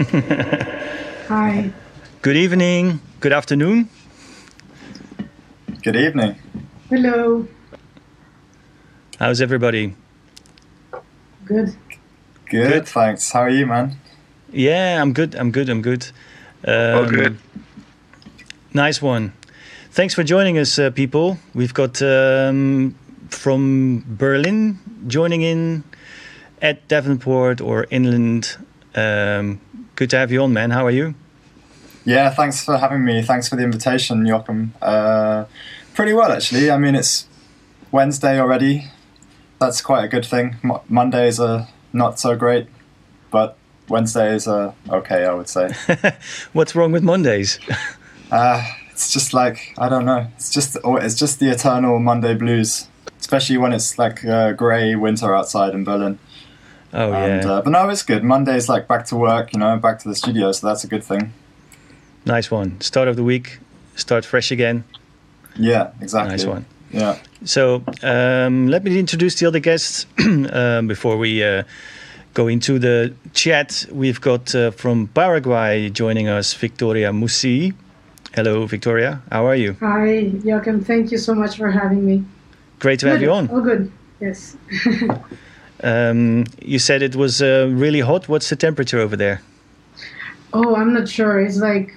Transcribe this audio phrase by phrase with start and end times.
[0.00, 0.06] Yo.
[1.28, 1.70] Hi.
[2.22, 3.00] Good evening.
[3.20, 3.88] Good afternoon.
[5.82, 6.36] Good evening.
[6.88, 7.46] Hello.
[9.18, 9.94] How's everybody?
[11.44, 11.74] Good.
[12.48, 12.88] Good, Good.
[12.88, 13.30] thanks.
[13.30, 13.96] How are you, man?
[14.50, 15.34] Yeah, I'm good.
[15.34, 15.68] I'm good.
[15.68, 16.06] I'm good.
[16.64, 17.36] Um, Oh, good.
[18.72, 19.32] Nice one.
[19.90, 21.36] Thanks for joining us, uh, people.
[21.54, 22.94] We've got um,
[23.28, 25.84] from Berlin joining in
[26.62, 28.56] Ed Davenport or Inland.
[28.94, 29.60] Um,
[30.00, 30.70] good to have you on, man.
[30.70, 31.14] How are you?
[32.06, 33.20] Yeah, thanks for having me.
[33.20, 34.72] Thanks for the invitation, Joachim.
[34.80, 35.44] Uh,
[35.92, 36.70] pretty well, actually.
[36.70, 37.26] I mean, it's
[37.92, 38.86] Wednesday already.
[39.58, 40.56] That's quite a good thing.
[40.62, 42.66] Mo- Mondays are not so great,
[43.30, 43.58] but
[43.90, 45.74] Wednesdays are okay, I would say.
[46.54, 47.60] What's wrong with Mondays?
[48.32, 50.24] Uh, it's just like I don't know.
[50.36, 52.86] It's just oh, it's just the eternal Monday blues,
[53.18, 56.20] especially when it's like uh, grey winter outside in Berlin.
[56.92, 58.24] Oh And, yeah, uh, but no, it's good.
[58.24, 61.04] Monday's like back to work, you know, back to the studio, so that's a good
[61.04, 61.32] thing.
[62.26, 62.80] nice one.
[62.80, 63.58] Start of the week.
[63.96, 64.84] Start fresh again.
[65.56, 66.36] Yeah, exactly.
[66.36, 66.64] Nice one.
[66.90, 67.18] Yeah.
[67.44, 70.06] So um, let me introduce the other guests
[70.52, 71.62] um, before we uh,
[72.34, 73.86] go into the chat.
[73.92, 77.74] We've got uh, from Paraguay joining us Victoria Musi.
[78.34, 79.22] Hello, Victoria.
[79.30, 79.76] How are you?
[79.80, 80.82] Hi, Joachim.
[80.84, 82.24] Thank you so much for having me.
[82.78, 83.48] Great to have you on.
[83.52, 83.90] Oh, good.
[84.20, 84.56] Yes.
[85.82, 88.28] Um, you said it was uh, really hot.
[88.28, 89.40] What's the temperature over there?
[90.52, 91.40] oh, I'm not sure.
[91.40, 91.90] It's like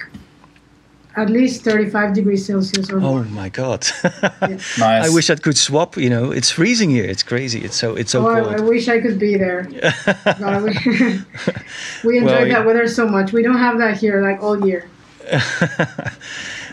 [1.16, 3.86] at least 35 degrees Celsius or Oh my god!
[4.42, 4.80] Nice.
[4.80, 5.98] I wish I could swap.
[5.98, 7.06] You know, it's freezing here.
[7.06, 7.62] It's crazy.
[7.64, 9.68] It's so it's so oh, I, I wish I could be there.
[10.26, 10.70] But we,
[12.04, 13.32] we enjoy Well, that you- weather so much.
[13.34, 14.88] We don't have that here like all year.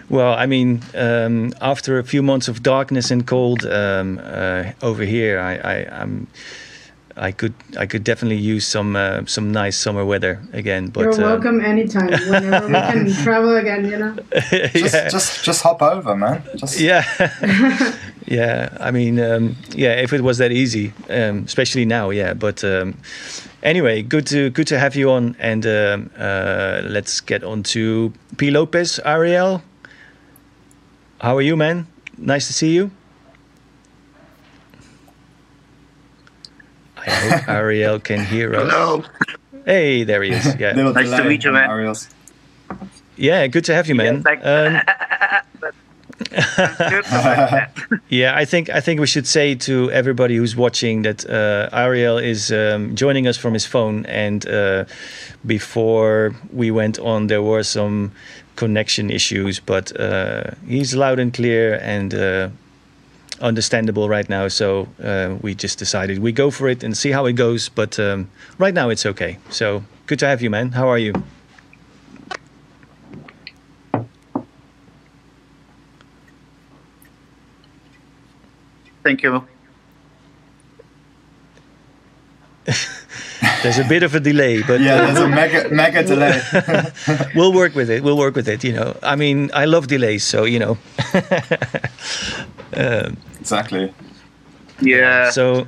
[0.08, 5.04] Well, I mean, um, after a few months of darkness and cold um, uh, over
[5.04, 6.26] here, I, I, I'm,
[7.20, 10.88] I could, I could definitely use some, uh, some nice summer weather again.
[10.88, 14.16] But You're uh, welcome anytime, whenever we can travel again, you know?
[14.72, 16.42] Just, yeah, just, just hop over, man.
[16.56, 17.04] Just, yeah,
[18.26, 18.74] yeah.
[18.80, 19.92] I mean, um, yeah.
[19.92, 22.32] If it was that easy, um, especially now, yeah.
[22.32, 22.96] But um,
[23.62, 28.12] anyway, good to good to have you on, and um, uh, let's get on to
[28.38, 28.50] P.
[28.50, 29.62] Lopez, Ariel.
[31.20, 31.86] How are you, man?
[32.16, 32.90] Nice to see you.
[37.06, 38.70] I hope Ariel can hear us.
[38.70, 39.04] Hello.
[39.64, 40.54] Hey, there he is.
[40.58, 41.68] Yeah, Little Nice to meet you, man.
[41.70, 42.08] Ariel's.
[43.16, 43.46] yeah.
[43.46, 44.16] Good to have you, man.
[44.16, 44.82] Yeah, thank- Um,
[48.08, 52.18] Yeah, I think I think we should say to everybody who's watching that uh, Ariel
[52.18, 54.84] is um, joining us from his phone, and uh,
[55.46, 58.12] before we went on, there were some
[58.56, 62.48] connection issues, but uh, he's loud and clear and uh,
[63.40, 64.48] understandable right now.
[64.48, 67.68] So uh, we just decided we go for it and see how it goes.
[67.68, 69.38] But um, right now it's okay.
[69.50, 70.72] So good to have you, man.
[70.72, 71.12] How are you?
[79.02, 79.42] Thank you.
[83.62, 86.40] There's a bit of a delay, but Yeah, uh, there's a mega, mega delay.
[87.34, 88.02] we'll work with it.
[88.02, 88.64] We'll work with it.
[88.64, 90.78] You know, I mean, I love delays, so you know.
[92.76, 93.92] um, exactly.
[94.80, 95.30] Yeah.
[95.30, 95.66] so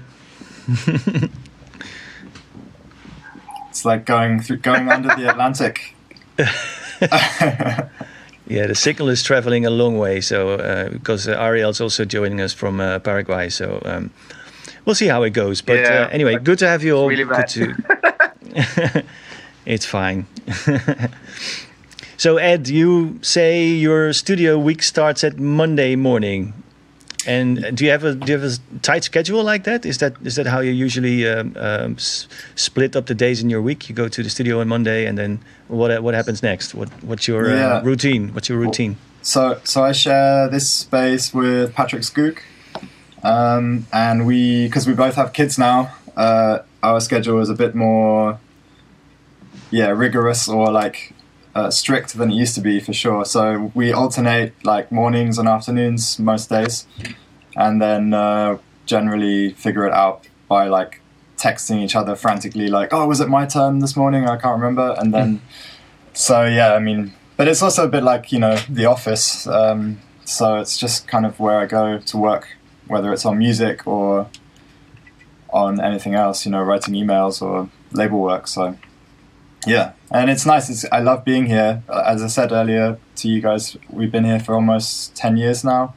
[3.70, 5.94] It's like going through, going under the Atlantic.
[8.46, 10.20] yeah, the signal is traveling a long way.
[10.20, 14.10] So uh, because uh, Ariel's also joining us from uh, Paraguay, so um,
[14.84, 15.62] we'll see how it goes.
[15.62, 17.08] But Yeah, uh, anyway, good to have you all.
[17.08, 17.48] really good bad.
[17.48, 19.04] to.
[19.66, 20.26] it's fine.
[22.18, 26.52] so Ed, you say your studio week starts at Monday morning.
[27.26, 29.86] And do you have a do you have a tight schedule like that?
[29.86, 32.26] Is that is that how you usually um, um, s-
[32.56, 33.88] split up the days in your week?
[33.88, 35.38] You go to the studio on Monday, and then
[35.68, 36.74] what what happens next?
[36.74, 37.76] What what's your Yeah.
[37.78, 38.32] uh, routine?
[38.34, 38.96] What's your routine?
[39.24, 42.38] So, so I share this space with Patrick Skook,
[43.22, 47.72] um, and we, because we both have kids now, uh, our schedule is a bit
[47.76, 48.40] more,
[49.70, 51.11] yeah, rigorous or like
[51.54, 53.24] uh, strict than it used to be for sure.
[53.24, 56.86] So we alternate like mornings and afternoons most days,
[57.56, 61.00] and then uh, generally figure it out by like
[61.36, 64.26] texting each other frantically, like, "Oh, was it my turn this morning?
[64.28, 65.42] I can't remember," and then.
[66.14, 69.46] So yeah, I mean, but it's also a bit like you know the office.
[69.46, 72.48] Um, so it's just kind of where I go to work,
[72.86, 74.28] whether it's on music or
[75.50, 76.44] on anything else.
[76.44, 78.46] You know, writing emails or label work.
[78.46, 78.76] So
[79.66, 80.68] yeah, and it's nice.
[80.68, 81.82] It's, I love being here.
[81.88, 85.94] As I said earlier to you guys, we've been here for almost ten years now,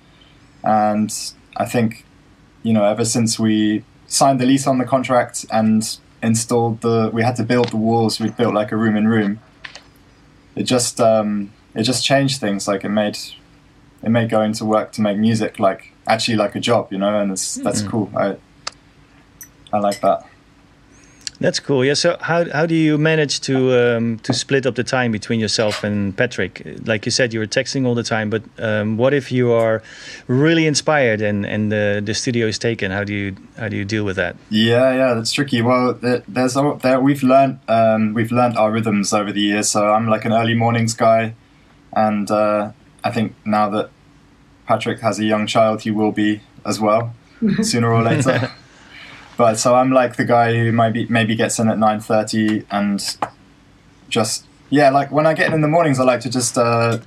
[0.63, 1.13] and
[1.57, 2.05] I think
[2.63, 7.23] you know ever since we signed the lease on the contract and installed the we
[7.23, 8.19] had to build the walls.
[8.19, 9.39] We built like a room in room.
[10.55, 12.67] It just um, it just changed things.
[12.67, 13.17] Like it made
[14.03, 17.19] it made going to work to make music like actually like a job, you know,
[17.19, 17.89] and it's that's Mhm.
[17.89, 18.11] cool.
[18.15, 18.37] I
[19.73, 20.23] I like that.
[21.39, 21.83] That's cool.
[21.83, 21.95] Yeah.
[21.95, 25.83] So how how do you manage to um, to split up the time between yourself
[25.83, 26.61] and Patrick?
[26.85, 28.29] Like you said, you were texting all the time.
[28.29, 29.83] But um, what if you are
[30.27, 32.91] really inspired and and the the studio is taken?
[32.91, 34.37] How do you how do you deal with that?
[34.49, 35.61] Yeah, yeah, that's tricky.
[35.61, 39.67] Well, there, there's a- there we've learned um, we've learned our rhythms over the years.
[39.69, 41.33] So I'm like an early mornings guy,
[41.93, 42.71] and uh,
[43.03, 43.89] I think now that
[44.67, 47.13] Patrick has a young child, he will be as well
[47.61, 48.51] sooner or later.
[49.37, 53.01] But so I'm like the guy who maybe maybe gets in at nine thirty and
[54.09, 56.99] just yeah, like when I get in in the mornings, I like to just uh,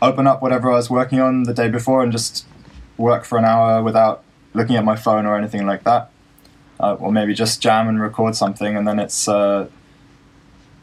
[0.00, 2.46] open up whatever I was working on the day before and just
[2.96, 4.22] work for an hour without
[4.54, 6.10] looking at my phone or anything like that
[6.80, 9.68] uh, or maybe just jam and record something, and then it's uh,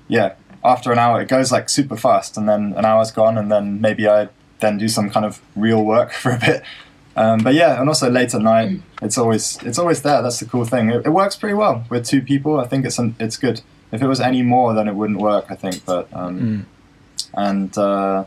[0.08, 0.36] yeah.
[0.66, 3.82] After an hour, it goes like super fast, and then an hour's gone, and then
[3.82, 6.64] maybe I then do some kind of real work for a bit.
[7.16, 10.22] Um, but yeah, and also late at night, it's always it's always there.
[10.24, 10.90] That's the cool thing.
[10.90, 12.60] It, it works pretty well with two people.
[12.60, 13.62] I think it's an, it's good.
[13.92, 15.46] If it was any more, then it wouldn't work.
[15.50, 16.66] I think, but um, Mm.
[17.36, 18.24] and uh,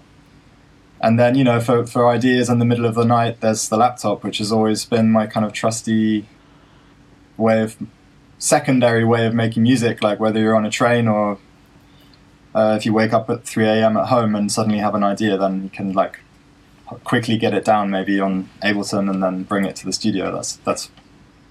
[1.01, 3.77] and then you know for for ideas in the middle of the night, there's the
[3.77, 6.27] laptop, which has always been my kind of trusty
[7.37, 7.77] way of
[8.39, 10.01] secondary way of making music.
[10.03, 11.39] Like whether you're on a train or
[12.55, 13.97] uh, if you wake up at 3 a.m.
[13.97, 16.21] at home and suddenly have an idea, then you can like
[17.05, 20.35] quickly get it down maybe on Ableton and then bring it to the studio.
[20.35, 20.91] That's that's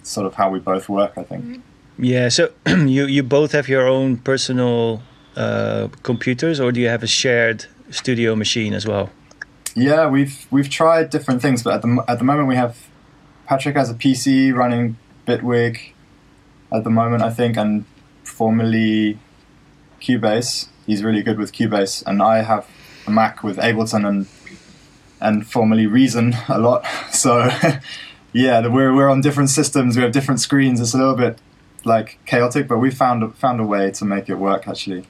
[0.03, 1.63] sort of how we both work, I think.
[1.97, 2.29] Yeah.
[2.29, 5.01] So you you both have your own personal
[5.35, 9.09] uh, computers, or do you have a shared studio machine as well?
[9.75, 12.87] Yeah, we've we've tried different things, but at the at the moment we have
[13.45, 14.97] Patrick has a PC running
[15.27, 15.91] Bitwig
[16.71, 17.85] at the moment, I think, and
[18.23, 19.19] formerly
[20.01, 20.69] Cubase.
[20.85, 22.67] He's really good with Cubase, and I have
[23.07, 24.27] a Mac with Ableton and
[25.25, 26.85] and formerly Reason a lot.
[27.11, 27.49] So
[28.33, 29.95] yeah, we're we're on different systems.
[29.95, 30.79] We have different screens.
[30.81, 31.39] It's a little bit
[31.85, 35.05] like chaotic, but we found a- found a way to make it work actually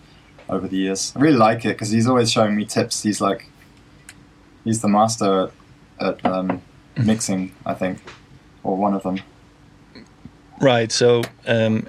[0.47, 1.13] over the years.
[1.15, 3.03] I really like it because he's always showing me tips.
[3.03, 3.49] He's like
[4.63, 5.51] he's the master
[5.99, 6.61] at, at um,
[6.97, 7.97] mixing, I think,
[8.63, 9.19] or one of them.
[10.61, 10.91] Right.
[10.91, 11.87] So um,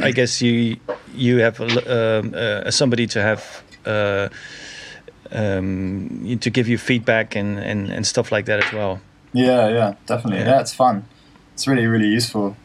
[0.00, 0.76] I guess you
[1.14, 4.28] you have um, uh, somebody to have uh,
[5.32, 9.00] um, to give you feedback and, and, and stuff like that as well.
[9.32, 10.40] Yeah, yeah, definitely.
[10.40, 10.50] Yeah.
[10.50, 10.60] Yeah.
[10.60, 11.04] it's fun.
[11.54, 12.56] It's really, really useful.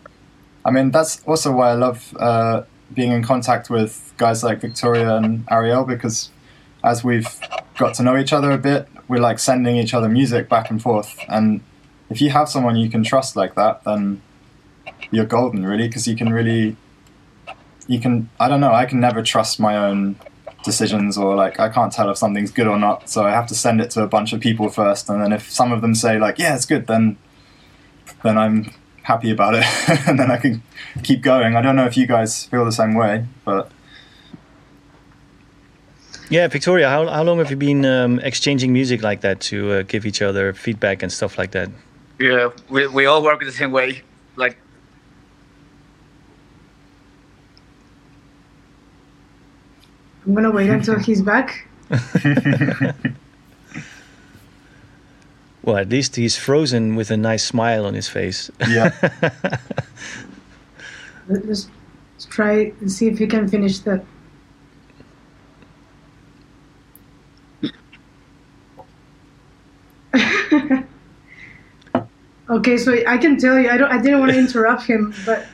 [0.63, 2.63] I mean, that's also why I love uh,
[2.94, 6.31] being in contact with guys like Victoria and Ariel because
[6.83, 7.39] as we've
[7.77, 10.81] got to know each other a bit, we're like sending each other music back and
[10.81, 11.19] forth.
[11.27, 11.62] And
[12.09, 14.21] if you have someone you can trust like that, then
[15.12, 16.75] you're golden, really, because you can really,
[17.88, 20.15] you can, I don't know, I can never trust my own
[20.65, 23.09] decisions or like I can't tell if something's good or not.
[23.09, 25.50] So I have to send it to a bunch of people first, and then if
[25.50, 27.17] some of them say like, yeah, it's good, then
[28.23, 28.71] then I'm
[29.03, 29.65] happy about it,
[30.07, 30.63] and then I can
[31.03, 31.56] keep going.
[31.56, 33.72] I don't know if you guys feel the same way, but
[36.29, 39.81] Yeah, Victoria, how, how long have you been um, exchanging music like that to uh,
[39.84, 41.69] give each other feedback and stuff like that?
[42.19, 44.01] Yeah, we, we all work the same way.
[44.36, 44.57] Like,
[50.25, 51.67] I'm gonna wait until he's back.
[55.62, 58.51] Well, at least he's frozen with a nice smile on his face.
[58.70, 58.91] yeah,
[61.27, 61.67] Let- Let's,
[62.13, 64.03] let's try and see if we can finish that.
[72.50, 75.46] okay, so I can tell you, I don't, I didn't want to interrupt him, but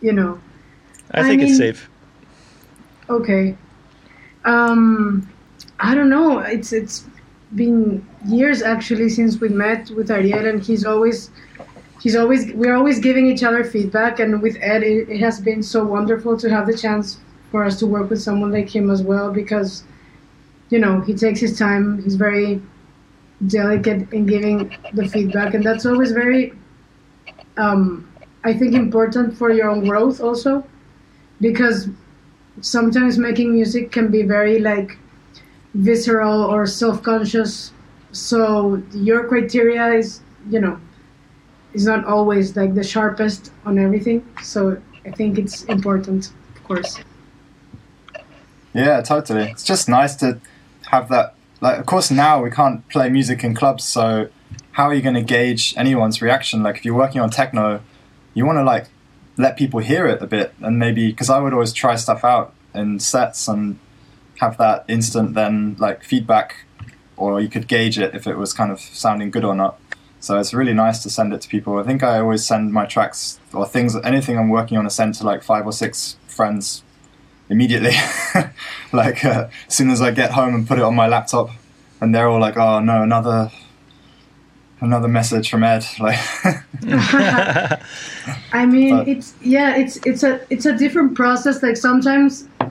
[0.00, 0.40] you know,
[1.12, 1.88] I I think it's safe.
[3.08, 3.56] okay.
[4.44, 5.28] Um,
[5.80, 6.38] I don't know.
[6.40, 7.06] It's it's
[7.54, 11.30] been years actually since we met with Ariel, and he's always
[12.00, 14.20] he's always we're always giving each other feedback.
[14.20, 17.18] And with Ed, it, it has been so wonderful to have the chance
[17.50, 19.84] for us to work with someone like him as well, because
[20.70, 22.02] you know he takes his time.
[22.02, 22.60] He's very
[23.46, 26.52] delicate in giving the feedback, and that's always very
[27.56, 28.08] um,
[28.44, 30.64] I think important for your own growth also,
[31.40, 31.88] because
[32.60, 34.96] sometimes making music can be very like
[35.74, 37.72] visceral or self-conscious
[38.12, 40.78] so your criteria is you know
[41.72, 47.00] is not always like the sharpest on everything so i think it's important of course
[48.74, 49.50] yeah, totally.
[49.50, 50.40] It's just nice to
[50.88, 51.34] have that.
[51.60, 54.28] Like, of course, now we can't play music in clubs, so
[54.72, 56.62] how are you going to gauge anyone's reaction?
[56.62, 57.80] Like, if you're working on techno,
[58.34, 58.88] you want to like
[59.36, 62.52] let people hear it a bit, and maybe because I would always try stuff out
[62.74, 63.78] in sets and
[64.40, 66.64] have that instant then like feedback,
[67.16, 69.78] or you could gauge it if it was kind of sounding good or not.
[70.20, 71.78] So it's really nice to send it to people.
[71.78, 75.14] I think I always send my tracks or things, anything I'm working on, I send
[75.16, 76.82] to like five or six friends
[77.48, 77.94] immediately.
[78.92, 81.50] like uh, as soon as I get home and put it on my laptop,
[82.00, 83.50] and they're all like, "Oh no, another."
[84.84, 86.18] Another message from Ed, like.
[88.52, 91.62] I mean, But- it's yeah, it's it's a it's a different process.
[91.62, 92.70] Like sometimes, uh,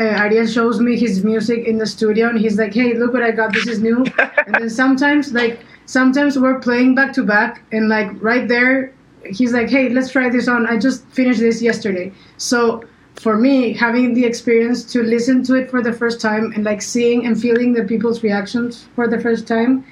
[0.00, 3.30] Ariel shows me his music in the studio, and he's like, "Hey, look what I
[3.30, 3.52] got!
[3.52, 3.98] This is new."
[4.46, 8.92] and then sometimes, like sometimes we're playing back to back, and like right there,
[9.24, 10.66] he's like, "Hey, let's try this on.
[10.66, 12.82] I just finished this yesterday." So
[13.14, 16.82] for me, having the experience to listen to it for the first time and like
[16.82, 19.84] seeing and feeling the people's reactions for the first time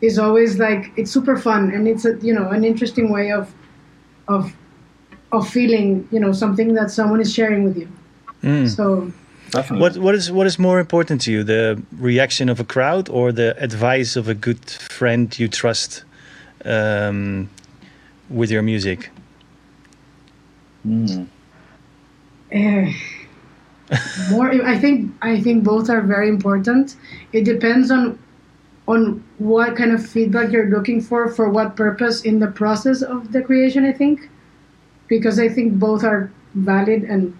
[0.00, 3.52] is always like it's super fun and it's a you know an interesting way of
[4.28, 4.52] of
[5.32, 7.88] of feeling you know something that someone is sharing with you
[8.42, 8.68] Mm.
[8.68, 9.10] so
[9.50, 9.80] Definitely.
[9.80, 13.32] What what is what is more important to you, the reaction of a crowd or
[13.32, 16.04] the advice of a good friend you trust
[16.64, 17.48] um,
[18.28, 19.10] with your music?
[20.86, 21.26] Mm.
[22.52, 22.92] eh,
[24.30, 26.94] more i think i think both are very important
[27.32, 28.18] it depends on
[28.86, 33.32] on what kind of feedback you're looking for for what purpose in the process of
[33.32, 34.28] the creation i think
[35.08, 37.36] because i think both are valid and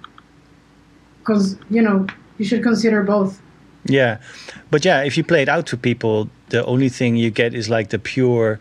[1.20, 2.06] because you know
[2.38, 3.40] you should consider both
[3.88, 4.18] Yeah,
[4.70, 7.68] but yeah, if you play it out to people, the only thing you get is
[7.68, 8.58] like the pure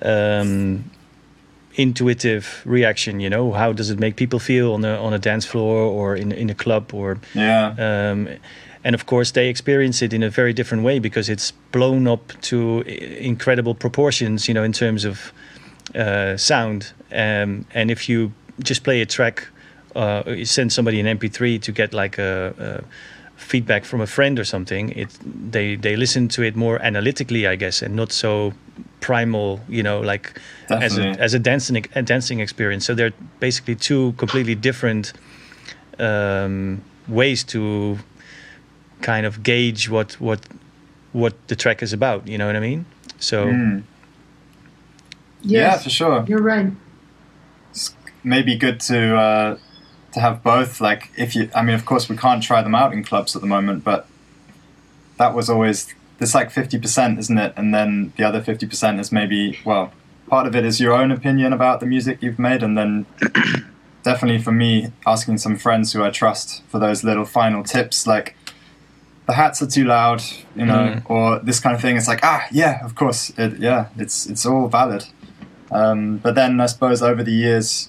[0.00, 0.84] um,
[1.76, 3.20] intuitive reaction.
[3.20, 6.16] You know, how does it make people feel on a on a dance floor or
[6.16, 7.74] in in a club or Yeah.
[7.78, 8.28] um,
[8.84, 12.32] and of course they experience it in a very different way because it's blown up
[12.42, 15.32] to incredible proportions you know in terms of
[15.94, 16.92] uh, sound.
[17.12, 19.48] Um, and if you just play a track
[19.96, 24.38] uh, you send somebody an mp3 to get like a, a feedback from a friend
[24.38, 25.08] or something it
[25.50, 28.52] they they listen to it more analytically i guess and not so
[29.00, 32.86] primal you know like as a, as a dancing a dancing experience.
[32.86, 35.12] So they're basically two completely different
[35.98, 37.98] um, ways to
[39.04, 40.40] kind of gauge what what
[41.12, 42.26] what the track is about.
[42.26, 42.86] You know what I mean?
[43.18, 43.82] So Mm.
[45.42, 46.24] yes Yeah, for sure.
[46.28, 46.72] you're right
[48.24, 49.58] maybe good to uh,
[50.12, 50.80] to have both.
[50.80, 53.42] Like, if you, I mean, of course, we can't try them out in clubs at
[53.42, 54.06] the moment, but
[55.18, 57.52] that was always it's like fifty percent, isn't it?
[57.56, 59.92] And then the other fifty percent is maybe well,
[60.28, 63.06] part of it is your own opinion about the music you've made, and then
[64.02, 68.36] definitely for me, asking some friends who I trust for those little final tips, like.
[69.26, 70.22] The hats are too loud,
[70.54, 71.02] you know, Mm.
[71.10, 71.96] or this kind of thing.
[71.96, 75.06] It's like, ah, yeah, of course, it, yeah, it's it's all valid.
[75.70, 77.88] Um, but then I suppose over the years,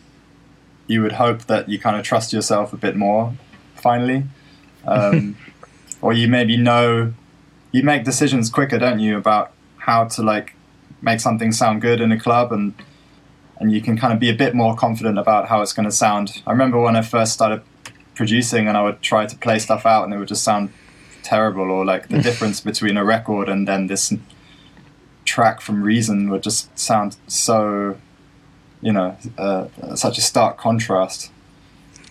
[0.88, 3.34] you would hope that you kind of trust yourself a bit more,
[3.76, 4.24] finally,
[4.86, 5.36] um,
[6.02, 7.14] or you maybe know
[7.74, 10.54] you make decisions quicker, don't you, about how to like
[11.02, 12.74] make something sound good in a club, and
[13.60, 15.92] and you can kind of be a bit more confident about how it's going to
[15.96, 16.42] sound.
[16.48, 17.62] I remember when I first started
[18.16, 20.70] producing, and I would try to play stuff out, and it would just sound
[21.26, 24.14] terrible, or like the difference between a record and then this
[25.26, 27.98] track from Reason would just sound so,
[28.82, 29.66] you know, uh,
[29.96, 31.32] such a stark contrast.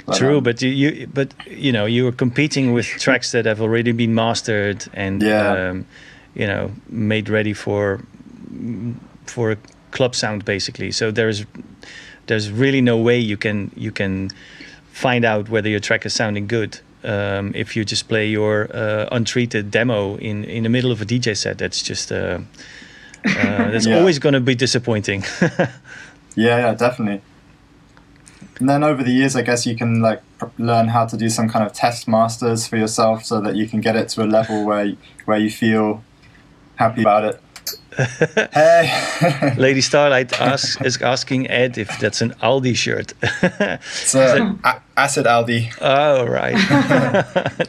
[0.06, 3.46] But, true, um, but you, you but you know you are competing with tracks that
[3.46, 5.70] have already been mastered and Yeah.
[5.70, 5.86] um,
[6.34, 8.00] you know made ready for
[9.26, 9.56] for a
[9.92, 10.92] club sound basically.
[10.92, 11.46] So there's
[12.26, 14.30] there's really no way you can you can
[14.92, 16.80] find out whether your track is sounding good.
[17.04, 21.04] Um, if you just play your uh, untreated demo in, in the middle of a
[21.04, 22.38] DJ set, that's just uh,
[23.24, 23.98] uh, that's Yeah.
[23.98, 25.24] always going to be disappointing.
[25.40, 25.68] yeah,
[26.36, 27.20] yeah, definitely.
[28.58, 30.22] And then over the years, I guess you can like
[30.58, 33.80] learn how to do some kind of test masters for yourself, so that you can
[33.80, 34.92] get it to a level where
[35.24, 36.04] where you feel
[36.76, 37.40] happy about it.
[38.52, 43.12] Hey, Lady Starlight asks, is asking Ed if that's an Aldi shirt.
[43.22, 45.72] it's a, a- acid Aldi.
[45.80, 46.54] oh, right.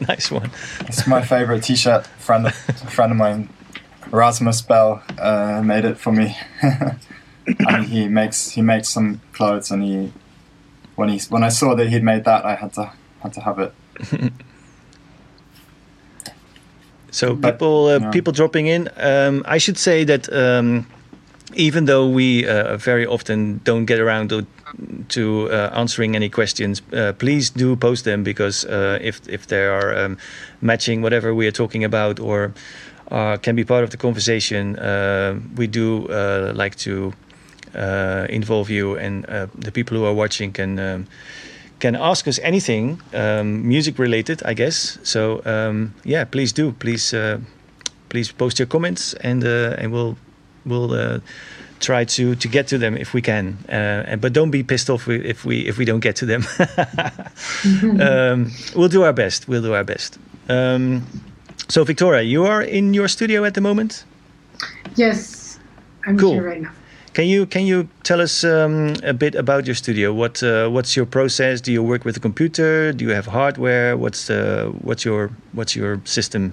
[0.08, 0.50] nice one.
[0.80, 2.06] It's my favorite T-shirt.
[2.06, 3.48] Friend, a friend of mine,
[4.10, 6.36] Rasmus Bell, uh, made it for me.
[7.46, 10.12] Mean, he makes he makes some clothes, and he
[10.96, 13.58] when he when I saw that he'd made that, I had to had to have
[13.60, 13.72] it.
[17.16, 18.10] So But, people uh, yeah.
[18.10, 18.88] people dropping in.
[18.96, 20.86] Um, I should say that um,
[21.54, 24.46] even though we uh, very often don't get around to,
[25.08, 29.64] to uh, answering any questions, uh, please do post them because uh, if if they
[29.64, 30.18] are um,
[30.60, 32.52] matching whatever we are talking about or
[33.10, 37.12] uh, can be part of the conversation, uh, we do uh, like to
[37.74, 41.06] uh, involve you and uh, the people who are watching can um,
[41.78, 44.98] can ask us anything um, music related, I guess.
[45.02, 46.72] So um, yeah, please do.
[46.72, 47.38] Please uh,
[48.08, 50.16] please post your comments and uh, and we'll
[50.64, 51.18] we'll uh,
[51.80, 53.58] try to to get to them if we can.
[53.68, 56.42] Uh, and, but don't be pissed off if we if we don't get to them.
[58.00, 59.48] um, we'll do our best.
[59.48, 60.18] We'll do our best.
[60.48, 61.02] Um,
[61.68, 64.04] so Victoria, you are in your studio at the moment.
[64.94, 65.58] Yes,
[66.06, 66.32] I'm Cool.
[66.34, 66.70] here right now.
[67.16, 70.12] Can you can you tell us um, a bit about your studio?
[70.12, 71.62] What uh, what's your process?
[71.62, 72.92] Do you work with a computer?
[72.92, 73.96] Do you have hardware?
[73.96, 76.52] What's the what's your what's your system?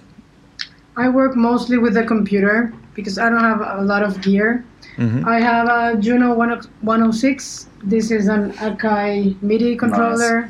[0.96, 4.64] I work mostly with a computer because I don't have a lot of gear.
[4.96, 5.28] Mhm.
[5.28, 7.68] I have a Juno 10 106.
[7.84, 10.50] This is an Akai MIDI controller.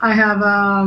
[0.00, 0.86] I have a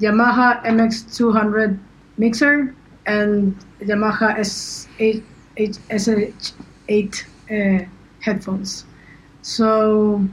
[0.00, 1.78] Yamaha MX200
[2.18, 2.74] mixer
[3.06, 5.22] and Yamaha S8
[5.56, 7.84] H- SH8 uh,
[8.20, 8.84] headphones.
[9.42, 10.26] So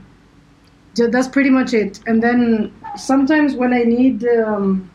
[0.94, 2.00] that's pretty much it.
[2.06, 4.90] And then sometimes when I need um,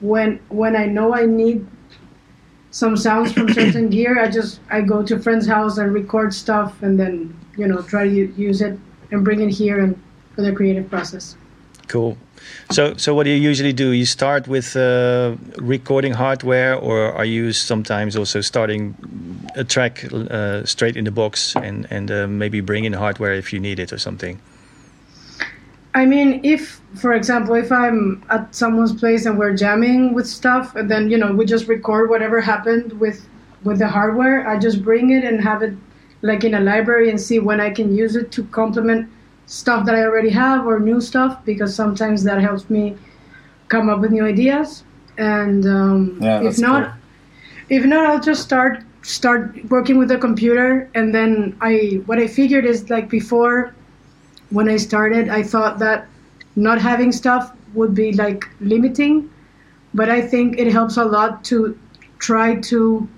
[0.00, 1.66] when when I know I need
[2.70, 6.34] some sounds from certain gear, I just I go to a friend's house and record
[6.34, 8.78] stuff, and then you know try to use it
[9.10, 10.00] and bring it here and
[10.34, 11.36] for the creative process.
[11.88, 12.16] Cool.
[12.70, 13.92] So so what do you usually do?
[13.92, 18.94] You start with uh, recording hardware, or are you sometimes also starting
[19.56, 23.52] a track uh, straight in the box and and uh, maybe bring in hardware if
[23.52, 24.38] you need it or something?
[25.94, 30.76] I mean, if, for example, if I'm at someone's place and we're jamming with stuff,
[30.76, 33.26] and then you know we just record whatever happened with
[33.64, 35.74] with the hardware, I just bring it and have it
[36.22, 39.08] like in a library and see when I can use it to complement
[39.48, 42.96] stuff that I already have or new stuff because sometimes that helps me
[43.68, 44.84] come up with new ideas.
[45.16, 46.94] And um, Yeah, if not, cool.
[47.70, 52.26] if not, I'll just start start working with the computer, and then I what I
[52.28, 53.74] figured is like before
[54.50, 56.06] when I started, I thought that
[56.56, 59.30] not having stuff would be like limiting,
[59.94, 61.78] but I think it helps a lot to
[62.18, 63.08] try to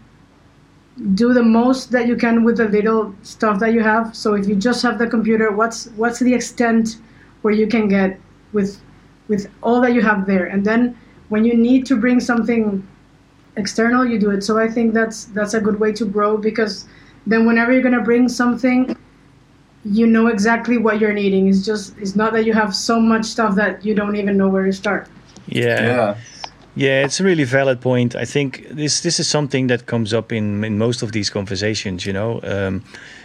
[1.14, 4.14] do the most that you can with the little stuff that you have.
[4.14, 6.98] So if you just have the computer, what's what's the extent
[7.42, 8.20] where you can get
[8.52, 8.80] with
[9.28, 12.86] with all that you have there, and then when you need to bring something
[13.56, 14.42] external, you do it.
[14.42, 16.86] So I think that's that's a good way to grow because
[17.26, 18.96] then whenever you're gonna bring something
[19.84, 21.48] you know exactly what you're needing.
[21.48, 24.48] It's just it's not that you have so much stuff that you don't even know
[24.48, 25.08] where to start.
[25.46, 25.80] Yeah.
[25.82, 26.18] Yeah,
[26.88, 28.16] it's a really valid point.
[28.16, 32.06] I think this this is something that comes up in in most of these conversations.
[32.06, 32.82] You know, um,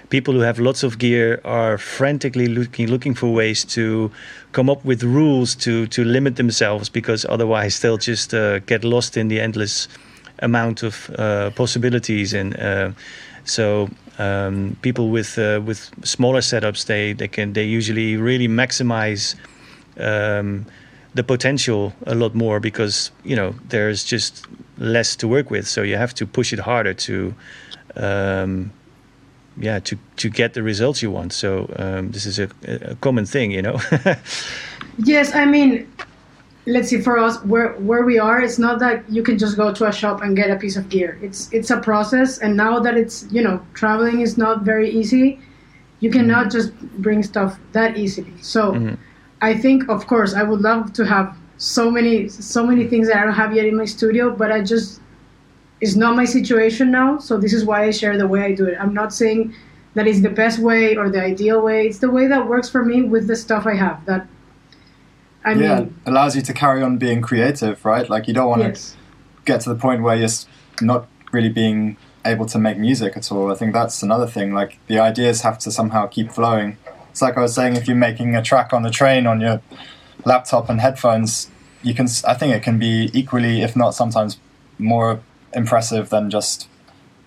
[0.09, 4.11] people who have lots of gear are frantically looking looking for ways to
[4.51, 9.15] come up with rules to to limit themselves because otherwise they'll just uh, get lost
[9.15, 9.87] in the endless
[10.39, 12.59] amount of uh, possibilities and.
[12.59, 12.91] Uh,
[13.47, 13.87] so
[14.17, 19.35] um, people with uh, with smaller setups, they they can they usually really maximize
[19.99, 20.65] um,
[21.15, 24.45] the potential a lot more because you know there's just
[24.77, 25.67] less to work with.
[25.67, 27.33] So you have to push it harder to,
[27.95, 28.71] um,
[29.57, 31.33] yeah, to to get the results you want.
[31.33, 33.79] So um, this is a, a common thing, you know.
[34.97, 35.91] Yes, I mean,
[36.65, 37.01] let's see.
[37.01, 39.91] For us, where where we are, it's not that you can just go to a
[39.91, 41.19] shop and get a piece of gear.
[41.21, 45.39] It's it's a process, and now that it's you know traveling is not very easy,
[45.99, 48.33] you cannot just bring stuff that easily.
[48.41, 48.73] So,
[49.45, 53.17] I think of course I would love to have so many so many things that
[53.17, 55.01] I don't have yet in my studio, but I just
[55.81, 57.19] it's not my situation now.
[57.19, 58.75] So this is why I share the way I do it.
[58.79, 59.53] I'm not saying
[59.93, 61.85] that is the best way or the ideal way.
[61.87, 64.03] It's the way that works for me with the stuff I have.
[64.05, 64.27] That
[65.43, 68.09] I mean, yeah, allows you to carry on being creative, right?
[68.09, 68.97] Like you don't want to yes.
[69.45, 70.37] get to the point where you're
[70.81, 73.51] not really being able to make music at all.
[73.51, 74.53] I think that's another thing.
[74.53, 76.77] Like the ideas have to somehow keep flowing.
[77.15, 79.61] It's like I was saying, if you're making a track on the train on your
[80.25, 81.49] laptop and headphones,
[81.81, 82.07] you can.
[82.07, 84.37] s- I think it can be equally, if not sometimes
[84.77, 85.21] more
[85.53, 86.67] impressive than just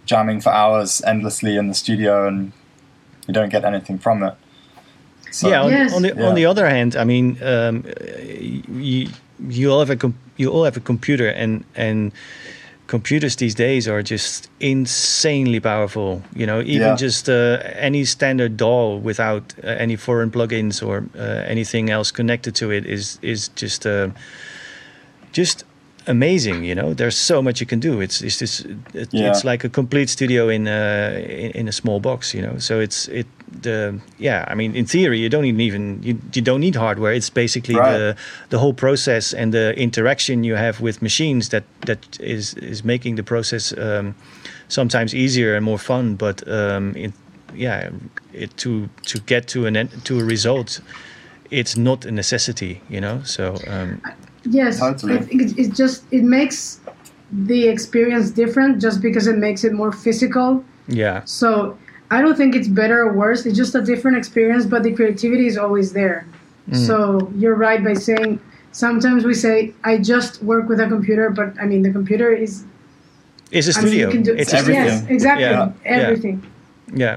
[0.05, 2.53] jamming for hours endlessly in the studio and
[3.27, 4.35] you don't get anything from it.
[5.31, 5.62] So, yeah.
[5.62, 5.94] On, Yes.
[5.94, 6.29] on the Yeah.
[6.29, 7.85] on the other hand, I mean, um,
[8.70, 9.09] you
[9.48, 12.12] you all have a com- you all have a computer, and and
[12.88, 16.22] computers these days are just insanely powerful.
[16.35, 16.96] You know, even Yeah.
[16.96, 22.55] just uh, any standard DAW without uh, any foreign plugins or uh, anything else connected
[22.57, 24.09] to it is is just uh,
[25.33, 25.64] just
[26.08, 26.64] amazing.
[26.64, 28.00] You know, there's so much you can do.
[28.00, 29.30] It's it's just it, Yeah.
[29.30, 31.20] it's like a complete studio in uh,
[31.54, 32.32] in, a small box.
[32.34, 33.26] You know, so it's it
[33.62, 34.44] the yeah.
[34.52, 37.16] I mean, in theory, you don't even even you, you don't need hardware.
[37.16, 37.98] It's basically Right.
[37.98, 38.16] the
[38.48, 43.16] the whole process and the interaction you have with machines that that is is making
[43.16, 44.14] the process um,
[44.68, 46.16] sometimes easier and more fun.
[46.16, 47.12] But um, in
[47.54, 47.90] yeah,
[48.32, 50.80] it, to to get to an to a result,
[51.50, 53.20] it's not a necessity, you know.
[53.24, 54.00] So um,
[54.50, 55.14] Yes, Totally.
[55.14, 56.80] I think it, it just it makes
[57.30, 60.64] the experience different just because it makes it more physical.
[60.87, 61.76] yeah, So
[62.11, 63.44] I don't think it's better or worse.
[63.44, 66.26] It's just a different experience, but the creativity is always there.
[66.70, 66.87] Mm.
[66.87, 68.40] So you're right by saying
[68.72, 72.64] sometimes we say I just work with a computer, but I mean the computer is
[73.50, 74.06] it's a I mean, studio.
[74.06, 74.84] you can do it's a everything.
[74.84, 75.90] Yes, exactly, Yeah, yeah.
[75.90, 76.42] everything.
[76.94, 77.16] Yeah.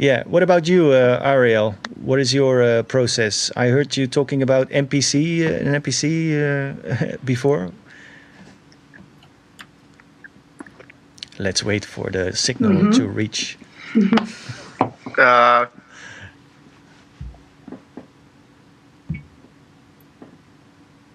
[0.00, 1.74] What about you, uh, Ariel?
[2.02, 3.50] What is your uh, process?
[3.54, 7.70] I heard you talking about MPC, uh, an MPC uh, before.
[11.38, 13.58] Let's wait for the signal to reach.
[15.18, 15.66] Uh,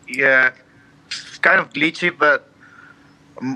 [0.07, 0.51] yeah,
[1.07, 2.51] it's kind of glitchy, but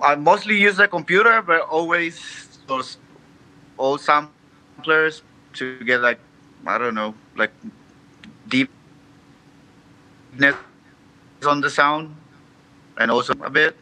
[0.01, 2.17] I mostly use the computer, but always
[2.65, 2.97] those
[3.77, 4.01] old
[4.79, 5.21] samplers
[5.53, 6.19] to get like
[6.65, 7.51] I don't know, like
[8.47, 8.69] deepness
[11.45, 12.15] on the sound,
[12.97, 13.75] and also a bit.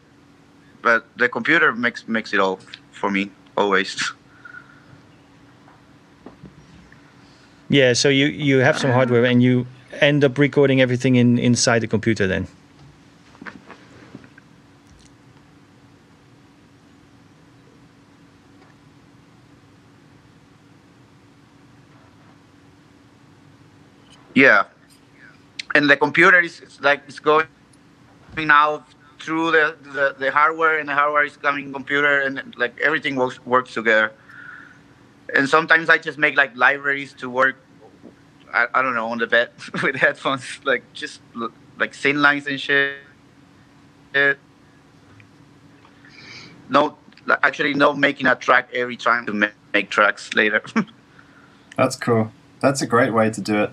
[0.82, 2.60] But the computer makes makes it all
[2.92, 4.12] for me always.
[7.68, 7.94] Yeah.
[7.94, 9.66] So you you have some hardware and you
[10.00, 12.46] end up recording everything in inside the computer then.
[24.38, 24.66] Yeah,
[25.74, 27.48] and the computer is like it's going
[28.36, 28.84] now
[29.18, 33.44] through the, the, the hardware, and the hardware is coming computer, and like everything works
[33.44, 34.12] works together.
[35.34, 37.56] And sometimes I just make like libraries to work.
[38.54, 39.50] I, I don't know on the bed
[39.82, 41.20] with headphones, like just
[41.76, 42.94] like sync lines and shit.
[46.68, 46.96] No,
[47.42, 50.62] actually, no making a track every time to ma- make tracks later.
[51.76, 52.30] That's cool.
[52.60, 53.70] That's a great way to do it.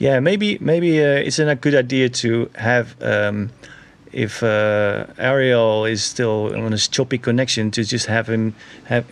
[0.00, 3.50] Yeah, maybe maybe uh, it's not a good idea to have um,
[4.12, 9.04] if uh, Ariel is still on his choppy connection to just have him have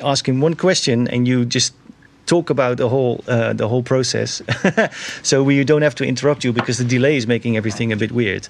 [0.00, 1.74] ask him one question and you just
[2.26, 4.40] talk about the whole uh, the whole process,
[5.24, 8.12] so we don't have to interrupt you because the delay is making everything a bit
[8.12, 8.46] weird.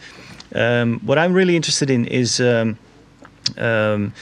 [0.55, 2.41] Um, what I'm really interested in is.
[2.41, 2.77] Um,
[3.57, 4.13] um,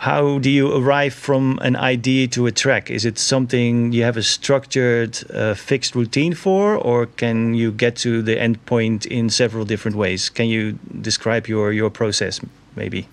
[0.00, 2.90] how do you arrive from an idea to a track?
[2.90, 7.96] Is it something you have a structured, uh, fixed routine for, or can you get
[7.96, 10.30] to the end point in several different ways?
[10.30, 12.40] Can you describe your your process,
[12.74, 13.08] maybe?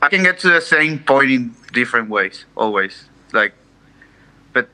[0.00, 3.06] I can get to the same point in different ways, always.
[3.32, 3.54] Like,
[4.52, 4.68] but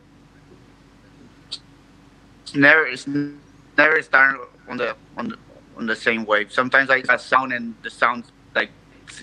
[2.43, 4.39] it's never it's never start
[4.69, 5.39] on the on the
[5.77, 6.53] on the same wave.
[6.53, 8.71] Sometimes I have sound and the sound like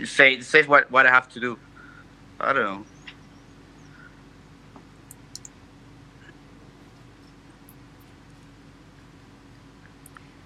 [0.06, 1.58] say says what what I have to do.
[2.40, 2.86] I don't know.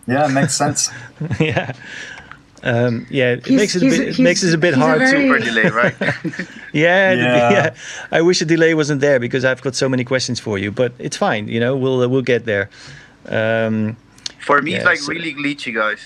[0.07, 0.89] Yeah, it makes sense.
[1.39, 1.73] yeah.
[2.61, 4.85] Um, yeah, it He's- makes it a bit, it makes it a bit he's a
[4.85, 5.07] hard to.
[5.07, 5.95] very- Super delay, right?
[6.73, 7.51] Yeah, the- Yeah.
[7.51, 7.75] yeah.
[8.11, 10.93] I wish the delay wasn't there because I've got so many questions for you, but
[10.99, 11.47] it's fine.
[11.47, 12.69] You know, we'll uh, we'll get there.
[13.27, 13.95] Um,
[14.43, 15.07] For me, it's like Yes.
[15.07, 16.01] really glitchy, guys.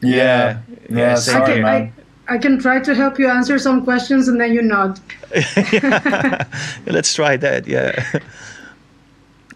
[0.00, 0.58] Yeah,
[0.90, 0.98] yeah.
[0.98, 1.92] yeah, same I can, man.
[2.28, 5.00] I, I can try to help you answer some questions and then you nod.
[6.86, 7.66] let's try that.
[7.66, 7.92] Yeah.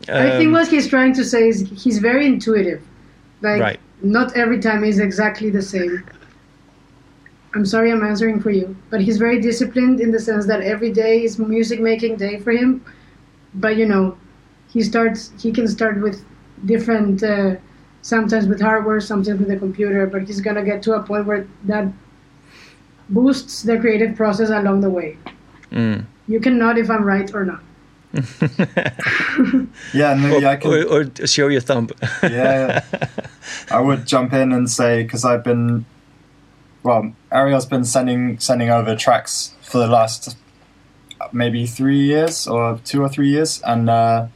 [0.08, 2.80] I think Um, what he's trying to say is he's very intuitive.
[3.42, 3.80] Like Right.
[4.02, 6.02] not every time is exactly the same.
[7.54, 10.92] I'm sorry I'm answering for you, but he's very disciplined in the sense that every
[10.92, 12.84] day is music making day for him.
[13.54, 14.16] But you know,
[14.72, 16.22] he starts he can start with
[16.66, 17.56] different uh,
[18.02, 21.46] sometimes with hardware, sometimes with the computer, but he's gonna get to a point where
[21.64, 21.86] that
[23.08, 25.16] boosts the creative process along the way.
[25.72, 26.04] mm.
[26.26, 27.62] You can nod if I'm right or not.
[29.94, 30.70] Yeah, maybe I or, can.
[30.72, 31.88] or, or show your thumb.
[32.22, 32.84] yeah,
[33.70, 35.84] I would jump in and say because I've been,
[36.82, 40.36] well, Ariel's been sending sending over tracks for the last
[41.32, 44.26] maybe three years or two or three years, and uh,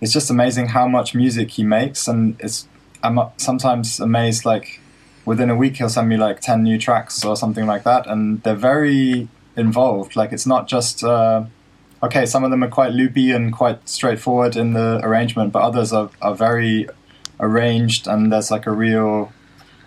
[0.00, 2.68] it's just amazing how much music he makes, and it's
[3.02, 4.80] I'm sometimes amazed like
[5.24, 8.42] within a week he'll send me like ten new tracks or something like that, and
[8.42, 10.16] they're very involved.
[10.16, 11.04] Like it's not just.
[11.04, 11.44] Uh,
[12.02, 15.92] okay, some of them are quite loopy and quite straightforward in the arrangement, but others
[15.92, 16.88] are, are very
[17.40, 19.32] arranged and there's like a real.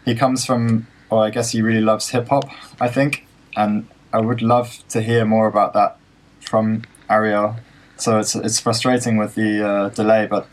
[0.05, 2.49] He comes from, or I guess he really loves hip hop,
[2.79, 5.97] I think, and I would love to hear more about that
[6.39, 7.57] from Ariel.
[7.97, 10.47] So it's it's frustrating with the uh, delay, but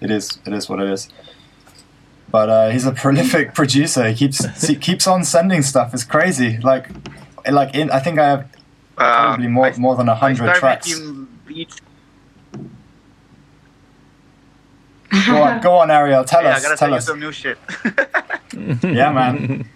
[0.00, 1.08] it is it is what it is.
[2.30, 4.08] But uh, he's a prolific producer.
[4.10, 5.94] He keeps he keeps on sending stuff.
[5.94, 6.58] It's crazy.
[6.58, 6.88] Like
[7.50, 8.48] like in I think I have
[8.96, 10.92] probably Uh, more I- more than a I hundred tracks.
[15.26, 16.22] Go on, go on, Ariel.
[16.24, 16.62] Tell yeah, I us.
[16.62, 17.06] gotta Tell tell you us.
[17.06, 17.58] some new shit.
[18.82, 19.68] Yeah, man.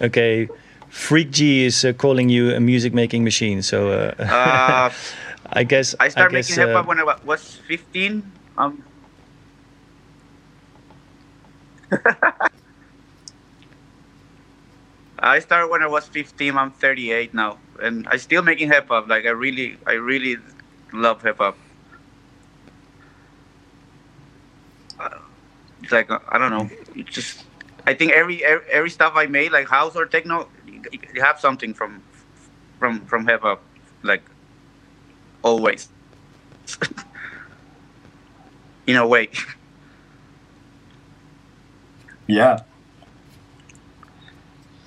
[0.00, 0.48] Okay,
[0.88, 3.60] Freak G is uh, calling you a music making machine.
[3.62, 4.90] So uh, uh,
[5.52, 8.22] I guess I started guess, making hip hop uh, when I was 15.
[8.56, 8.82] Um,
[15.18, 16.56] I started when I was 15.
[16.56, 19.08] I'm 38 now, and I still making hip hop.
[19.08, 20.36] Like I really, I really
[20.92, 21.56] love hip hop.
[24.98, 25.08] Uh,
[25.82, 26.68] It's like uh, I don't know.
[26.94, 27.44] It's just
[27.86, 30.82] I think every every, every stuff I made, like house or techno, you,
[31.22, 32.02] have something from
[32.78, 33.62] from from hip hop,
[34.02, 34.22] like
[35.42, 35.88] always.
[38.86, 39.28] In a way.
[42.30, 42.58] Yeah.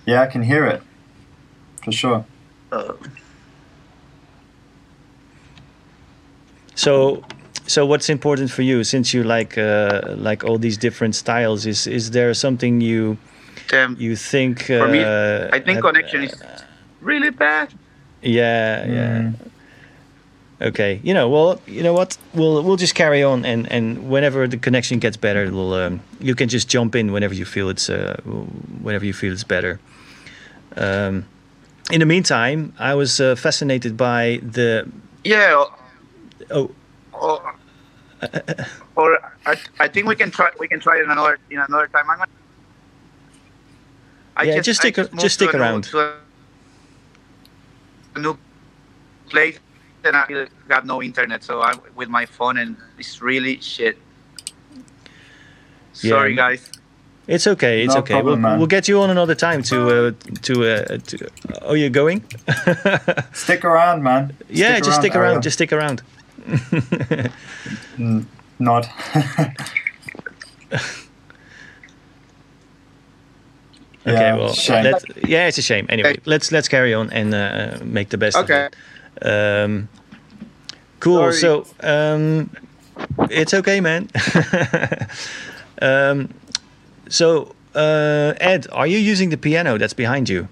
[0.06, 0.82] Yeah, I can hear it.
[1.84, 2.26] For sure.
[2.72, 2.94] Uh,
[6.76, 7.24] So,
[7.68, 8.84] so what's important for you?
[8.84, 13.18] Since you like uh, like all these different styles, is is there something you
[13.70, 14.70] damn, you think?
[14.70, 15.00] Uh, For me,
[15.54, 16.34] I think have- connection is
[17.02, 17.70] really bad.
[18.24, 19.22] Yeah, yeah.
[19.22, 19.34] Mm.
[20.63, 20.99] Okay.
[21.04, 22.17] You know, well, you know what?
[22.34, 26.36] We'll we'll just carry on, and and whenever the connection gets better, we'll um, you
[26.36, 28.15] can just jump in whenever you feel it's uh,
[28.82, 29.80] whenever you feel it's better.
[30.78, 31.26] Um,
[31.91, 34.88] in the meantime, I was uh, fascinated by the
[35.23, 35.65] Yeah.
[36.49, 36.71] Oh
[37.12, 37.56] or,
[38.95, 40.49] or I, I think we can try.
[40.60, 42.10] We can try it another in another time.
[42.10, 42.32] I'm gonna,
[44.38, 45.84] I Yeah, just I stick moved just to stick a new- around.
[45.86, 46.15] to
[48.15, 48.38] a new
[49.30, 49.60] place,
[50.06, 53.98] and I got no internet, so I'm with my phone, and it's really shit.
[56.02, 56.70] Yeah, Sorry, m- guys.
[57.28, 57.84] It's okay.
[57.84, 58.16] It's No okay.
[58.16, 60.12] problem, we'll, we'll get you on another time to uh,
[60.42, 61.30] to uh, to.
[61.62, 62.24] Oh, you're going?
[63.34, 64.36] Stick around, man.
[64.50, 65.32] yeah, just stick Ariel.
[65.34, 65.44] around.
[65.44, 66.02] Just stick around.
[68.60, 68.88] Not.
[74.06, 74.20] Okay.
[74.20, 74.84] Yeah, well, shame.
[74.84, 75.86] let, yeah, it's a shame.
[75.88, 76.22] Anyway, Okay.
[76.26, 78.68] let's let's carry on and uh, make the best of Okay.
[79.21, 79.89] Um,
[80.99, 81.32] cool.
[81.32, 81.34] Sorry.
[81.34, 82.49] So um,
[83.30, 84.10] it's okay, man.
[85.82, 86.34] um,
[87.10, 90.47] so uh, Ed, are you using the piano that's behind you?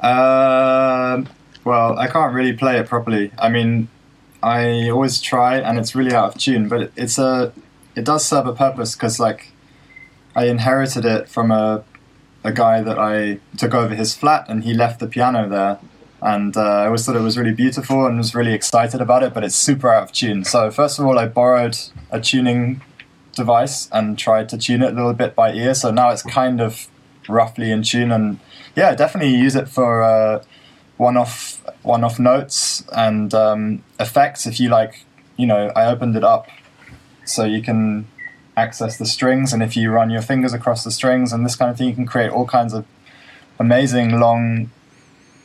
[0.00, 1.28] Um,
[1.64, 3.32] well, I can't really play it properly.
[3.38, 3.88] I mean,
[4.42, 6.68] I always try, and it's really out of tune.
[6.68, 7.52] But it's a,
[7.94, 9.52] it does serve a purpose because like,
[10.34, 11.84] I inherited it from a,
[12.44, 15.78] a guy that I took over his flat, and he left the piano there,
[16.22, 19.32] and uh, I always thought it was really beautiful and was really excited about it.
[19.34, 20.44] But it's super out of tune.
[20.44, 21.78] So first of all, I borrowed
[22.10, 22.82] a tuning
[23.34, 25.74] device and tried to tune it a little bit by ear.
[25.74, 26.88] So now it's kind of
[27.28, 28.38] roughly in tune and
[28.76, 30.42] yeah, definitely use it for uh,
[30.96, 34.46] one-off one-off notes and um, effects.
[34.46, 35.04] If you like,
[35.36, 36.48] you know, I opened it up
[37.24, 38.06] so you can
[38.56, 41.70] access the strings, and if you run your fingers across the strings and this kind
[41.70, 42.84] of thing, you can create all kinds of
[43.58, 44.70] amazing long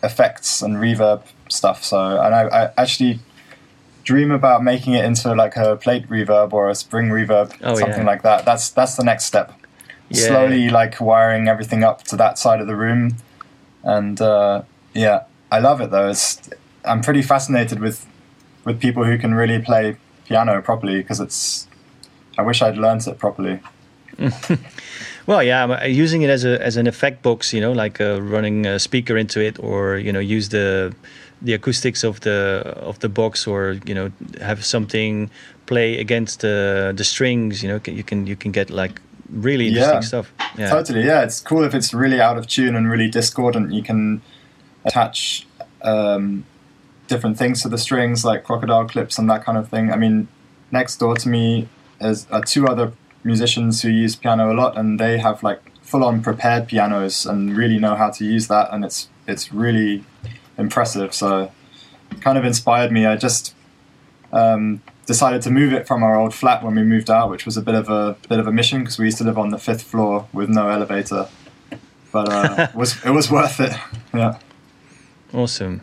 [0.06, 1.84] effects and reverb stuff.
[1.84, 3.20] So, and I, I actually
[4.04, 8.02] dream about making it into like a plate reverb or a spring reverb, Oh, something
[8.02, 8.12] yeah.
[8.12, 8.46] like that.
[8.46, 9.52] That's that's the next step
[10.10, 10.28] Yeah.
[10.28, 13.16] slowly like wiring everything up to that side of the room
[13.84, 14.62] and uh,
[14.94, 16.40] yeah i love it though it's
[16.84, 18.06] i'm pretty fascinated with
[18.66, 19.96] with people who can really play
[20.28, 21.68] piano properly because it's
[22.38, 23.60] i wish i'd learnt it properly
[25.28, 28.00] Well, yeah, I'm uh, using it as a as an effect box, you know, like
[28.00, 30.94] uh, running a speaker into it, or you know, use the
[31.42, 34.12] the acoustics of the of the box, or you know,
[34.42, 35.30] have something
[35.66, 37.64] play against the the strings.
[37.64, 40.08] You know, you can you can get like really interesting Yeah.
[40.08, 40.32] stuff.
[40.58, 43.84] Yeah, totally yeah it's cool if it's really out of tune and really discordant you
[43.84, 44.22] can
[44.86, 45.46] attach
[45.82, 46.46] um,
[47.08, 50.28] different things to the strings like crocodile clips and that kind of thing i mean
[50.72, 51.68] next door to me
[52.00, 52.94] is are two other
[53.26, 57.78] musicians who use piano a lot and they have like full-on prepared pianos and really
[57.80, 60.04] know how to use that and it's it's really
[60.58, 61.52] impressive so
[62.12, 63.54] it kind of inspired me i just
[64.32, 67.58] um, decided to move it from our old flat when we moved out, which was
[67.58, 69.58] a bit of a bit of a mission because we used to live on the
[69.58, 71.28] fifth floor with no elevator.
[72.12, 73.74] But uh, it was it was worth it.
[74.14, 74.38] Yeah.
[75.34, 75.82] awesome.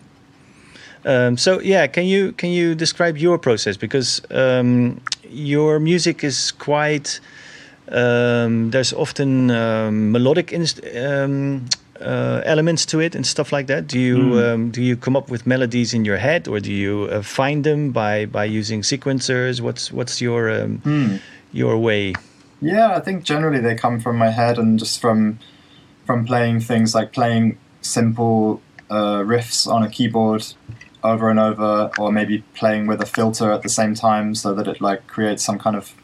[1.04, 6.52] Um, so yeah, can you can you describe your process because um, your music is
[6.52, 7.20] quite
[7.88, 11.64] um, there's often um, melodic inst- um,
[12.00, 13.86] uh, elements to it and stuff like that.
[13.88, 14.54] Do you Mm.
[14.54, 17.64] um, do you come up with melodies in your head or do you uh, find
[17.64, 19.60] them by by using sequencers?
[19.60, 21.16] What's what's your um, Hmm.
[21.52, 22.12] your way?
[22.60, 25.38] Yeah, I think generally they come from my head and just from
[26.06, 28.60] from playing things like playing simple
[28.90, 30.44] uh, riffs on a keyboard
[31.04, 34.68] over and over, or maybe playing with a filter at the same time so that
[34.68, 35.94] it like creates some kind of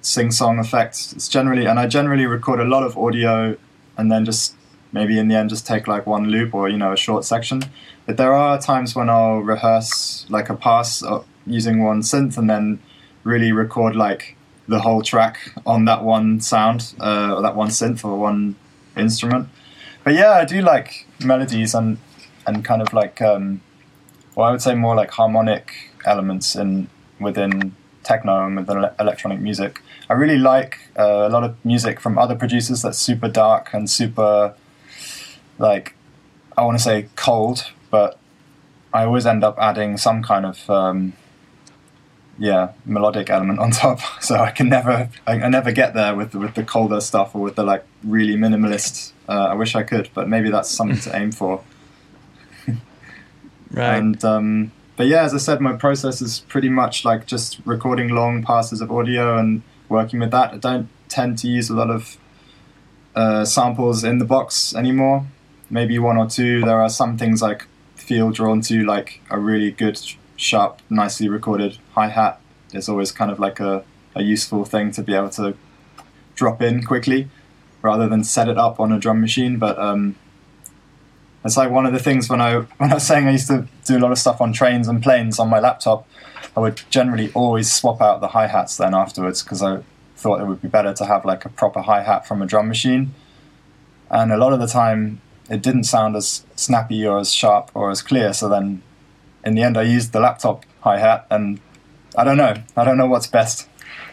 [0.00, 1.12] sing-song effect.
[1.12, 3.56] It's generally, and I generally record a lot of audio
[3.96, 4.54] and then just
[4.92, 7.62] maybe in the end just take like one loop or you know a short section.
[8.06, 12.48] But there are times when I'll rehearse like a pass uh, using one synth and
[12.48, 12.78] then
[13.24, 14.36] really record like
[14.68, 18.54] the whole track on that one sound uh, or that one synth or one
[18.96, 19.48] instrument.
[20.04, 21.98] But yeah, I do like melodies and
[22.46, 23.62] and kind of like um,
[24.34, 25.72] well, I would say more like harmonic
[26.04, 26.88] elements in
[27.20, 29.80] within techno and within electronic music.
[30.08, 33.88] I really like uh, a lot of music from other producers that's super dark and
[33.88, 34.54] super
[35.58, 35.94] like
[36.56, 38.18] I want to say cold, but
[38.92, 41.14] I always end up adding some kind of um,
[42.38, 44.00] yeah melodic element on top.
[44.20, 47.42] So I can never I, I, never get there with with the colder stuff or
[47.42, 49.12] with the like really minimalist.
[49.28, 51.62] Uh, I wish I could, but maybe that's something to aim for.
[53.74, 53.96] Right.
[53.96, 58.08] And um, but yeah, as I said, my process is pretty much like just recording
[58.08, 60.54] long passes of audio and working with that.
[60.54, 62.16] I don't tend to use a lot of
[63.14, 65.26] uh, samples in the box anymore.
[65.70, 66.60] Maybe one or two.
[66.60, 67.58] There are some things I
[67.96, 70.00] feel drawn to, like a really good,
[70.36, 72.40] sharp, nicely recorded hi hat.
[72.72, 73.84] Is always kind of like a,
[74.14, 75.56] a useful thing to be able to
[76.34, 77.28] drop in quickly
[77.82, 79.58] rather than set it up on a drum machine.
[79.58, 80.16] But um,
[81.44, 83.66] it's like one of the things when I when I was saying I used to
[83.84, 86.08] do a lot of stuff on trains and planes on my laptop.
[86.56, 89.82] I would generally always swap out the hi hats then afterwards because I
[90.16, 92.68] thought it would be better to have like a proper hi hat from a drum
[92.68, 93.14] machine.
[94.10, 97.90] And a lot of the time, it didn't sound as snappy or as sharp or
[97.90, 98.32] as clear.
[98.32, 98.82] So then,
[99.44, 101.60] in the end, I used the laptop hi hat, and
[102.16, 102.54] I don't know.
[102.76, 103.68] I don't know what's best.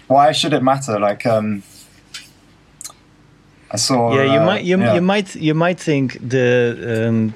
[0.08, 1.00] Why should it matter?
[1.00, 1.64] Like, um,
[3.78, 4.14] saw.
[4.14, 4.96] Yeah, you uh, might you, yeah.
[4.96, 7.34] you might you might think the um,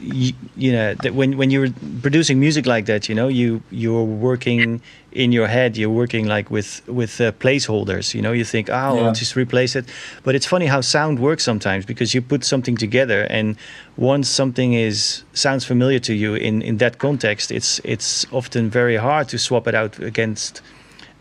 [0.00, 1.70] you, you know that when when you're
[2.02, 4.80] producing music like that, you know you you're working
[5.12, 5.76] in your head.
[5.76, 8.14] You're working like with with uh, placeholders.
[8.14, 9.06] You know, you think, oh, Yeah.
[9.06, 9.86] I'll just replace it.
[10.22, 13.56] But it's funny how sound works sometimes because you put something together, and
[13.96, 18.96] once something is sounds familiar to you in in that context, it's it's often very
[18.96, 20.62] hard to swap it out against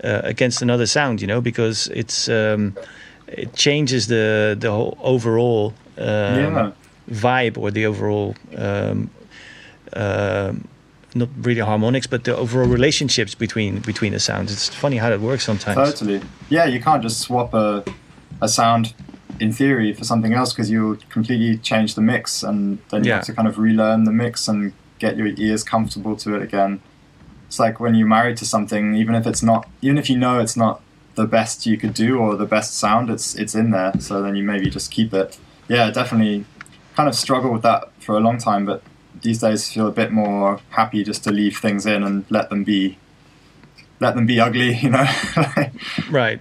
[0.04, 1.22] uh, against another sound.
[1.22, 2.30] You know, because it's.
[2.30, 2.76] Um,
[3.32, 6.72] it changes the the whole overall um, Yeah.
[7.10, 9.10] vibe or the overall um,
[9.94, 10.68] um
[11.16, 14.52] not really harmonics, but the overall relationships between between the sounds.
[14.52, 15.76] It's funny how that works sometimes.
[15.94, 16.22] Totally.
[16.50, 17.84] Yeah, you can't just swap a,
[18.42, 18.94] a sound
[19.40, 23.16] in theory for something else because you'll completely change the mix and then you Yeah.
[23.16, 26.80] have to kind of relearn the mix and get your ears comfortable to it again.
[27.48, 30.40] It's like when you're married to something, even if it's not, even if you know
[30.40, 30.82] it's not
[31.20, 33.92] the best you could do or the best sound, it's it's in there.
[34.00, 35.38] So then you maybe just keep it.
[35.68, 36.46] Yeah, definitely.
[36.96, 38.82] Kind of struggle with that for a long time, but
[39.22, 42.64] these days feel a bit more happy just to leave things in and let them
[42.64, 42.98] be
[44.00, 45.06] let them be ugly, you know.
[46.10, 46.40] Right.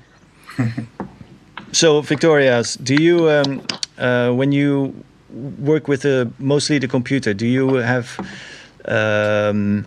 [1.73, 3.63] so, Victoria's, do you, um,
[3.99, 4.95] uh, when you
[5.59, 8.19] work with uh, mostly the computer, do you have
[8.85, 9.87] um,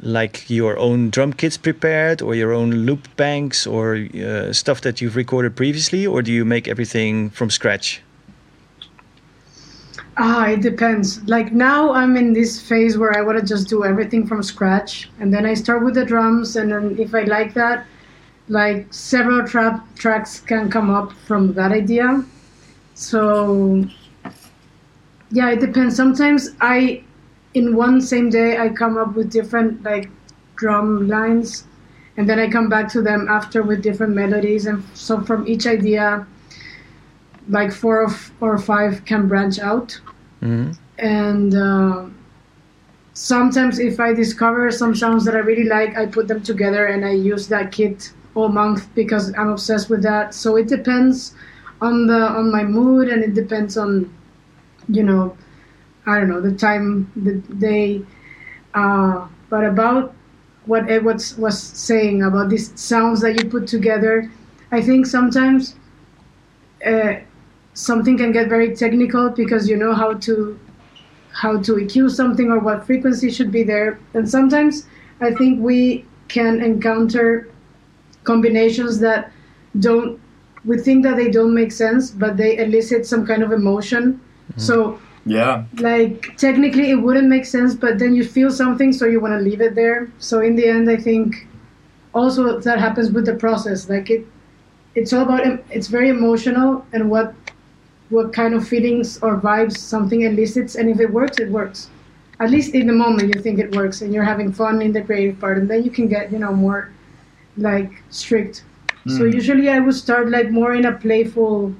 [0.00, 5.00] like your own drum kits prepared or your own loop banks or uh, stuff that
[5.00, 8.02] you've recorded previously, or do you make everything from scratch?
[10.20, 11.22] Ah, it depends.
[11.28, 15.08] Like now, I'm in this phase where I want to just do everything from scratch,
[15.20, 17.86] and then I start with the drums, and then if I like that,
[18.48, 22.24] like several trap tracks can come up from that idea.
[22.94, 23.84] So,
[25.30, 25.94] yeah, it depends.
[25.94, 27.04] Sometimes I,
[27.54, 30.10] in one same day, I come up with different like
[30.56, 31.64] drum lines,
[32.16, 35.66] and then I come back to them after with different melodies, and so from each
[35.66, 36.26] idea
[37.48, 40.00] like four or, f- or five can branch out.
[40.40, 42.06] Hmm and uh,
[43.14, 47.04] sometimes if i discover some sounds that i really like i put them together and
[47.04, 50.34] i use that kit all month because i'm obsessed with that.
[50.34, 51.34] So it depends
[51.80, 54.12] on the on my mood and it depends on
[54.88, 55.36] you know
[56.08, 58.02] i don't know the time the day
[58.74, 60.14] uh, but about
[60.66, 64.30] what Ed was, was saying about these sounds that you put together
[64.72, 65.74] i think sometimes
[66.84, 67.14] uh,
[67.74, 70.58] something can get very technical because you know how to
[71.32, 74.00] how to EQ something or what frequency should be there.
[74.14, 74.86] And sometimes
[75.20, 77.48] I think we can encounter
[78.24, 79.30] combinations that
[79.78, 80.20] don't
[80.64, 84.20] we think that they don't make sense, but they elicit some kind of emotion.
[84.56, 89.20] So yeah, like technically it wouldn't make sense, but then you feel something, so you
[89.20, 90.10] want to leave it there.
[90.18, 91.46] So in the end, I think
[92.14, 93.88] also that happens with the process.
[93.88, 94.26] Like it,
[94.94, 97.34] it's all about it's very emotional and what
[98.10, 101.90] what kind of feelings or vibes something elicits, and if it works, it works.
[102.40, 105.02] At least in the moment, you think it works, and you're having fun in the
[105.02, 106.90] creative part, and then you can get you know more
[107.56, 108.64] like strict.
[109.06, 109.34] So Mm.
[109.34, 111.74] usually I would start like more in a playful,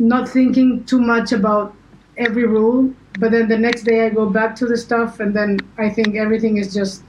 [0.00, 1.74] not thinking too much about
[2.16, 2.92] every rule.
[3.18, 6.16] But then the next day I go back to the stuff, and then I think
[6.16, 7.02] everything is just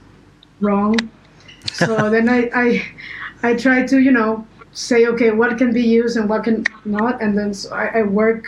[0.60, 0.96] wrong.
[1.72, 2.86] So then I, I,
[3.42, 7.22] I try to you know say okay what can be used and what can not,
[7.22, 8.46] and then so I, I work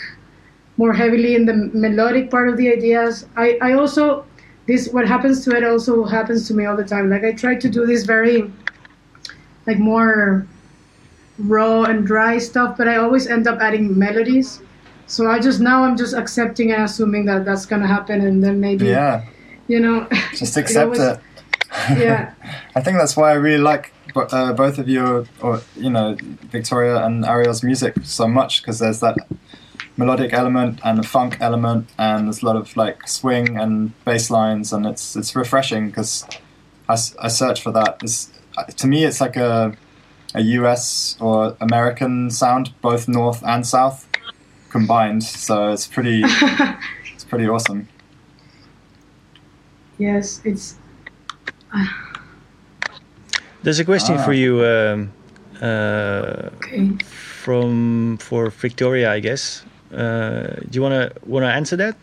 [0.76, 3.26] more heavily in the melodic part of the ideas.
[3.36, 4.26] I, I also
[4.66, 7.11] this what happens to it also happens to me all the time.
[7.11, 8.51] Like I try to do this very
[9.66, 10.47] like more
[11.39, 14.61] raw and dry stuff, but I always end up adding melodies.
[15.07, 18.61] So I just now I'm just accepting and assuming that that's gonna happen, and then
[18.61, 19.24] maybe Yeah,
[19.68, 21.20] you know just accept always- it.
[21.99, 22.32] yeah
[22.76, 26.16] I think that's why I really like uh, both of your, or you know,
[26.51, 29.16] Victoria and Ariel's music so much because there's that
[29.97, 34.30] melodic element and the funk element, and there's a lot of like swing and bass
[34.30, 36.24] lines, and it's it's refreshing because
[36.89, 37.99] I, I search for that.
[38.03, 39.76] It's, uh, to me, it's like a
[40.35, 44.07] a US or American sound, both north and south
[44.70, 45.22] combined.
[45.22, 46.22] So it's pretty
[47.14, 47.87] it's pretty awesome.
[49.99, 50.74] yes it's
[53.62, 54.24] There's a question Ah.
[54.24, 55.11] for you um,
[55.62, 56.91] uh, okay
[57.45, 59.64] from for Victoria, I guess.
[59.93, 61.95] Uh, do you wanna wanna answer that?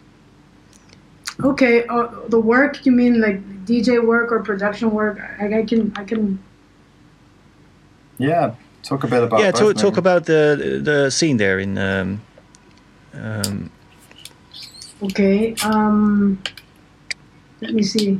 [1.44, 5.92] okay uh, the work you mean like DJ work or production work I, I can
[5.96, 6.38] I can
[8.22, 11.78] Yeah, talk a bit about yeah, both, talk, talk about the the scene there in.
[11.78, 12.22] Um,
[13.14, 13.72] um,
[15.04, 15.56] Okay.
[15.64, 16.42] Um,
[17.60, 18.20] let me see.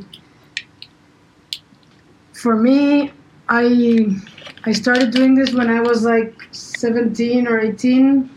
[2.32, 3.12] For me,
[3.48, 4.16] I
[4.64, 8.28] I started doing this when I was like 17 or 18.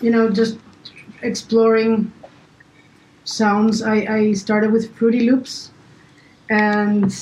[0.00, 0.58] You know, just
[1.22, 2.12] exploring
[3.24, 3.82] sounds.
[3.82, 5.72] I, I started with Fruity Loops,
[6.50, 7.12] and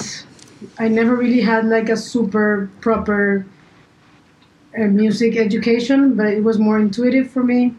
[0.78, 3.46] I never really had like a super proper
[4.78, 7.74] uh, music education, but it was more intuitive for me.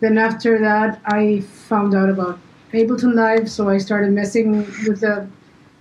[0.00, 2.38] Then after that, I found out about
[2.72, 5.28] Ableton Live, so I started messing with the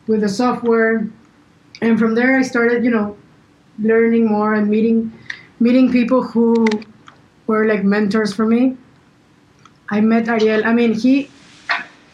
[0.07, 1.07] with the software,
[1.81, 3.17] and from there I started, you know,
[3.79, 5.11] learning more and meeting
[5.59, 6.67] meeting people who
[7.47, 8.77] were like mentors for me.
[9.89, 10.65] I met Ariel.
[10.65, 11.29] I mean, he,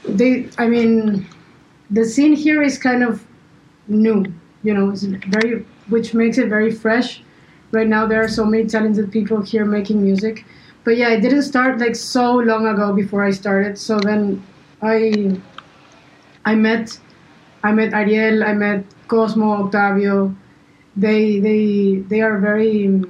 [0.08, 0.50] they.
[0.58, 1.28] I mean,
[1.90, 3.26] the scene here is kind of
[3.88, 4.26] new.
[4.64, 7.22] You know, it's very, which makes it very fresh.
[7.72, 10.46] Right now, there are so many talented people here making music
[10.84, 13.78] but yeah, it didn't start like so long ago before I started.
[13.78, 14.42] So then
[14.82, 15.36] I
[16.46, 16.98] I met
[17.62, 20.34] I met Ariel, I met Cosmo, Octavio.
[20.96, 23.04] They they they are very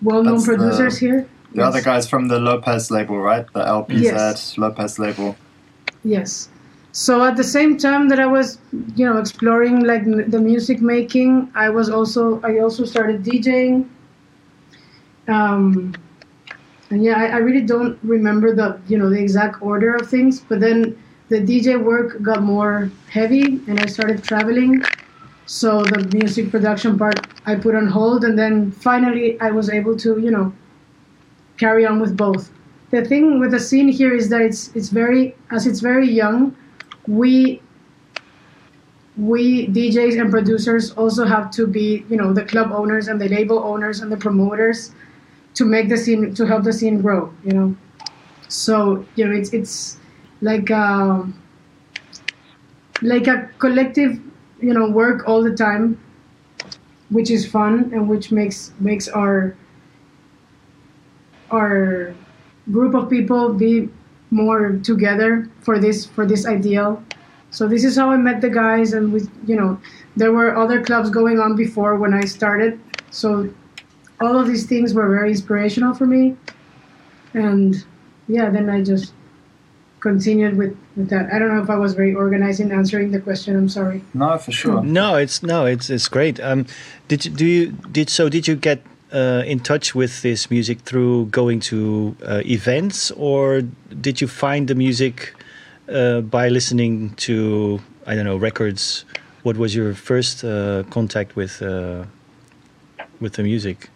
[0.00, 1.28] well known That's the- producers here.
[1.52, 1.66] The Yes.
[1.68, 3.44] other guys from the Lopez label, right?
[3.52, 4.56] The LPZ Yes.
[4.56, 5.36] Lopez label.
[6.02, 6.48] Yes.
[6.92, 8.58] So at the same time that I was,
[8.94, 13.88] you know, exploring like the music making, I was also I also started DJing.
[15.26, 15.94] Um,
[16.90, 20.40] and yeah, I, I really don't remember the you know the exact order of things,
[20.40, 24.82] but then the DJ work got more heavy, and I started traveling.
[25.46, 29.96] So the music production part I put on hold, and then finally I was able
[29.96, 30.52] to you know
[31.56, 32.50] carry on with both.
[32.90, 36.54] The thing with the scene here is that it's it's very as it's very young,
[37.06, 37.62] we
[39.16, 43.28] we DJs and producers also have to be you know the club owners and the
[43.28, 44.92] label owners and the promoters
[45.54, 47.76] to make the scene to help the scene grow you know?
[48.48, 49.98] So you know it's it's
[50.40, 51.34] like um
[53.02, 54.20] like a collective
[54.60, 56.00] you know work all the time
[57.10, 59.56] which is fun and which makes makes our
[61.50, 62.14] our
[62.70, 63.90] group of people be
[64.32, 67.00] more together for this for this ideal
[67.50, 69.78] so this is how i met the guys and with you know
[70.16, 72.80] there were other clubs going on before when i started
[73.10, 73.28] so
[74.20, 76.34] all of these things were very inspirational for me
[77.34, 77.84] and
[78.26, 79.12] yeah then i just
[80.00, 83.20] continued with, with that i don't know if i was very organized in answering the
[83.20, 84.82] question i'm sorry No, for sure.
[84.82, 86.40] no, it's no, it's it's great.
[86.40, 86.66] Um,
[87.08, 87.62] did you do you
[87.98, 88.28] did so?
[88.28, 88.82] Did you get
[89.12, 93.62] uh, in touch with this music through going to uh, events, or
[94.00, 95.34] did you find the music
[95.88, 99.04] uh, by listening to I don't know records?
[99.42, 102.04] What was your first uh, contact with uh,
[103.20, 103.88] with the music?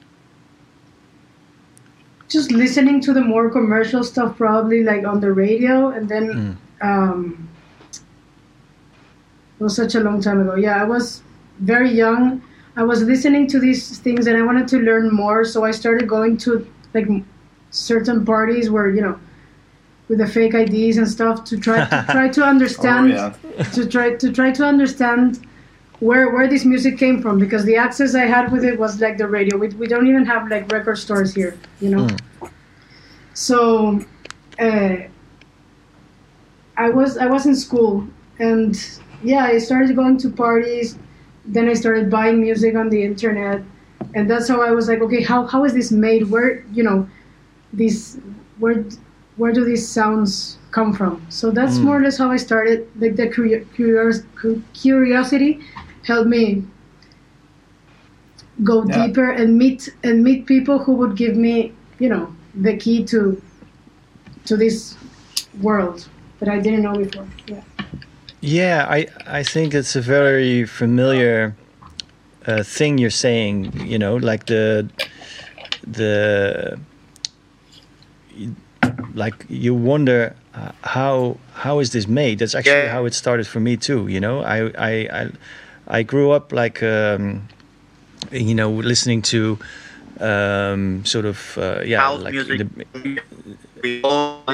[2.29, 7.49] just listening to the more commercial stuff probably like on the radio and then um
[9.59, 10.55] It was such a long time ago.
[10.55, 11.23] Yeah, I was
[11.61, 12.43] very young.
[12.77, 16.09] I was listening to these things and I wanted to learn more, so I started
[16.09, 17.09] going to like
[17.71, 19.19] certain parties where you know
[20.09, 23.63] with the fake IDs and stuff to try to try to understand Oh, yeah.
[23.65, 25.47] to try to try to understand
[26.01, 29.17] where where this music came from because the access I had with it was like
[29.19, 29.57] the radio.
[29.57, 32.07] We, we don't even have like record stores here, you know.
[33.35, 34.01] So
[34.59, 34.97] uh,
[36.77, 38.07] I was I was in school
[38.39, 38.77] and
[39.23, 40.99] yeah I started going to parties.
[41.47, 43.63] Then I started buying music on the internet,
[44.15, 46.31] and that's how I was like, okay, how, how is this made?
[46.31, 47.09] Where you know,
[47.73, 48.19] these
[48.59, 48.85] where
[49.37, 51.25] where do these sounds come from?
[51.29, 51.85] So that's mm.
[51.85, 52.89] more or less how I started.
[52.99, 54.25] Like the curio- curios-
[54.73, 55.61] curiosity
[56.05, 56.65] helped me
[58.65, 59.07] go Yeah.
[59.07, 63.41] deeper and meet and meet people who would give me, you know, the key to
[64.47, 64.97] to this
[65.61, 66.09] world
[66.41, 67.27] that I didn't know before.
[67.47, 67.63] Yeah.
[68.47, 71.57] Yeah, I I think it's a very familiar
[72.47, 73.73] uh, thing you're saying.
[73.75, 74.89] You know, like the
[75.83, 76.79] the
[79.15, 82.39] like you wonder uh, how how is this made?
[82.39, 82.93] That's actually Yeah.
[82.93, 84.07] how it started for me too.
[84.07, 84.93] You know, I I
[85.23, 85.31] I,
[85.99, 87.49] I grew up like um,
[88.31, 89.59] you know listening to
[90.21, 92.59] um, sort of uh, yeah House like music.
[92.59, 93.17] the-
[93.83, 94.45] We all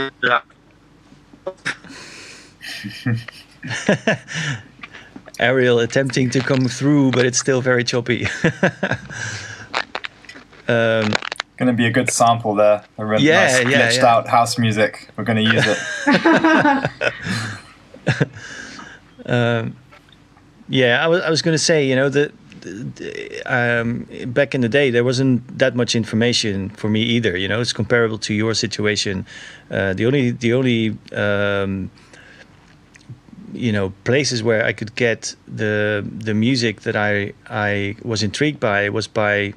[5.39, 8.27] Ariel attempting to come through, but it's still very choppy.
[10.69, 11.09] um,
[11.57, 12.85] Going to be a good sample there.
[12.99, 14.15] A real Yeah, nice yeah, glitched yeah.
[14.15, 15.11] out house music.
[15.17, 15.79] We're going to use it.
[19.27, 19.77] um,
[20.69, 22.33] yeah, I was, I was going to say, you know, that
[23.47, 27.37] um, back in the day, there wasn't that much information for me either.
[27.37, 29.27] You know, it's comparable to your situation.
[29.71, 31.91] Uh, the only, the only, um,
[33.53, 38.61] you know, places where I could get the the music that I I was intrigued
[38.61, 39.55] by was by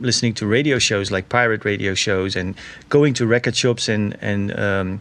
[0.00, 2.54] listening to radio shows like pirate radio shows and
[2.88, 5.00] going to record shops and and um,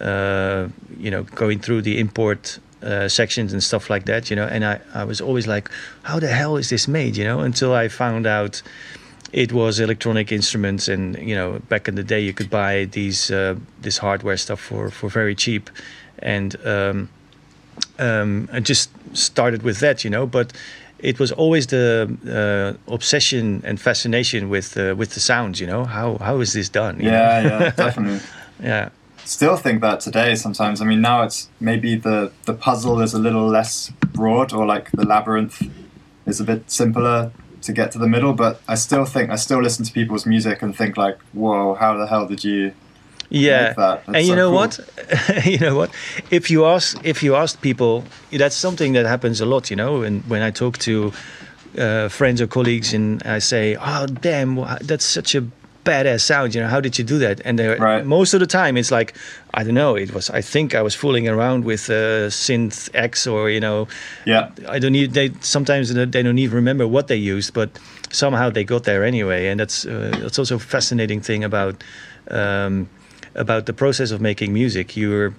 [0.00, 0.68] uh,
[0.98, 4.64] you know going through the import uh, sections and stuff like that you know and
[4.64, 5.70] I, I was always like
[6.02, 7.16] how the hell is this made?
[7.16, 8.62] You know until I found out
[9.32, 13.30] it was electronic instruments and you know back in the day you could buy these
[13.30, 15.68] uh, this hardware stuff for for very cheap.
[16.20, 17.10] And um,
[17.98, 20.52] um, I just started with that you know but
[20.98, 22.08] it was always the
[22.88, 26.68] uh, obsession and fascination with uh, with the sounds you know how how is this
[26.68, 27.10] done Yeah,
[27.42, 27.48] know?
[27.48, 28.20] yeah, definitely.
[28.62, 28.88] yeah
[29.24, 30.80] Still think that today sometimes.
[30.80, 34.88] I mean, now it's maybe the, the puzzle is a little less broad or like
[34.92, 35.60] the labyrinth
[36.26, 39.60] is a bit simpler to get to the middle, but I still think, I still
[39.60, 42.72] listen to people's music and think like, whoa, how the hell did you
[43.30, 44.06] yeah make that?
[44.06, 44.58] That's and you so know cool.
[44.58, 45.90] what you know what
[46.30, 50.02] if you ask if you ask people that's something that happens a lot you know
[50.02, 51.12] and when i talk to
[51.78, 55.42] uh, friends or colleagues and i say oh damn that's such a
[55.84, 58.04] badass sound you know how did you do that and Right.
[58.04, 59.14] most of the time it's like
[59.54, 63.26] i don't know it was i think i was fooling around with uh, synth x
[63.26, 63.86] or you know
[64.24, 65.12] Yeah, I don't need.
[65.12, 67.68] They sometimes they they don't even remember what they used, but
[68.10, 71.84] somehow they got there anyway, and that's uh, that's also a fascinating thing about
[72.30, 72.88] um,
[73.36, 74.96] about the process of making music.
[74.96, 75.32] You're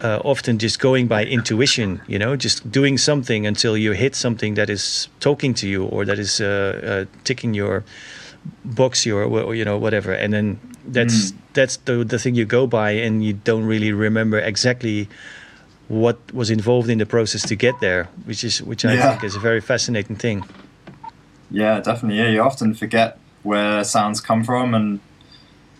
[0.00, 4.54] uh, often just going by intuition, you know, just doing something until you hit something
[4.54, 7.82] that is talking to you or that is uh, uh, ticking your
[8.64, 12.66] box, your or, you know whatever, and then that's that's the the thing you go
[12.66, 15.08] by, and you don't really remember exactly
[15.88, 19.10] what was involved in the process to get there, which is which I Yeah.
[19.10, 20.44] think is a very fascinating thing.
[21.50, 22.18] yeah, definitely.
[22.18, 25.00] Yeah, you often forget where sounds come from and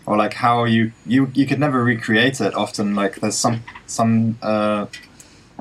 [0.05, 2.53] or like how you you you could never recreate it.
[2.53, 4.87] Often, like there's some some uh,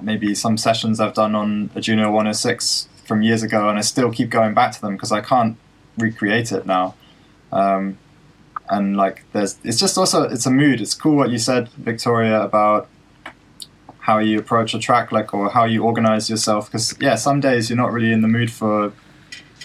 [0.01, 4.11] maybe some sessions I've done on a Juno 106 from years ago, and I still
[4.11, 5.57] keep going back to them because I can't
[5.99, 6.95] recreate it now.
[7.53, 7.99] Um,
[8.69, 10.81] and like there's it's just also it's a mood.
[10.81, 12.89] It's cool what you said, Victoria, about
[14.01, 16.67] how you approach a track, like or how you organize yourself.
[16.67, 18.93] Because yeah, some days you're not really in the mood for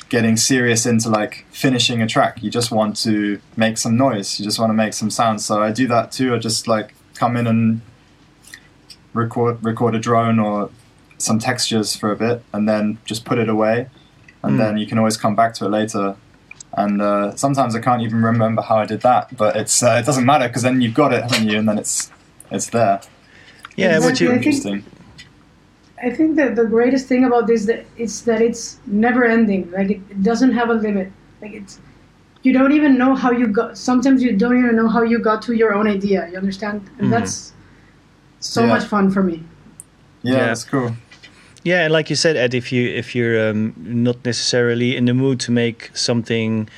[0.09, 2.41] getting serious into like finishing a track.
[2.41, 4.39] You just want to make some noise.
[4.39, 5.43] You just want to make some sounds.
[5.45, 6.33] So I do that too.
[6.35, 7.81] I just like come in and
[9.13, 10.69] record record a drone or
[11.17, 13.87] some textures for a bit, and then just put it away,
[14.43, 14.57] and Mm.
[14.59, 16.15] then you can always come back to it later.
[16.73, 20.05] And uh, sometimes I can't even remember how I did that, but it's uh, it
[20.05, 21.57] doesn't matter because then you've got it, haven't you?
[21.57, 22.11] And then it's
[22.51, 23.01] it's there.
[23.75, 24.25] Yeah, what Exactly.
[24.25, 24.83] you I think- Interesting.
[26.03, 29.71] I think that the greatest thing about this that it's that it's never ending.
[29.71, 31.11] Like it, it doesn't have a limit.
[31.41, 31.79] Like it's
[32.43, 33.77] you don't even know how you got.
[33.77, 36.29] Sometimes you don't even know how you got to your own idea.
[36.31, 36.81] You understand?
[36.99, 37.11] And Mhm.
[37.11, 37.53] that's
[38.39, 38.67] so Yeah.
[38.67, 39.43] much fun for me.
[40.23, 40.45] Yeah, Yeah.
[40.47, 40.95] that's cool.
[41.63, 45.13] Yeah, and like you said, Ed, if you if you're um, not necessarily in the
[45.13, 46.69] mood to make something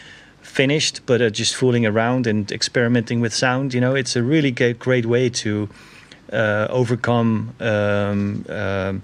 [0.41, 4.51] finished, but uh, just fooling around and experimenting with sound, you know, it's a really
[4.51, 5.69] great, great way to
[6.31, 7.53] uh, overcome.
[7.59, 9.03] Um, um,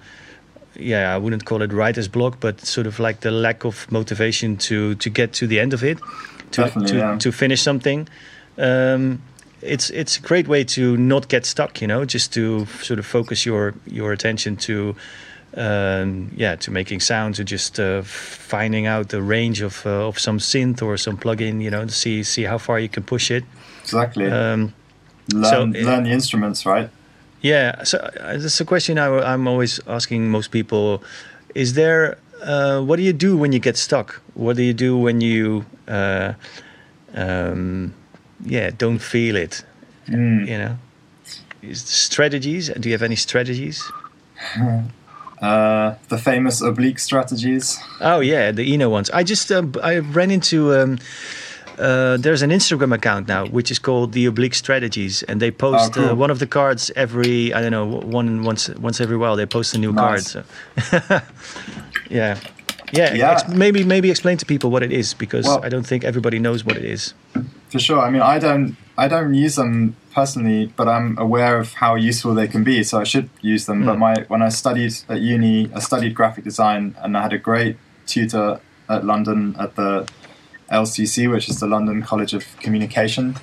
[0.77, 4.57] yeah, I wouldn't call it writer's block, but sort of like the lack of motivation
[4.57, 5.99] to to get to the end of it,
[6.51, 7.17] to to, yeah.
[7.17, 8.07] to finish something.
[8.57, 9.21] Um,
[9.61, 13.05] it's it's a great way to not get stuck, you know, just to sort of
[13.05, 14.95] focus your your attention to
[15.57, 20.19] um, yeah, to making sounds, or just uh, finding out the range of uh, of
[20.19, 23.31] some synth or some plugin, you know, to see see how far you can push
[23.31, 23.43] it.
[23.81, 24.29] Exactly.
[24.29, 24.73] Um,
[25.33, 26.89] learn, so- learn the instruments, right?
[27.45, 31.03] Yeah, so uh, this is a question I, I'm always asking most people:
[31.53, 34.19] Is there uh, what do you do when you get stuck?
[34.33, 36.33] What do you do when you uh,
[37.13, 37.93] um,
[38.43, 39.63] yeah don't feel it?
[40.07, 40.47] Mm.
[40.47, 40.77] You know,
[41.61, 42.69] is strategies?
[42.69, 43.83] Do you have any strategies?
[45.41, 47.77] Uh, the famous oblique strategies.
[47.99, 49.09] Oh yeah, the Eno ones.
[49.09, 50.97] I just um, I ran into um,
[51.79, 55.91] uh, there's an Instagram account now which is called the Oblique Strategies, and they post
[55.97, 56.09] Oh, cool.
[56.11, 59.45] uh, one of the cards every I don't know one once once every while they
[59.45, 60.21] post a new card.
[60.23, 60.43] So.
[62.09, 62.37] yeah,
[62.91, 63.13] yeah.
[63.13, 63.39] Yeah.
[63.55, 66.63] Maybe maybe explain to people what it is because Well- I don't think everybody knows
[66.65, 67.13] what it is.
[67.69, 67.99] For sure.
[67.99, 72.33] I mean, I don't, I don't use them personally, but I'm aware of how useful
[72.33, 73.83] they can be, so I should use them.
[73.85, 73.99] But Mm.
[73.99, 77.75] my, when I studied at uni, I studied graphic design, and I had a great
[78.05, 80.07] tutor at London at the
[80.71, 83.35] LCC, which is the London College of Communication.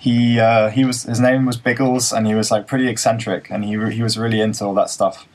[0.00, 3.64] He, uh, he was, his name was Biggles, and he was like pretty eccentric, and
[3.64, 5.26] he, re- he was really into all that stuff.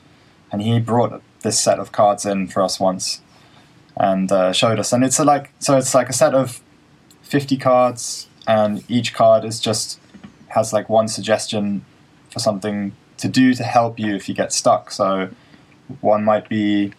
[0.52, 3.20] And he brought this set of cards in for us once,
[3.96, 4.92] and uh, showed us.
[4.92, 6.62] And it's a, like, so it's like a set of
[7.28, 10.00] 50 cards and each card is just
[10.48, 11.84] has like one suggestion
[12.30, 15.28] for something to do to help you if you get stuck so
[16.00, 16.92] one might be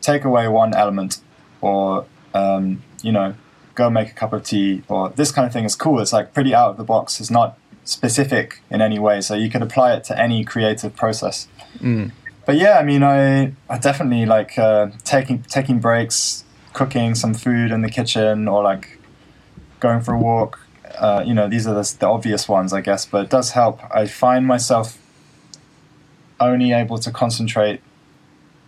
[0.00, 1.18] take away one element
[1.60, 3.34] or um, you know
[3.74, 6.32] go make a cup of tea or this kind of thing is cool it's like
[6.32, 9.92] pretty out of the box it's not specific in any way so you can apply
[9.92, 12.10] it to any creative process Mm.
[12.46, 16.42] but yeah, I mean, I, I definitely like uh, taking taking breaks,
[16.72, 18.98] cooking some food in the kitchen, or like
[19.78, 20.58] going for a walk.
[20.98, 23.80] Uh, you know, these are the, the obvious ones, I guess, but it does help.
[23.94, 24.96] I find myself
[26.40, 27.82] only able to concentrate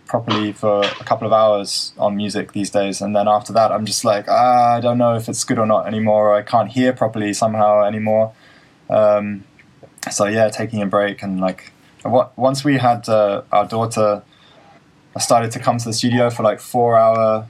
[0.09, 3.85] properly for a couple of hours on music these days, and then after that, I'm
[3.85, 6.29] just like, ah, I don't know if it's good or not anymore.
[6.29, 8.33] Or I can't hear properly somehow anymore.
[8.89, 9.45] Um,
[10.11, 11.71] so yeah, taking a break and like
[12.03, 14.23] what once we had uh, our daughter,
[15.15, 17.47] I started to come to the studio for like four hour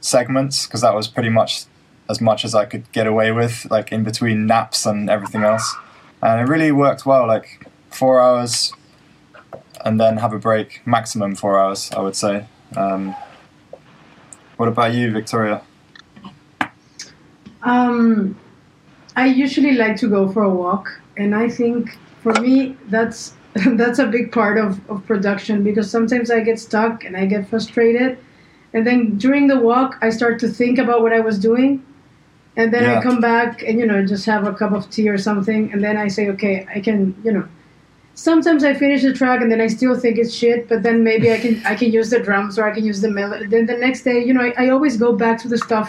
[0.00, 1.64] segments because that was pretty much
[2.08, 5.76] as much as I could get away with, like in between naps and everything else,
[6.22, 7.26] and it really worked well.
[7.26, 8.72] Like four hours,
[9.84, 12.46] and then have a break, maximum four hours, I would say.
[12.76, 13.14] Um,
[14.56, 15.62] what about you, Victoria?
[17.62, 18.36] Um,
[19.16, 23.98] I usually like to go for a walk, and I think for me that's that's
[23.98, 28.18] a big part of, of production because sometimes I get stuck and I get frustrated,
[28.72, 31.84] and then during the walk I start to think about what I was doing,
[32.56, 32.98] and then Yeah.
[32.98, 35.82] I come back and you know just have a cup of tea or something, and
[35.82, 37.48] then I say okay I can you know.
[38.20, 41.32] Sometimes I finish the track and then I still think it's shit, but then maybe
[41.32, 43.46] I can I can use the drums or I can use the melody.
[43.46, 45.88] Then the next day, you know, I, I always go back to the stuff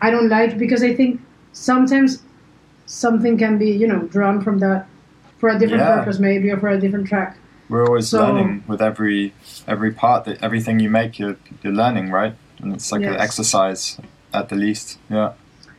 [0.00, 1.20] I don't like because I think
[1.52, 2.22] sometimes
[2.86, 4.86] something can be, you know, drawn from that
[5.38, 5.96] for a different Yeah.
[5.98, 7.36] purpose maybe or for a different track.
[7.68, 9.34] We're always So- learning with every
[9.68, 12.34] every part that everything you make, you're you're learning, right?
[12.62, 13.82] And it's like an exercise
[14.32, 14.96] at the least.
[15.10, 15.32] Yeah.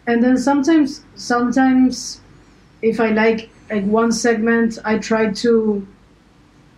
[0.06, 2.22] And then sometimes sometimes
[2.84, 5.88] if I like like one segment I try to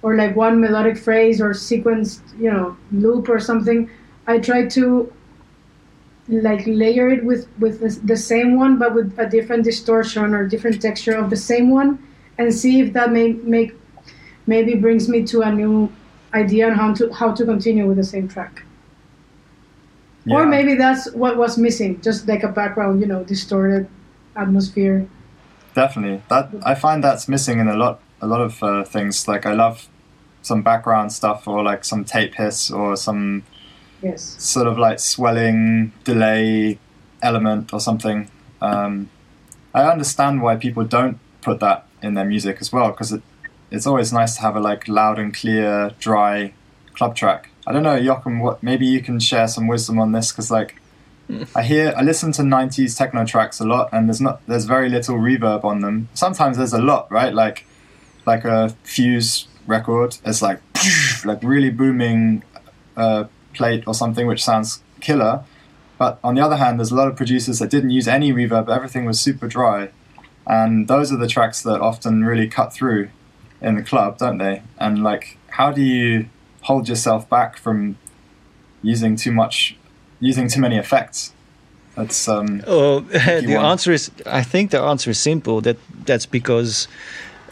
[0.02, 3.89] or like one melodic phrase or sequence, you know, loop or something,
[4.28, 5.12] I try to
[6.28, 10.48] like layer it with with the, the same one but with a different distortion or
[10.48, 11.89] different texture of the same one
[12.39, 13.76] and see if that may make
[14.48, 15.91] maybe brings me to a new
[16.34, 18.64] idea on how to how to continue with the same track.
[20.28, 23.88] Or maybe that's what was missing, just like a background, you know, distorted
[24.36, 25.08] atmosphere.
[25.76, 26.23] Definitely.
[26.30, 29.28] That I find that's missing in a lot a lot of uh, things.
[29.28, 29.88] Like I love
[30.41, 33.43] some background stuff or like some tape hiss or some
[34.01, 34.21] Yes.
[34.39, 36.78] sort of like swelling delay
[37.23, 38.30] element or something.
[38.61, 39.09] Um,
[39.73, 43.21] I understand why people don't put that in their music as well because it,
[43.71, 46.53] it's always nice to have a like loud and clear, dry
[46.93, 47.49] club track.
[47.65, 48.39] I don't know, Joachim.
[48.39, 50.76] What maybe you can share some wisdom on this because like
[51.55, 54.89] I hear I listen to '90s techno tracks a lot, and there's not there's very
[54.89, 56.09] little reverb on them.
[56.13, 57.34] Sometimes there's a lot, right?
[57.34, 57.65] Like
[58.26, 60.61] like a Fuse record, it's like
[61.26, 62.43] like really booming
[62.95, 65.43] uh, plate or something, which sounds killer.
[65.97, 68.69] But on the other hand, there's a lot of producers that didn't use any reverb.
[68.69, 69.89] Everything was super dry,
[70.45, 73.09] and those are the tracks that often really cut through
[73.61, 74.61] in the club, don't they?
[74.78, 76.30] And like, how do you
[76.61, 77.97] hold yourself back from
[78.82, 79.78] using too much,
[80.26, 81.34] using too many effects?
[81.95, 82.61] That's um.
[82.67, 82.99] Oh,
[83.45, 83.65] the one.
[83.65, 84.11] answer is.
[84.26, 85.61] I think the answer is simple.
[85.61, 86.88] That that's because,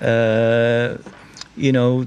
[0.01, 0.97] uh,
[1.55, 2.05] you know,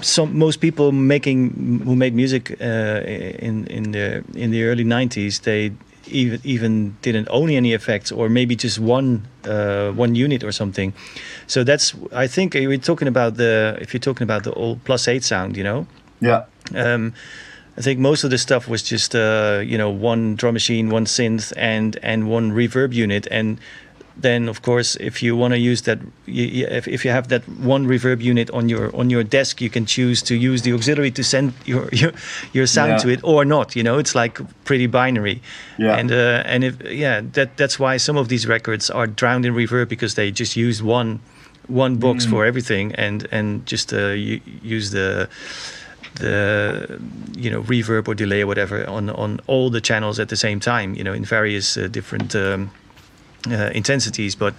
[0.00, 3.02] some most people making who made music uh,
[3.38, 5.72] in in the in the early '90s, they
[6.06, 10.92] even even didn't own any effects, or maybe just one uh, one unit or something.
[11.46, 11.94] So that's.
[12.12, 13.76] I think we're talking about the.
[13.80, 15.86] If you're talking about the old plus eight sound, you know.
[16.20, 16.44] Yeah.
[16.74, 17.12] Um,
[17.78, 21.06] I think most of the stuff was just uh, you know one drum machine, one
[21.06, 23.58] synth, and and one reverb unit, and
[24.20, 27.42] then of course if you want to use that, you, if, if you have that
[27.60, 31.12] one reverb unit on your on your desk, you can choose to use the auxiliary
[31.12, 32.12] to send your your,
[32.52, 32.98] your sound Yeah.
[32.98, 33.76] to it or not.
[33.76, 35.40] You know, it's like pretty binary.
[35.78, 35.94] Yeah.
[36.00, 39.54] And uh, and if yeah, that that's why some of these records are drowned in
[39.54, 41.20] reverb because they just use one
[41.68, 42.30] one box Mm.
[42.30, 43.98] for everything and and just uh,
[44.76, 45.28] use the
[46.16, 46.98] the
[47.36, 50.58] you know reverb or delay or whatever on on all the channels at the same
[50.60, 52.70] time you know in various uh, different um,
[53.50, 54.54] uh, intensities but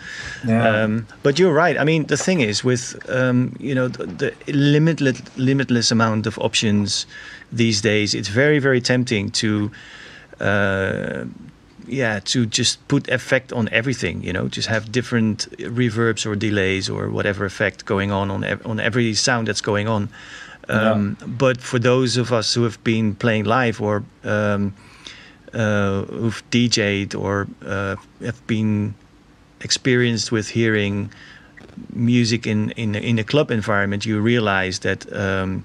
[0.47, 0.83] Yeah.
[0.83, 4.33] um, but you're right I mean the thing is with um, you know the, the
[4.53, 7.05] limitless limitless amount of options
[7.51, 9.71] these days it's very very tempting to
[10.39, 11.25] uh,
[11.87, 16.89] yeah to just put effect on everything you know just have different reverbs or delays
[16.89, 20.07] or whatever effect going on on, ev- on every sound that's going on
[20.70, 24.74] um, but for those of us who have been playing live or um,
[25.53, 28.93] uh, who've DJ'd or uh, have been
[29.61, 31.11] experienced with hearing
[31.93, 35.63] music in, in, in a club environment, you realize that um,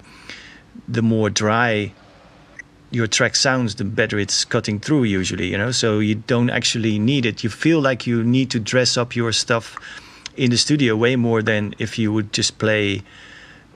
[0.87, 1.91] the more dry
[2.91, 5.71] your track sounds, the better it's cutting through usually, you know.
[5.71, 7.43] So you don't actually need it.
[7.43, 9.75] You feel like you need to dress up your stuff
[10.37, 13.03] in the studio way more than if you would just play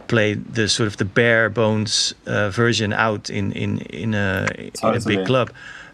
[0.09, 4.47] play the sort of the bare bones uh, version out in in in a
[4.83, 5.49] in a big club.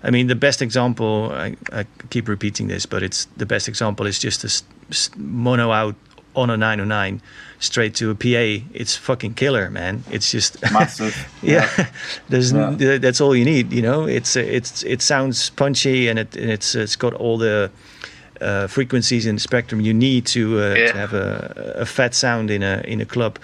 [0.08, 1.32] I mean, the best example.
[1.34, 4.50] I, I keep repeating this, but it's the best example is just a
[5.18, 5.96] mono out
[6.36, 7.22] on a 909
[7.60, 8.66] straight to a PA.
[8.74, 10.04] It's fucking killer, man.
[10.12, 11.16] It's just Massive.
[11.42, 11.68] yeah,
[12.30, 13.00] there's Yeah.
[13.00, 13.72] that's all you need.
[13.74, 17.70] You know, it's it's it sounds punchy and it and it's it's got all the
[18.42, 20.92] uh, frequencies in the spectrum you need to, uh, Yeah.
[20.92, 23.38] to have a, a fat sound in a in a club.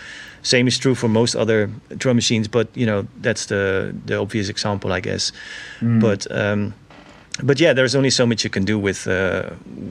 [0.44, 4.50] Same is true for most other drum machines, but you know that's the the obvious
[4.50, 5.32] example, I guess.
[5.82, 6.74] But um,
[7.44, 9.50] but yeah, there's only so much you can do with uh,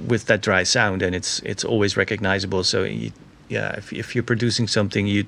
[0.09, 2.64] with that dry sound, and it's it's always recognizable.
[2.64, 3.11] So you,
[3.48, 5.24] yeah, if if you're producing something, you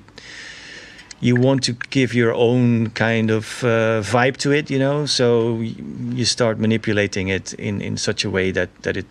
[1.21, 5.05] you want to give your own kind of uh, vibe to it, you know.
[5.05, 9.05] So you start manipulating it in in such a way that that it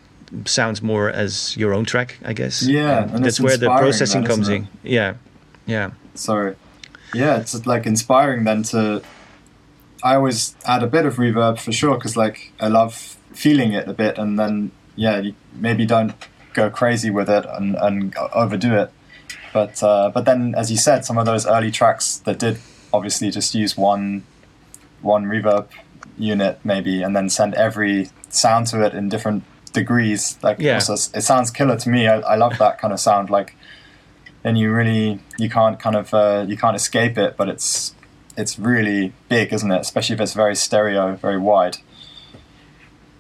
[0.45, 2.63] sounds more as your own track, I guess.
[2.63, 4.69] Yeah, And and that's where the processing comes in.
[4.83, 5.15] Yeah,
[5.67, 5.91] yeah.
[6.15, 6.57] Sorry.
[7.15, 9.03] Yeah, it's like inspiring then to.
[10.05, 13.87] I always add a bit of reverb for sure because like I love feeling it
[13.89, 16.15] a bit, and then yeah, you maybe don't
[16.55, 18.91] go crazy with it and, and overdo it.
[19.53, 22.59] But uh, but then, as you said, some of those early tracks that did
[22.93, 24.25] obviously just use one
[25.03, 25.67] one reverb
[26.19, 30.39] unit maybe, and then send every sound to it in different degrees.
[30.43, 30.75] Like Yeah.
[30.75, 32.07] also, it sounds killer to me.
[32.07, 33.31] I, I love that kind of sound.
[33.31, 33.55] Like
[34.43, 37.95] then you really you can't kind of uh, you can't escape it, but it's
[38.36, 39.80] it's really big, isn't it?
[39.80, 41.78] Especially if it's very stereo, very wide.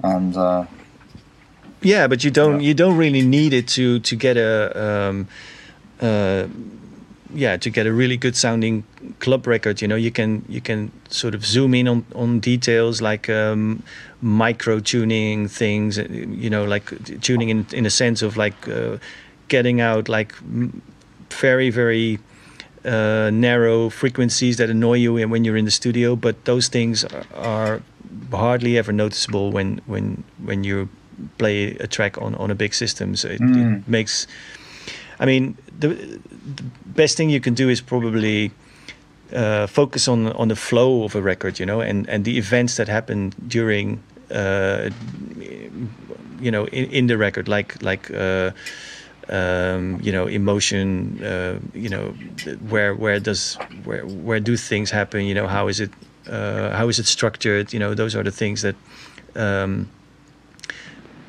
[0.02, 0.64] And uh,
[1.82, 2.68] Yeah, but you don't Yeah.
[2.68, 4.70] you don't really need it to to get a
[5.08, 5.28] um,
[6.00, 6.46] uh,
[7.34, 8.84] yeah to get a really good sounding
[9.18, 9.80] club record.
[9.82, 13.82] You know, you can you can sort of zoom in on on details like um,
[14.20, 15.98] micro tuning things.
[15.98, 18.98] uh, You know, like tuning in in a sense of like uh,
[19.48, 20.34] getting out like
[21.40, 22.18] very very
[22.84, 26.16] uh, narrow frequencies that annoy you when- when you're in the studio.
[26.16, 27.80] But those things are, are
[28.32, 30.88] hardly ever noticeable when when when you
[31.38, 33.16] play a track on on a big system.
[33.16, 33.78] So it, Mm.
[33.78, 34.26] it makes.
[35.20, 36.64] I mean, the, the
[36.96, 38.50] best thing you can do is probably
[39.36, 42.74] uh, focus on on the flow of a record, you know, and and the events
[42.76, 43.98] that happen during.
[44.34, 44.88] Uh,
[46.40, 48.50] you know, in, in the record, like like uh,
[49.28, 51.22] um, you know, emotion.
[51.22, 52.08] Uh, you know,
[52.68, 53.54] where where does
[53.84, 55.24] where where do things happen?
[55.24, 55.90] You know, how is it
[56.28, 57.72] uh, how is it structured?
[57.72, 58.76] You know, those are the things that
[59.34, 59.88] um,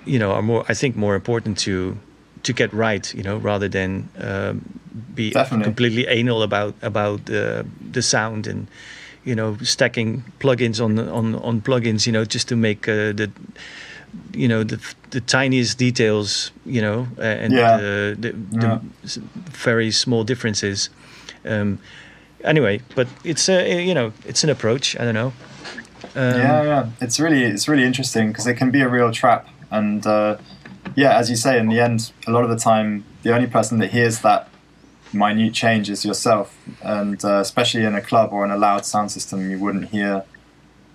[0.06, 0.66] you know are more.
[0.70, 1.98] I think more important to
[2.44, 3.14] to get right.
[3.14, 4.62] You know, rather than um,
[5.16, 5.64] be Definitely.
[5.66, 8.68] completely anal about about uh, the sound and
[9.24, 13.32] you know stacking plugins on on on plugins, you know, just to make uh, the
[14.34, 14.80] you know the
[15.12, 17.78] the tiniest details, you know, uh, and Yeah.
[17.78, 18.80] the, the Yeah.
[19.04, 19.20] s-
[19.52, 20.90] very small differences.
[21.46, 21.78] Um,
[22.44, 24.96] anyway, but it's a you know it's an approach.
[25.00, 25.34] I don't know.
[26.16, 26.86] Um, yeah, yeah.
[27.02, 30.38] It's really it's really interesting because it can be a real trap, and uh,
[30.96, 33.80] yeah, as you say, in the end, a lot of the time, the only person
[33.80, 34.48] that hears that
[35.14, 39.12] minute change is yourself, and uh, especially in a club or in a loud sound
[39.12, 40.24] system, you wouldn't hear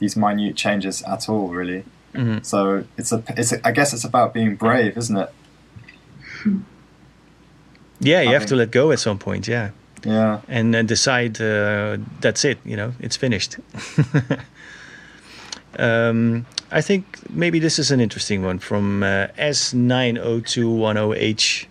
[0.01, 1.85] these minute changes at all, really.
[2.15, 2.45] Mhm.
[2.45, 5.33] So it's a, it's a, I guess it's about being brave, isn't it?
[8.01, 9.49] Yeah, you I have to let go at some point.
[9.49, 9.71] Yeah.
[10.05, 13.57] Yeah, and then decide uh, that's it you know it's finished
[15.79, 21.67] um, i think maybe this is an interesting one from uh, s90210h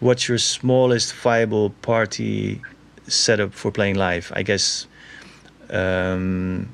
[0.00, 2.60] what's your smallest viable party
[3.06, 4.88] setup for playing live i guess
[5.70, 6.68] um,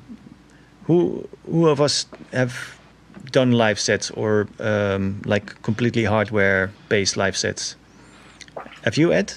[0.85, 2.78] who who of us have
[3.31, 7.75] done live sets or um, like completely hardware based live sets
[8.83, 9.33] have you ed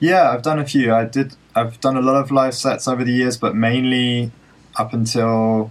[0.00, 0.94] Yeah, I've done a few.
[0.94, 1.36] I did.
[1.54, 4.32] I've done a lot of live sets over the years, but mainly
[4.76, 5.70] up until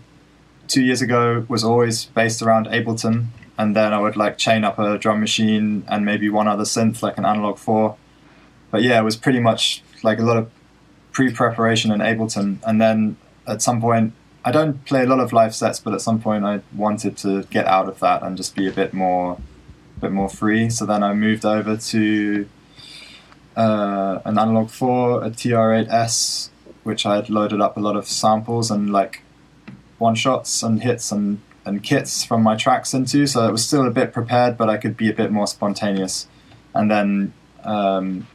[0.67, 4.77] two years ago was always based around Ableton, and then I would like chain up
[4.77, 7.97] a drum machine and maybe one other synth, like an Analog Four.
[8.71, 10.49] But yeah, it was pretty much like a lot of
[11.11, 13.17] pre-preparation in Ableton, and then
[13.47, 14.13] at some point,
[14.43, 17.43] I don't play a lot of live sets, but at some point I wanted to
[17.43, 19.37] get out of that and just be a bit more,
[19.99, 20.69] bit more free.
[20.69, 22.49] So then I moved over to
[23.57, 26.49] uh, an analog 4, a TR8S,
[26.83, 29.23] which I had loaded up a lot of samples and like
[29.97, 33.27] one shots and hits and, and kits from my tracks into.
[33.27, 36.27] So it was still a bit prepared, but I could be a bit more spontaneous.
[36.73, 37.33] And then
[37.65, 38.25] um,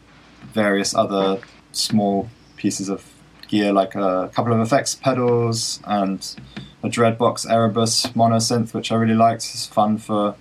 [0.53, 1.41] various other
[1.73, 3.14] small pieces of
[3.55, 6.21] gear, like a couple of effects pedals and
[6.83, 9.43] a Dreadbox Erebus mono synth, which I really liked.
[9.55, 10.35] It's fun for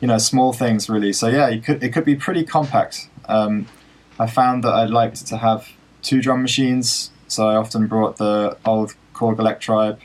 [0.00, 1.12] you know small things really.
[1.12, 3.08] So yeah, you could it could be pretty compact.
[3.26, 3.66] Um,
[4.18, 5.68] I found that I liked to have
[6.02, 10.00] two drum machines, so I often brought the old Korg Electribe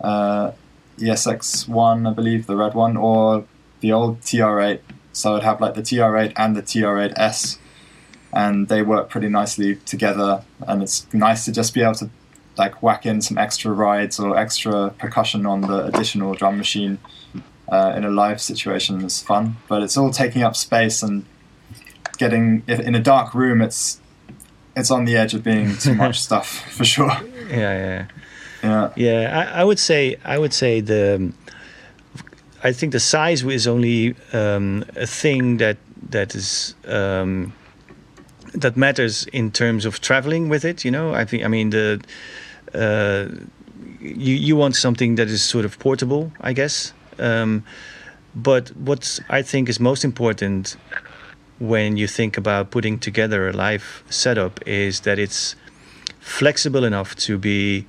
[0.00, 0.52] uh,
[0.98, 3.44] ESX1, I believe, the red one, or
[3.80, 4.80] the old TR8.
[5.12, 7.58] So I'd have like the TR8 and the TR8S,
[8.32, 10.42] and they work pretty nicely together.
[10.66, 12.10] And it's nice to just be able to
[12.56, 16.98] like whack in some extra rides or extra percussion on the additional drum machine
[17.68, 19.56] uh, in a live situation is fun.
[19.68, 21.24] But it's all taking up space and
[22.18, 23.62] getting in a dark room.
[23.62, 24.00] It's
[24.76, 27.16] it's on the edge of being too much stuff for sure.
[27.50, 28.06] yeah yeah
[28.62, 28.90] Yeah.
[28.96, 31.32] Yeah, I, I would say I would say the
[32.62, 35.76] I think the size is only um, a thing that
[36.10, 37.52] that is um,
[38.54, 40.84] that matters in terms of traveling with it.
[40.84, 42.00] You know, I think I mean the
[42.74, 43.28] uh,
[44.00, 46.92] you you want something that is sort of portable, I guess.
[47.18, 47.64] Um,
[48.34, 50.76] but what I think is most important
[51.58, 55.56] when you think about putting together a live setup is that it's
[56.20, 57.86] flexible enough to be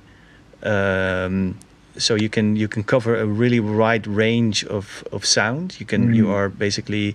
[0.62, 1.56] um,
[1.96, 5.78] so you can you can cover a really wide range of, of sound.
[5.78, 6.34] You can you Mm.
[6.34, 7.14] are basically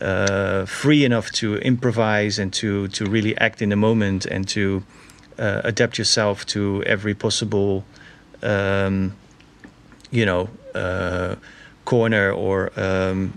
[0.00, 4.82] uh, free enough to improvise and to to really act in the moment and to
[5.38, 7.84] uh, adapt yourself to every possible
[8.42, 9.12] um,
[10.10, 11.34] you know uh,
[11.84, 13.32] corner or um,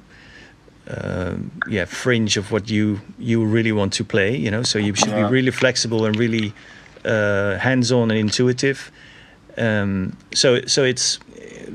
[0.88, 4.36] um, yeah fringe of what you you really want to play.
[4.36, 5.26] You know, so you should Yeah.
[5.28, 6.54] be really flexible and really
[7.06, 8.92] uh, hands-on and intuitive.
[9.58, 11.20] Um, so so it's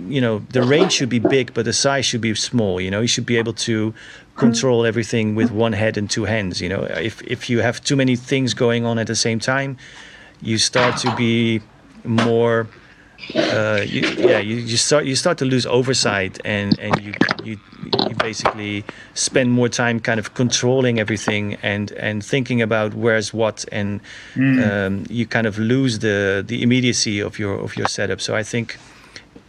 [0.09, 2.81] you know the range should be big, but the size should be small.
[2.81, 3.93] You know, you should be able to
[4.37, 6.61] control everything with one head and two hands.
[6.61, 9.77] You know, if if you have too many things going on at the same time,
[10.41, 11.61] you start to be
[12.05, 12.69] more.
[13.35, 17.13] Uh, you, yeah, you, you start you start to lose oversight, and and you
[17.45, 18.85] you you basically
[19.15, 24.01] spend more time kind of controlling everything and and thinking about where's what, and
[24.37, 28.21] um, you kind of lose the the immediacy of your of your setup.
[28.21, 28.77] So I think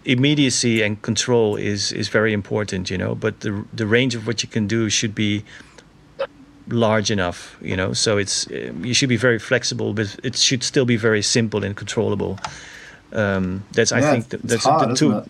[0.08, 3.16] immediacy and control is is very important, you know.
[3.16, 5.43] But the the range of what you can do should be
[6.70, 7.93] large enough, you know.
[7.93, 11.64] So it's uh, you should be very flexible, but it should still be very simple
[11.64, 12.39] and controllable.
[13.14, 15.24] Um, that's I think th- it's that's hard, the two.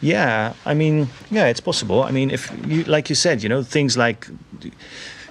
[0.00, 2.02] Yeah, I mean, yeah, it's possible.
[2.02, 4.26] I mean, if you like you said, you know, things like,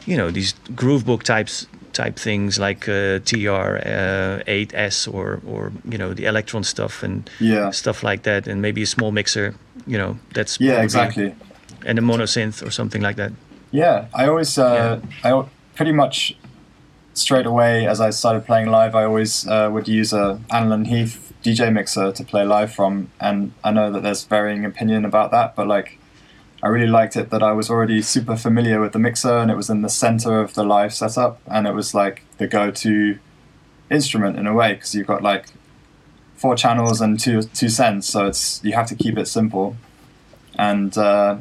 [0.06, 1.68] you know, these groovebox types
[2.04, 7.30] type things like uh, TR uh, 8S or or you know the Elektron stuff and
[7.40, 7.72] Yeah.
[7.72, 9.54] stuff like that, and maybe a small mixer.
[9.88, 11.34] You know, that's Yeah, exactly.
[11.86, 13.32] and a monosynth or something like that.
[13.72, 15.44] Yeah, I always, uh, I
[15.76, 16.36] pretty much
[17.14, 21.34] straight away as I started playing live, I always uh, would use a Alan Heath
[21.44, 25.56] DJ mixer to play live from, and I know that there's varying opinion about that,
[25.56, 25.98] but like.
[26.62, 29.56] I really liked it that I was already super familiar with the mixer and it
[29.56, 33.18] was in the center of the live setup and it was like the go-to
[33.90, 35.48] instrument in a way because you've got like
[36.40, 39.76] four channels and two two sends, so it's you have to keep it simple,
[40.58, 41.38] and uh,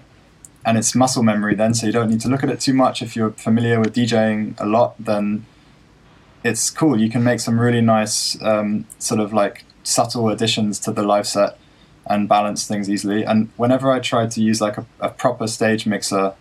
[0.65, 3.01] and it's muscle memory then, so you don't need to look at it too much.
[3.01, 5.47] If you're familiar with DJing a lot, then
[6.43, 7.01] it's cool.
[7.01, 11.27] You can make some really nice um, sort of like subtle additions to the live
[11.27, 11.57] set
[12.09, 13.25] and balance things easily.
[13.25, 16.35] And whenever I tried to use like a, a proper stage mixer.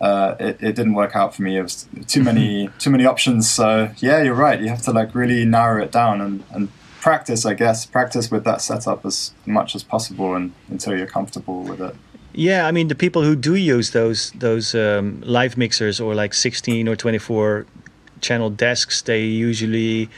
[0.00, 1.56] Uh, it, it didn't work out for me.
[1.56, 3.48] It was too many too many options.
[3.48, 4.60] So yeah, you're right.
[4.60, 6.68] You have to like really narrow it down and, and
[7.00, 7.86] practice, I guess.
[7.86, 11.94] Practice with that setup as much as possible and until you're comfortable with it.
[12.32, 16.34] Yeah, I mean the people who do use those those um, live mixers or like
[16.34, 17.66] 16 or 24
[18.20, 20.08] channel desks, they usually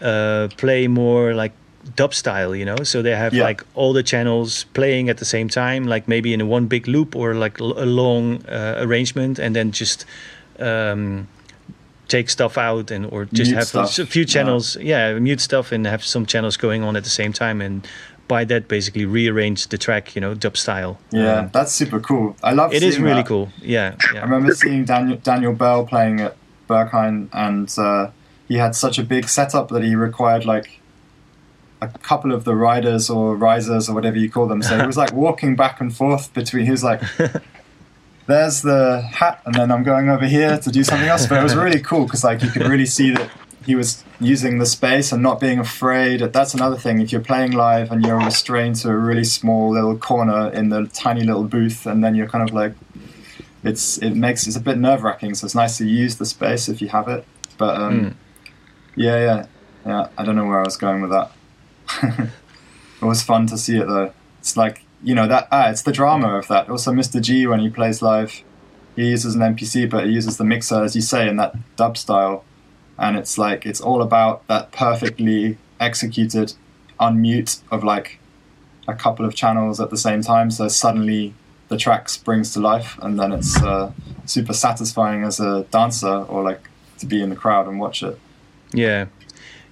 [0.00, 1.52] uh, play more like
[1.96, 2.76] dub style, you know.
[2.84, 3.44] So they have Yeah.
[3.44, 7.14] like all the channels playing at the same time, like maybe in one big loop
[7.16, 10.04] or like l- a long uh, arrangement, and then just
[10.58, 11.26] um,
[12.08, 13.98] take stuff out and or just Mute have stuff.
[13.98, 15.14] a few channels, yeah.
[15.18, 17.86] mute stuff and have some channels going on at the same time, and
[18.28, 20.98] by that basically rearrange the track, you know, dub style.
[21.10, 22.36] Yeah, Um, that's super cool.
[22.42, 22.72] I love.
[22.72, 23.26] It, it is really that.
[23.26, 23.48] cool.
[23.62, 26.36] Yeah, I remember seeing Daniel Daniel Bell playing at
[26.68, 28.10] Berghain, and uh,
[28.48, 30.78] he had such a big setup that he required like
[31.82, 34.62] a couple of the riders or risers or whatever you call them.
[34.62, 36.64] So he was like walking back and forth between.
[36.64, 37.02] He was like.
[38.26, 41.26] There's the hat, and then I'm going over here to do something else.
[41.26, 43.28] But it was really cool because, like, you could really see that
[43.66, 46.20] he was using the space and not being afraid.
[46.20, 47.00] That's another thing.
[47.00, 50.86] If you're playing live and you're restrained to a really small little corner in the
[50.86, 52.74] tiny little booth, and then you're kind of like,
[53.64, 55.34] it's it makes it's a bit nerve wracking.
[55.34, 57.24] So it's nice to use the space if you have it.
[57.58, 58.14] But um, Mm.
[58.94, 59.46] yeah, yeah,
[59.84, 60.08] yeah.
[60.16, 61.32] I don't know where I was going with that.
[62.02, 62.30] It
[63.02, 64.12] was fun to see it though.
[64.40, 66.68] It's like you know that ah, it's the drama of that.
[66.68, 67.20] Also, Mr.
[67.20, 68.42] G when he plays live,
[68.96, 71.96] he uses an MPC, but he uses the mixer as you say in that dub
[71.96, 72.44] style,
[72.98, 76.54] and it's like it's all about that perfectly executed
[77.00, 78.18] unmute of like
[78.86, 80.50] a couple of channels at the same time.
[80.50, 81.34] So suddenly
[81.68, 83.92] the track springs to life, and then it's uh,
[84.26, 86.68] super satisfying as a dancer or like
[86.98, 88.18] to be in the crowd and watch it.
[88.72, 89.06] Yeah,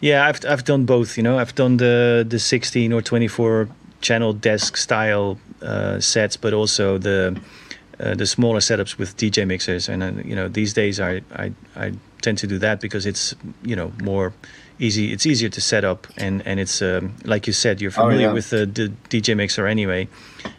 [0.00, 0.26] yeah.
[0.26, 1.16] I've I've done both.
[1.16, 3.68] You know, I've done the the 16 or 24
[4.00, 7.38] channel desk style uh, sets, but also the
[7.98, 9.88] uh, the smaller setups with DJ mixers.
[9.88, 11.92] And uh, you know, these days I, I I
[12.22, 14.32] tend to do that because it's you know more
[14.78, 15.12] easy.
[15.12, 18.28] It's easier to set up, and and it's um, like you said, you're Oh, familiar
[18.28, 18.32] yeah.
[18.34, 20.08] with the, the DJ mixer anyway,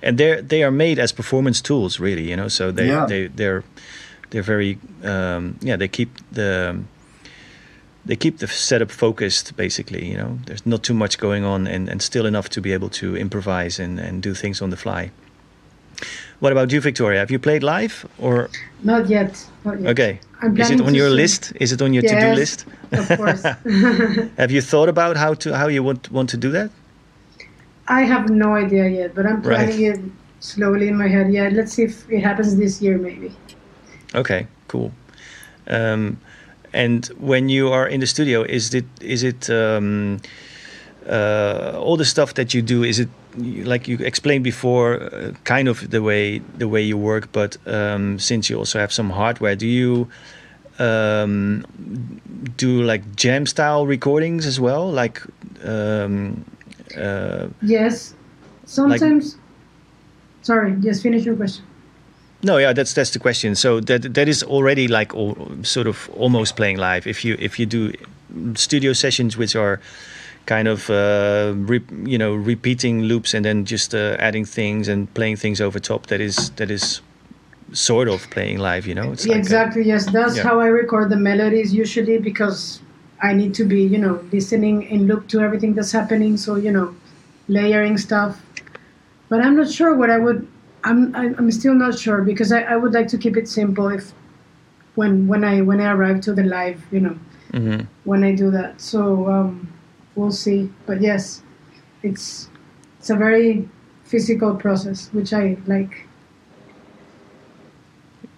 [0.04, 2.30] and they're they are made as performance tools, really.
[2.30, 3.08] You know, so they Yeah.
[3.08, 3.64] they they're
[4.30, 6.76] they're very um, yeah they keep the
[8.06, 11.90] they keep the setup focused basically you know there's not too much going on and,
[11.90, 15.12] and still enough to be able to improvise and, and do things on the fly
[16.40, 18.50] what about you victoria have you played live or
[18.84, 19.48] Not yet.
[19.64, 19.90] Not yet.
[19.92, 20.20] okay
[20.58, 21.18] is it on your soon.
[21.18, 22.36] list is it on your to-do Yes.
[22.38, 23.44] list Of course.
[24.38, 26.70] have you thought about how to how you want want to do that
[27.88, 29.68] I have no idea yet, but I'm Right.
[29.70, 30.00] planning it
[30.40, 31.34] slowly in my head.
[31.34, 33.32] Yeah, let's see if it happens this year, maybe.
[34.16, 34.92] Okay, cool.
[35.68, 36.18] Um,
[36.74, 40.20] and when you are in the studio, is it is it um,
[41.10, 42.84] uh, all the stuff that you do?
[42.84, 47.32] Is it like you explained before, uh, kind of the way the way you work?
[47.32, 50.08] But um, since you also have some hardware, do you
[50.80, 51.66] um,
[52.58, 54.90] do like jam style recordings as well?
[54.92, 55.22] Like
[55.64, 56.46] um,
[56.98, 58.16] uh, Yes.
[58.66, 59.38] Sometimes.
[60.42, 60.74] Sorry.
[60.80, 61.66] Just finish your question.
[62.44, 63.56] No, yeah, that's that's the question.
[63.56, 67.06] So that that is already like al- sort of almost playing live.
[67.08, 67.92] If you if you do
[68.56, 69.80] studio sessions which are
[70.48, 75.08] kind of uh, re- you know repeating loops and then just uh, adding things and
[75.14, 77.02] playing things over top, that is that is
[77.74, 78.88] sort of playing live.
[78.88, 79.84] You know, it's Yeah, like a- exactly.
[79.84, 80.44] Yes, that's yeah.
[80.44, 82.80] how I record the melodies usually because
[83.22, 86.38] I need to be, you know, listening and look to everything that's happening.
[86.38, 86.96] So you know,
[87.48, 88.42] layering stuff.
[89.30, 90.48] But I'm not sure what I would.
[90.84, 93.88] I'm I- I'm still not sure because I, I would like to keep it simple.
[93.90, 94.14] If
[94.96, 97.18] when when I when I arrive to the live, you know,
[97.54, 97.88] Mhm.
[98.04, 98.82] when I do that.
[98.82, 99.68] So um,
[100.16, 100.72] we'll see.
[100.86, 101.44] But yes,
[102.04, 102.50] it's
[103.00, 103.68] it's a very
[104.04, 106.08] physical process, which I like.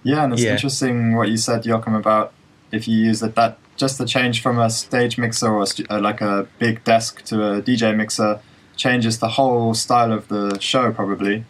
[0.04, 0.52] Yeah, and it's Yeah.
[0.52, 2.34] interesting what you said, Joachim, about
[2.72, 5.86] if you use it, that just the change from a stage mixer or a stu-
[5.90, 8.40] uh, like a big desk to a DJ mixer
[8.76, 11.46] changes the whole style of the show, probably.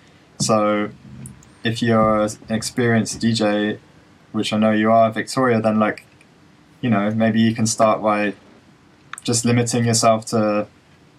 [0.46, 0.90] So
[1.64, 3.80] if you're an experienced DJ,
[4.32, 6.06] which I know you are, Victoria, then like
[6.82, 8.34] you know, maybe you can start by
[9.24, 10.68] just limiting yourself to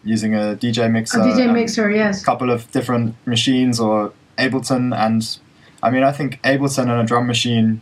[0.05, 2.21] using a DJ mixer, A DJ mixer, yes.
[2.21, 5.39] a couple of different machines or Ableton, and
[5.83, 7.81] I mean, I think Ableton and a drum machine.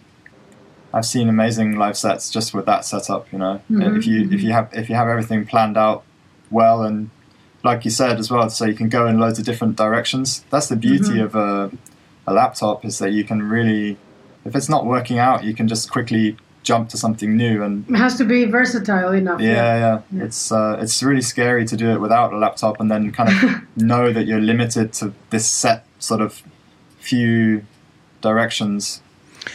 [0.95, 3.27] I've seen amazing live sets just with that setup.
[3.33, 6.05] You know, Mhm, if you if you have if you have everything planned out
[6.51, 7.09] well and
[7.65, 10.45] like you said as well, so you can go in loads of different directions.
[10.51, 11.25] That's the beauty Mhm.
[11.25, 11.71] of a,
[12.27, 13.97] a laptop is that you can really,
[14.45, 17.63] if it's not working out, you can just quickly jump to something new.
[17.63, 19.41] And It has to be versatile enough.
[19.41, 20.25] yeah, yeah, Yeah.
[20.25, 23.61] it's uh, it's really scary to do it without a laptop and then kind of
[23.77, 26.43] know that you're limited to this set sort of
[27.01, 27.63] few
[28.21, 29.01] directions.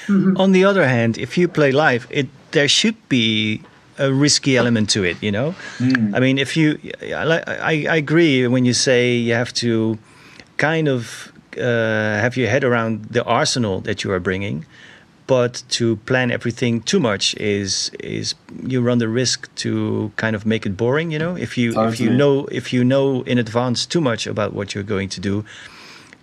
[0.09, 3.61] On the other hand, if you play live, it there should be
[3.97, 5.17] a risky element to it.
[5.21, 5.55] You know,
[6.15, 9.97] I mean, if you, I, I, I agree when you say you have to
[10.57, 14.65] kind of uh, have your head around the arsenal that you are bringing,
[15.27, 20.45] but to plan everything too much is is you run the risk to kind of
[20.45, 21.11] make it boring.
[21.11, 24.53] You know, if you if you know if you know in advance too much about
[24.53, 25.43] what you're going to do,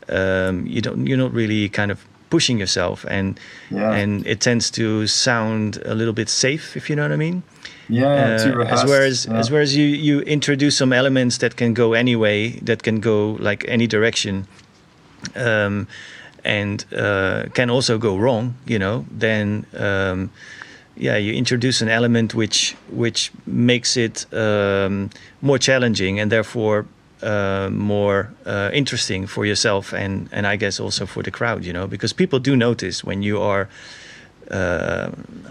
[0.08, 1.98] um, you don't you're not really kind of
[2.34, 3.26] pushing yourself and
[3.70, 4.00] Yeah.
[4.02, 7.42] and it tends to sound a little bit safe if you know what I mean.
[7.88, 9.40] Yeah, Uh, as whereas yeah.
[9.40, 13.16] as whereas you you introduce some elements that can go anyway, that can go
[13.50, 14.34] like any direction,
[15.36, 15.86] um,
[16.44, 18.54] and uh, can also go wrong.
[18.66, 20.30] You know, then um,
[20.96, 25.10] yeah, you introduce an element which which makes it um,
[25.40, 26.84] more challenging and therefore.
[27.24, 31.72] Uh, more uh, interesting for yourself and and I guess also for the crowd, you
[31.72, 33.68] know, because people do notice when you are
[34.50, 35.08] uh,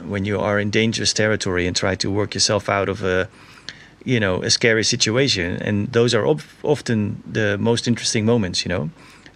[0.07, 3.27] when you are in dangerous territory and try to work yourself out of a
[4.05, 8.69] you know a scary situation and those are of often the most interesting moments you
[8.69, 8.89] know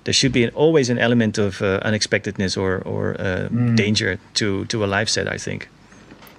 [0.03, 4.65] there should be an, always an element of uh, unexpectedness or or uh, danger to
[4.65, 5.67] to a live set i think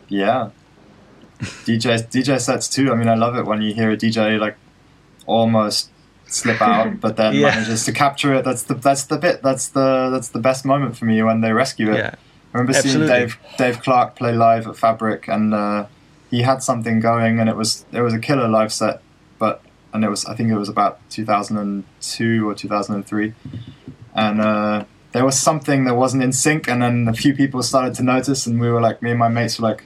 [0.08, 0.50] Yeah.
[1.66, 2.92] DJ DJ sets too.
[2.92, 4.56] I mean, I love it when you hear a DJ like
[5.28, 5.90] almost
[6.26, 7.50] slip out, but then Yeah.
[7.50, 8.44] manages to capture it.
[8.44, 9.42] That's the that's the bit.
[9.42, 11.98] That's the that's the best moment for me when they rescue it.
[11.98, 12.14] yeah
[12.52, 13.06] I remember Absolutely.
[13.08, 15.86] seeing Dave Dave Clarke play live at Fabric, and uh,
[16.30, 19.02] he had something going, and it was it was a killer live set.
[19.38, 19.60] But
[19.92, 23.34] and it was I think it was about 2002 or 2003,
[24.14, 27.94] and uh, there was something that wasn't in sync, and then a few people started
[27.96, 29.84] to notice, and we were like, me and my mates were like,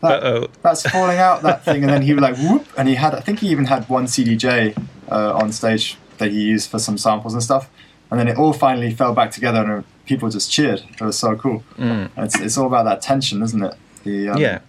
[0.00, 2.94] that, uh-oh that's falling out that thing, and then he was like whoop, and he
[2.94, 4.76] had I think he even had one CDJ
[5.10, 7.68] uh, on stage that he used for some samples and stuff,
[8.10, 10.82] and then it all finally fell back together, and people just cheered.
[10.90, 11.62] It was so cool.
[11.76, 12.10] Mm.
[12.16, 13.74] It's it's all about that tension, isn't it?
[14.04, 14.60] The um, yeah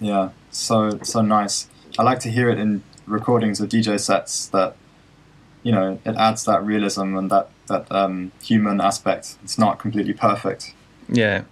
[0.00, 1.68] yeah, so so nice.
[1.98, 4.76] I like to hear it in recordings of DJ sets that
[5.62, 9.36] you know it adds that realism and that that um, human aspect.
[9.44, 10.74] It's not completely perfect.
[11.08, 11.42] Yeah.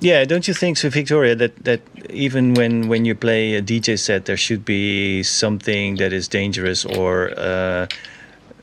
[0.00, 3.98] Yeah, don't you think so, Victoria, that, that even when, when you play a DJ
[3.98, 7.88] set, there should be something that is dangerous or uh,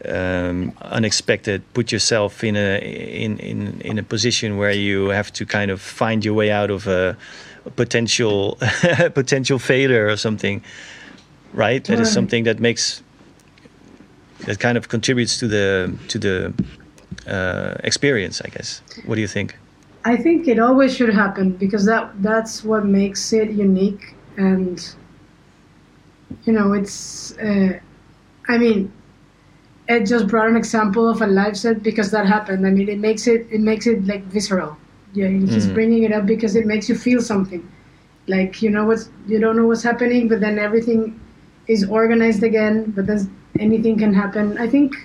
[0.07, 1.61] um, unexpected?
[1.73, 5.81] Put yourself in a in, in, in a position where you have to kind of
[5.81, 7.17] find your way out of a,
[7.75, 8.59] potential
[9.15, 10.61] potential failure or something,
[11.51, 11.83] right?
[11.85, 13.01] That is something that makes
[14.41, 16.53] that kind of contributes to the to the
[17.27, 18.83] uh, experience, I guess.
[19.05, 19.55] What do you think?
[20.05, 24.79] I think it always should happen because that that's what makes it unique and
[26.45, 27.79] you know it's uh,
[28.47, 28.91] I mean
[29.87, 32.65] it just brought an example of a live set because that happened.
[32.67, 34.77] I mean it makes it it makes it like visceral.
[35.13, 35.73] Yeah, he's Mhm.
[35.73, 37.63] bringing it up because it makes you feel something.
[38.27, 41.19] Like you know what's you don't know what's happening, but then everything
[41.67, 42.91] is organized again.
[42.95, 43.29] But then
[43.59, 44.57] anything can happen.
[44.57, 44.95] I think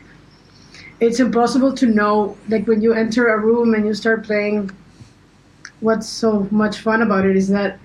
[1.01, 2.37] it's impossible to know.
[2.49, 4.71] Like when you enter a room and you start playing,
[5.81, 7.79] what's so much fun about it is that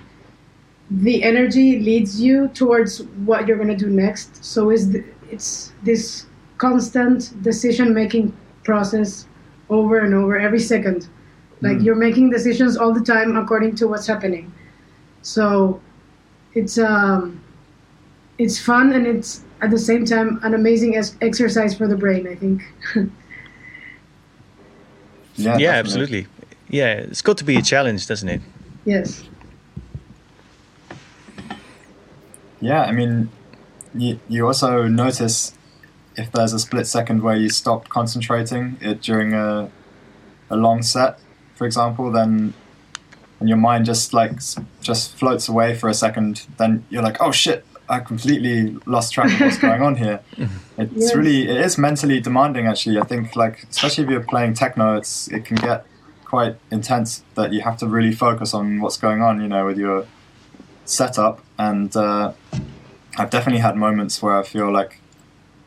[0.91, 4.43] the energy leads you towards what you're gonna do next.
[4.45, 6.26] So is the, it's this
[6.57, 9.26] constant decision making process
[9.69, 11.07] over and over every second.
[11.61, 11.84] Like Mm.
[11.85, 14.53] you're making decisions all the time according to what's happening.
[15.22, 15.81] So
[16.53, 17.41] it's um
[18.38, 22.27] it's fun and it's at the same time an amazing ex- exercise for the brain.
[22.27, 22.61] I think.
[25.38, 26.27] Yeah, yeah, absolutely.
[26.70, 28.42] Yeah, it's got to be a challenge, doesn't it?
[28.86, 29.24] yes.
[32.62, 33.30] Yeah, I mean,
[33.94, 35.54] you, you also notice
[36.16, 39.70] if there's a split second where you stop concentrating it during a,
[40.50, 41.20] a long set,
[41.56, 42.54] for example, then
[43.40, 44.32] and your mind just like
[44.82, 49.32] just floats away for a second, then you're like, oh shit, I completely lost track
[49.34, 50.22] of what's going on here.
[50.78, 51.16] It's Yes.
[51.16, 53.00] really it is mentally demanding actually.
[53.00, 55.86] I think like especially if you're playing techno, it's it can get
[56.26, 59.77] quite intense that you have to really focus on what's going on, you know, with
[59.77, 60.06] your
[60.84, 61.41] setup.
[61.57, 62.34] And uh,
[63.18, 64.99] I've definitely had moments where I feel like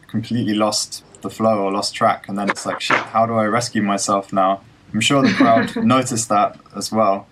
[0.08, 3.44] completely lost the flow or lost track, and then it's like, shit, how do I
[3.44, 4.62] rescue myself now?
[4.92, 7.26] I'm sure the crowd noticed that as well,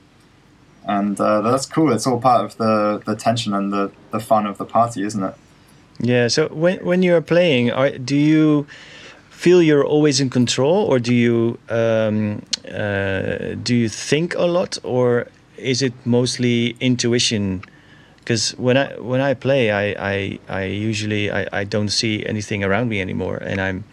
[0.85, 1.93] and uh, that's cool.
[1.93, 5.23] It's all part of the the tension and the the fun of the party, isn't
[5.23, 5.35] it?
[6.01, 6.29] Yeah.
[6.29, 8.67] So when when you're playing, are, do you
[9.37, 14.79] feel you're always in control, or do you um, uh, do you think a lot,
[14.83, 15.27] or
[15.57, 17.63] is it mostly intuition?
[18.19, 19.85] Because when I when I play, I
[20.15, 23.85] I, I usually I, I don't see anything around me anymore, and I'm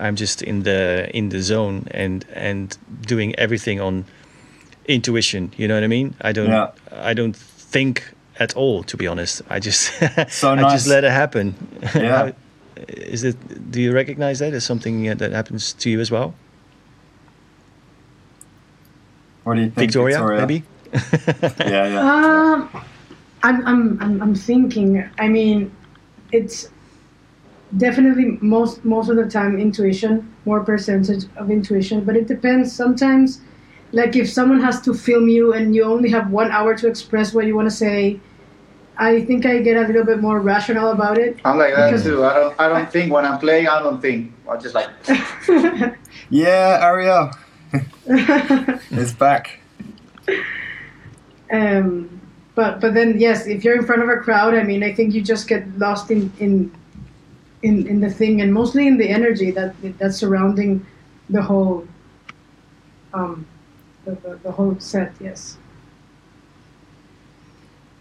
[0.00, 4.04] I'm just in the in the zone and and doing everything on
[4.88, 5.50] intuition.
[5.56, 6.14] You know what I mean?
[6.20, 6.70] I don't Yeah.
[7.10, 7.36] I don't
[7.72, 8.02] think
[8.38, 9.42] at all, to be honest.
[9.50, 9.92] I just
[10.28, 10.72] So I nice.
[10.72, 11.54] just let it happen.
[11.94, 12.32] Yeah.
[12.76, 13.36] How- Is it?
[13.70, 16.34] Do you recognize that as something uh, that happens to you as well,
[19.44, 20.24] What do you think, Victoria?
[20.26, 20.62] Maybe.
[21.60, 22.00] Yeah, yeah.
[22.00, 22.84] Um,
[23.42, 25.08] I'm, I'm, I'm, I'm thinking.
[25.18, 25.72] I mean,
[26.32, 26.70] it's
[27.76, 32.72] definitely most most of the time intuition, more percentage of intuition, but it depends.
[32.74, 33.40] Sometimes,
[33.92, 37.34] like if someone has to film you and you only have one hour to express
[37.34, 38.20] what you want to say,
[38.98, 41.38] I think I get a little bit more rational about it.
[41.44, 42.24] I'm like that too.
[42.24, 42.60] I don't.
[42.60, 43.68] I don't think when I'm playing.
[43.68, 44.32] I don't think.
[44.48, 44.88] I just like.
[46.28, 47.30] Yeah, Ariel
[48.06, 49.60] it's back.
[51.52, 52.20] um,
[52.54, 55.14] but but then yes, if you're in front of a crowd, I mean, I think
[55.14, 56.74] you just get lost in in
[57.62, 60.84] in, in the thing, and mostly in the energy that that's surrounding
[61.30, 61.86] the whole
[63.14, 63.46] um,
[64.04, 65.12] the, the, the whole set.
[65.20, 65.58] Yes.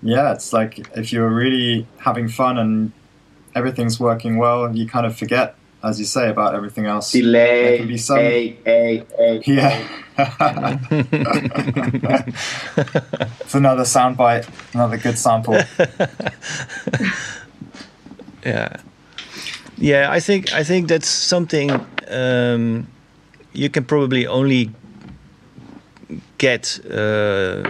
[0.06, 2.92] Yeah, it's like if you're really having fun and
[3.56, 7.12] everything's working well, you kind of forget, as you say, about everything else.
[7.12, 7.78] There Delay.
[7.80, 9.42] can be some- A A A.
[9.46, 9.82] Yeah.
[13.42, 15.60] it's another soundbite, another good sample.
[18.46, 18.78] Yeah,
[19.76, 20.12] yeah.
[20.12, 21.72] I think I think that's something
[22.12, 22.86] um,
[23.54, 24.70] you can probably only
[26.38, 27.64] get uh,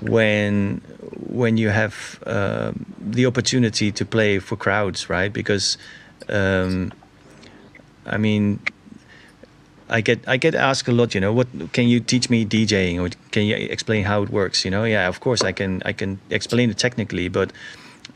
[0.00, 0.80] when
[1.28, 5.32] when you have um, the opportunity to play for crowds, right?
[5.32, 5.78] Because
[6.28, 6.92] um,
[8.06, 8.60] I mean.
[9.88, 12.98] I get I get asked a lot, you know, what can you teach me DJing
[12.98, 14.64] or can you explain how it works?
[14.64, 17.52] You know, yeah, of course I can I can explain it technically, but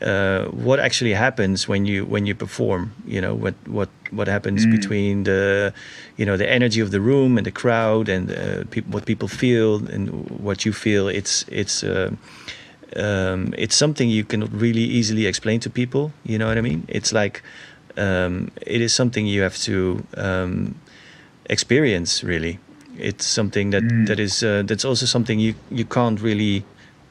[0.01, 4.65] uh, what actually happens when you when you perform you know what what what happens
[4.65, 5.73] between the
[6.17, 9.27] you know the energy of the room and the crowd and uh, peop what people
[9.27, 10.09] feel and
[10.39, 12.09] what you feel it's it's uh,
[12.95, 16.83] um, it's something you can really easily explain to people you know what i mean?
[16.87, 17.41] It's like
[17.97, 20.75] um, it is something you have to um,
[21.49, 22.59] experience really.
[22.97, 26.63] It's something that that is uh, that's also something you you can't really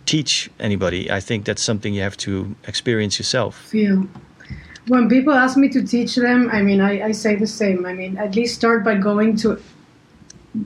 [0.06, 1.10] teach anybody.
[1.10, 3.56] I think that's something you have to experience yourself.
[3.56, 4.06] Feel.
[4.88, 7.86] When people ask me to teach them, I mean, I, I say the same.
[7.86, 9.60] I mean, at least start by going to,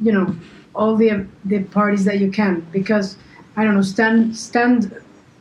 [0.03, 0.35] you know,
[0.75, 3.17] all the the parties that you can, because
[3.57, 4.93] I don't know, stand stand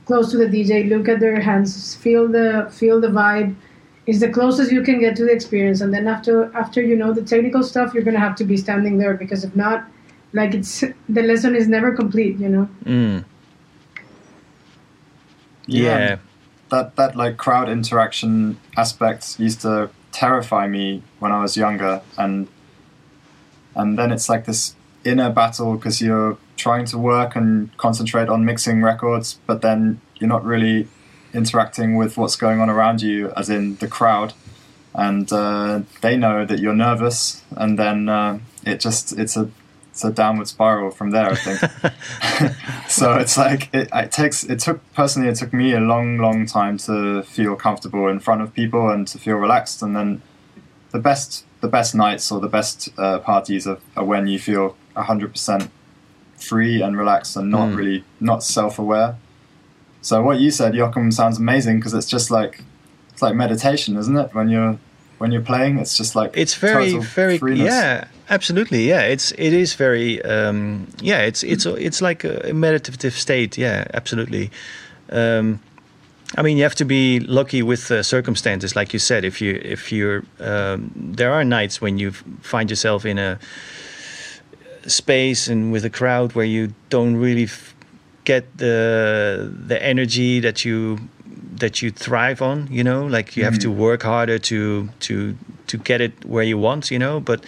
[0.05, 3.55] close to the DJ, look at their hands, feel the feel the vibe.
[4.05, 7.13] Is the closest you can get to the experience, and then after after you know
[7.13, 9.87] the technical stuff, you're gonna have to be standing there because if not,
[10.33, 12.37] like it's the lesson is never complete.
[12.37, 12.69] You know.
[12.83, 13.23] mm.
[15.67, 16.17] yeah
[16.69, 22.49] That that like crowd interaction aspect used to terrify me when I was younger, and
[23.73, 24.75] and then it's like this
[25.05, 30.29] inner battle because you're trying to work and concentrate on mixing records, but then you're
[30.29, 30.87] not really
[31.33, 34.33] interacting with what's going on around you, as in the crowd,
[34.93, 39.49] and uh, they know that you're nervous, and then uh, it just it's a
[39.89, 41.29] it's a downward spiral from there.
[41.29, 41.59] I think.
[42.89, 46.45] so it's like it, it takes it took personally it took me a long long
[46.45, 50.21] time to feel comfortable in front of people and to feel relaxed and then
[50.91, 54.75] the best the best nights or the best uh, parties are, are when you feel
[54.95, 55.69] 100%
[56.37, 57.75] free and relaxed and not Mm.
[57.77, 59.15] really not self-aware
[60.01, 62.63] so what you said Joachim sounds amazing because it's just like
[63.11, 64.77] it's like meditation isn't it when you're
[65.19, 67.65] when you're playing it's just like it's very very freeness.
[67.65, 73.13] yeah absolutely yeah it's it is very um yeah it's it's it's like a meditative
[73.13, 74.51] state yeah absolutely
[75.11, 75.59] um
[76.35, 79.23] I mean, you have to be lucky with uh, circumstances, like you said.
[79.23, 82.11] If you, if you're, um, there are nights when you
[82.41, 83.37] find yourself in a
[84.87, 87.73] space and with a crowd where you don't really f-
[88.25, 90.99] get the the energy that you
[91.59, 92.67] that you thrive on.
[92.71, 93.79] You know, like you have to mm-hmm.
[93.79, 95.35] work harder to to
[95.67, 96.91] to get it where you want.
[96.91, 97.45] You know, but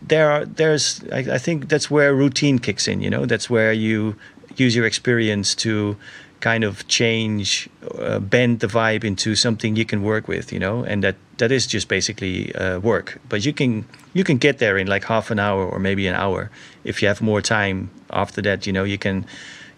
[0.00, 3.00] there are there's I, I think that's where routine kicks in.
[3.00, 4.16] You know, that's where you
[4.56, 5.96] use your experience to
[6.42, 10.84] kind of change, uh, bend the vibe into something you can work with, you know,
[10.84, 13.18] and that that is just basically uh, work.
[13.28, 16.14] But you can you can get there in like half an hour or maybe an
[16.14, 16.50] hour
[16.84, 17.88] if you have more time.
[18.10, 19.24] After that, you know, you can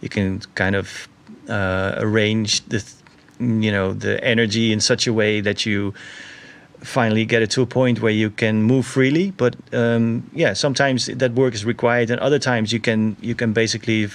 [0.01, 1.07] you can kind of
[1.49, 2.83] uh, arrange the
[3.39, 5.93] you know the energy in such a way that you
[6.81, 11.07] finally get it to a point where you can move freely but um, yeah sometimes
[11.07, 14.07] that work is required and other times you can you can basically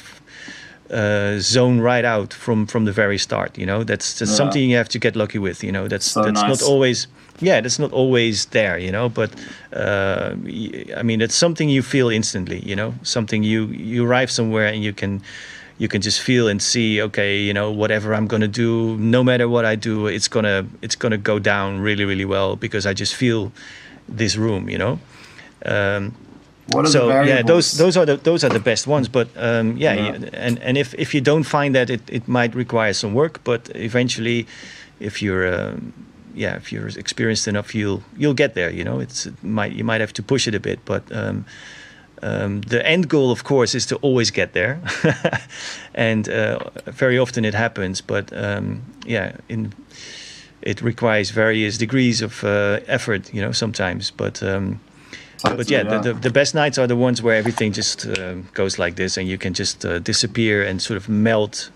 [0.91, 3.57] uh, zone right out from from the very start.
[3.57, 4.37] You know, that's, that's yeah.
[4.37, 5.63] something you have to get lucky with.
[5.63, 6.61] You know, that's so that's nice.
[6.61, 7.07] not always.
[7.41, 8.77] Yeah, that's not always there.
[8.77, 9.31] You know, but
[9.73, 10.35] uh,
[10.97, 12.59] I mean, it's something you feel instantly.
[12.59, 15.21] You know, something you you arrive somewhere and you can
[15.77, 17.01] you can just feel and see.
[17.01, 20.95] Okay, you know, whatever I'm gonna do, no matter what I do, it's gonna it's
[20.95, 23.51] gonna go down really really well because I just feel
[24.07, 24.69] this room.
[24.69, 24.99] You know.
[25.65, 26.15] Um,
[26.85, 29.07] so yeah, those those are the those are the best ones.
[29.07, 32.55] But um, yeah, yeah, and and if if you don't find that, it it might
[32.55, 33.43] require some work.
[33.43, 34.45] But eventually,
[34.99, 35.93] if you're um,
[36.35, 38.69] yeah, if you're experienced enough, you'll you'll get there.
[38.69, 41.03] You know, it's it might you might have to push it a bit, but.
[41.11, 41.45] Um,
[42.21, 44.81] um, the end goal, of course, is to always get there,
[45.95, 48.01] and uh, very often it happens.
[48.01, 49.73] But um, yeah, in,
[50.61, 54.11] it requires various degrees of uh, effort, you know, sometimes.
[54.11, 54.79] But um,
[55.43, 58.77] but yeah, the, the, the, best nights are the ones where everything just uh, goes
[58.77, 61.69] like this, and you can just uh, disappear and sort of melt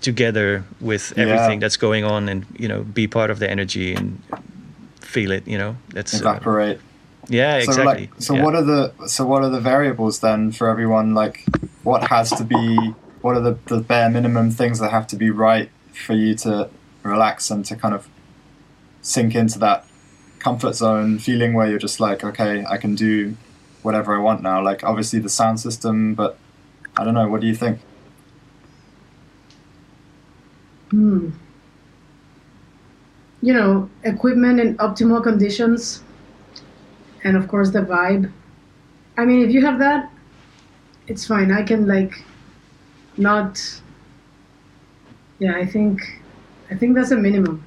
[0.00, 1.64] together with everything yeah.
[1.64, 4.22] that's going on, and you know, be part of the energy and
[5.00, 5.46] feel it.
[5.46, 6.78] You know, that's uh, evaporate.
[6.78, 6.80] Uh,
[7.28, 8.06] yeah, so exactly.
[8.06, 8.44] Like, so yeah.
[8.44, 11.14] what are the so what are the variables then for everyone?
[11.14, 11.44] Like,
[11.82, 12.94] what has to be?
[13.20, 16.68] What are the, the bare minimum things that have to be right for you to
[17.02, 18.06] relax and to kind of
[19.00, 19.86] sink into that
[20.44, 23.34] comfort zone feeling where you're just like, okay, I can do
[23.82, 24.62] whatever I want now.
[24.62, 26.36] Like obviously the sound system, but
[26.98, 27.28] I don't know.
[27.28, 27.80] What do you think?
[30.90, 31.30] Hmm.
[33.40, 36.02] You know, equipment in optimal conditions,
[37.24, 38.30] and of course the vibe.
[39.16, 40.10] I mean, if you have that,
[41.06, 41.50] it's fine.
[41.50, 42.22] I can like
[43.16, 43.80] not.
[45.38, 46.00] Yeah, I think,
[46.70, 47.64] I think that's a minimum.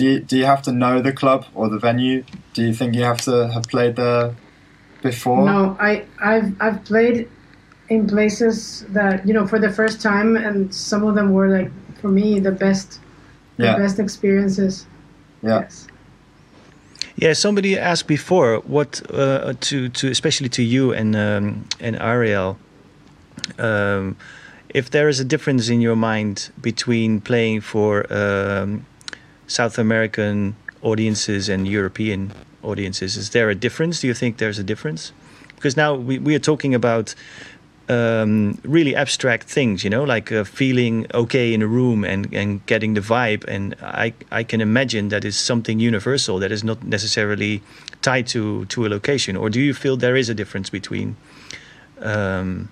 [0.00, 2.24] Do you, do you have to know the club or the venue?
[2.54, 4.34] Do you think you have to have played there
[5.02, 5.44] before?
[5.44, 7.28] No, I I've I've played
[7.90, 11.70] in places that you know for the first time, and some of them were like
[12.00, 12.98] for me the best,
[13.58, 14.86] the best experiences.
[15.42, 15.60] Yeah.
[15.60, 15.86] Yes.
[17.16, 22.56] Yeah, somebody asked before what uh, to to especially to you and um, and Ariel.
[23.58, 24.16] Um,
[24.70, 28.86] if there is a difference in your mind between playing for um,
[29.50, 32.32] South American audiences and European
[32.62, 33.16] audiences?
[33.16, 34.00] Is there a difference?
[34.00, 35.12] Do you think there's a difference?
[35.56, 37.16] Because now we, we are talking about
[37.88, 42.64] um, really abstract things, you know, like uh, feeling okay in a room and, and
[42.66, 43.44] getting the vibe.
[43.48, 47.60] And I, I can imagine that is something universal that is not necessarily
[48.02, 49.36] tied to, to a location.
[49.36, 51.16] Or do you feel there is a difference between
[51.98, 52.70] um,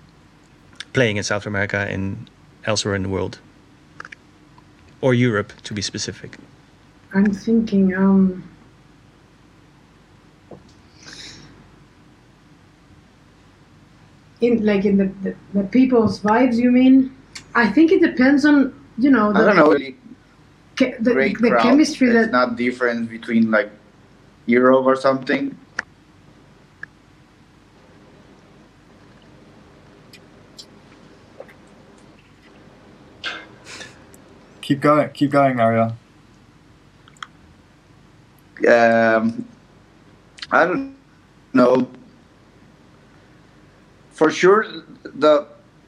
[0.93, 2.29] playing in South America and
[2.63, 3.39] elsewhere in the world?
[5.01, 6.37] Or Europe, to be specific?
[7.13, 8.43] I'm thinking, um,
[14.41, 16.55] in like in the, the, the people's vibes.
[16.55, 17.15] You mean?
[17.55, 19.33] I think it depends on you know.
[19.33, 19.71] The, I don't know.
[19.71, 19.97] Really
[20.77, 23.71] the, the, the chemistry that's not different between like
[24.45, 25.57] Europe or something.
[34.61, 35.97] Keep going, keep going, Ariel
[38.67, 39.47] um,
[40.51, 40.95] I don't
[41.53, 41.89] know.
[44.11, 44.65] For sure,
[45.03, 45.47] the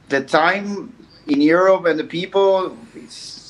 [0.10, 0.94] the time
[1.28, 3.42] in Europe and the people it's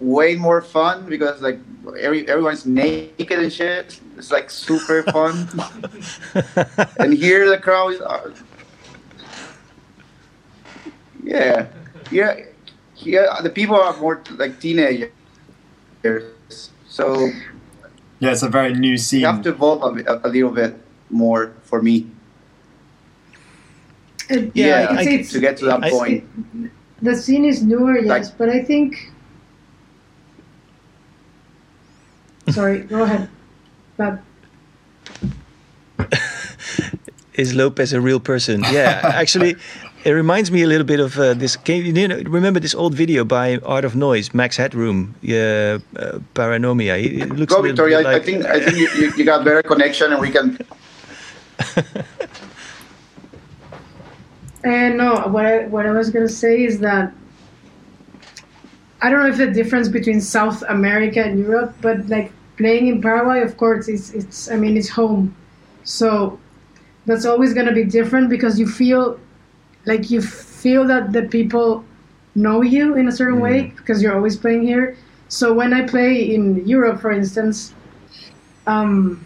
[0.00, 1.58] way more fun because like
[1.98, 4.00] every everyone's naked and shit.
[4.16, 5.48] It's like super fun.
[6.98, 8.32] and here the crowd are,
[11.22, 11.66] yeah,
[12.10, 12.40] yeah,
[12.96, 13.40] yeah.
[13.42, 15.10] The people are more like teenagers,
[16.88, 17.30] so
[18.22, 19.22] yeah, it's a very new scene.
[19.22, 20.76] You have to evolve a, a little bit
[21.10, 22.06] more for me.
[24.30, 26.24] Uh, it, yeah, I, it's, to get to that I, point.
[26.62, 26.70] It,
[27.02, 29.10] the scene is newer, yes, like, but I think.
[32.50, 33.28] Sorry, go ahead.
[33.96, 34.22] But
[37.34, 38.62] is Lopez a real person?
[38.70, 39.56] Yeah, actually,
[40.04, 41.56] it reminds me a little bit of uh, this.
[41.56, 45.32] Can you, you know, remember this old video by Art of Noise, Max Headroom, uh,
[45.32, 46.96] uh, Paranoimia?
[46.96, 48.00] It, looks Go, Victoria.
[48.00, 50.58] Like, I think I think you, you got better connection, and we can
[54.64, 57.12] And no, what I what I was gonna say is that
[59.00, 63.02] I don't know if the difference between South America and Europe, but like playing in
[63.02, 65.34] Paraguay, of course, it's it's I mean it's home,
[65.84, 66.38] so
[67.06, 69.18] that's always gonna be different because you feel
[69.84, 71.84] like you feel that the people
[72.34, 74.96] know you in a certain way because you're always playing here.
[75.28, 77.74] So when I play in Europe, for instance,
[78.66, 79.24] um,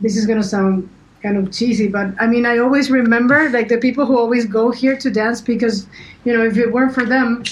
[0.00, 0.88] this is gonna sound
[1.22, 4.70] kind of cheesy, but I mean, I always remember like the people who always go
[4.70, 5.86] here to dance because,
[6.24, 7.42] you know, if it weren't for them,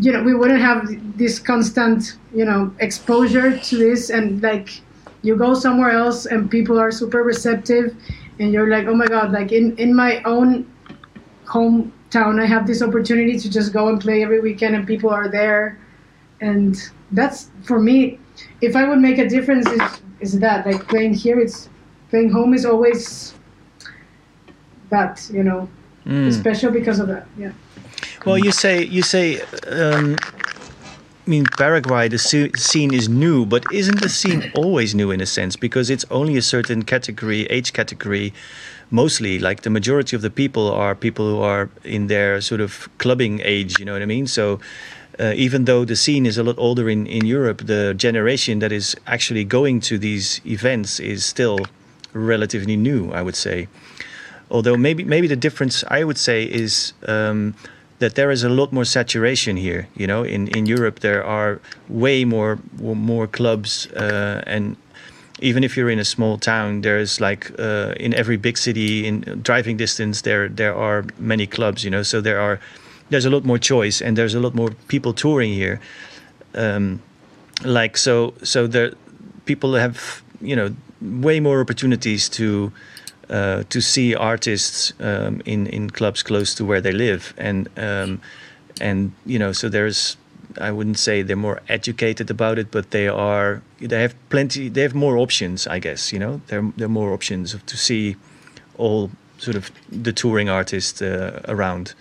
[0.00, 0.86] you know, we wouldn't have
[1.16, 4.10] this constant, you know, exposure to this.
[4.10, 4.80] And like,
[5.22, 7.94] you go somewhere else and people are super receptive,
[8.38, 10.66] and you're like, oh my god, like in in my own
[11.50, 15.28] hometown, I have this opportunity to just go and play every weekend, and people are
[15.28, 15.78] there,
[16.40, 16.76] and
[17.12, 18.18] that's for me.
[18.60, 19.82] If I would make a difference, is
[20.20, 21.38] is that like playing here?
[21.40, 21.68] It's
[22.10, 23.34] playing home is always
[24.90, 25.68] that you know
[26.06, 26.32] Mm.
[26.32, 27.26] special because of that.
[27.38, 27.52] Yeah.
[28.24, 29.42] Well, you say you say.
[29.68, 30.16] Um,
[31.26, 35.26] I mean, Paraguay, the scene is new, but isn't the scene always new in a
[35.26, 35.54] sense?
[35.54, 38.32] Because it's only a certain category, age category,
[38.90, 39.38] mostly.
[39.38, 43.40] Like the majority of the people are people who are in their sort of clubbing
[43.42, 43.78] age.
[43.78, 44.26] You know what I mean?
[44.26, 44.60] So.
[45.18, 48.72] Uh, even though the scene is a lot older in, in Europe, the generation that
[48.72, 51.58] is actually going to these events is still
[52.14, 53.68] relatively new, I would say.
[54.50, 57.54] Although maybe maybe the difference I would say is um,
[58.00, 59.88] that there is a lot more saturation here.
[59.94, 64.76] You know, in, in Europe there are way more more clubs, uh, and
[65.40, 69.40] even if you're in a small town, there's like uh, in every big city in
[69.42, 71.84] driving distance there there are many clubs.
[71.84, 72.60] You know, so there are
[73.10, 75.80] there's a lot more choice and there's a lot more people touring here.
[76.54, 77.02] Um,
[77.64, 78.92] like so so there
[79.44, 82.72] people have you know way more opportunities to
[83.28, 88.20] uh, to see artists um, in in clubs close to where they live, and um,
[88.80, 90.16] and you know, so there's
[90.58, 94.82] I wouldn't say they're more educated about it, but they are they have plenty they
[94.82, 96.12] have more options, I guess.
[96.12, 98.16] You know, there there are more options to see
[98.78, 101.94] all sort of the touring artists uh, around.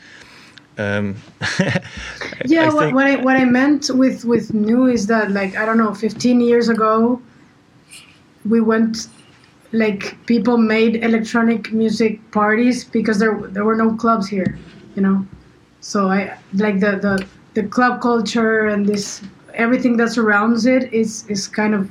[0.77, 1.15] Um,
[2.45, 5.65] Yeah, I what, what I what I meant with with new is that like I
[5.65, 7.21] don't know, 15 years ago,
[8.47, 9.07] we went
[9.71, 14.57] like people made electronic music parties because there there were no clubs here,
[14.95, 15.25] you know.
[15.81, 19.21] So I like the the the club culture and this
[19.53, 21.89] everything that surrounds it is is kind of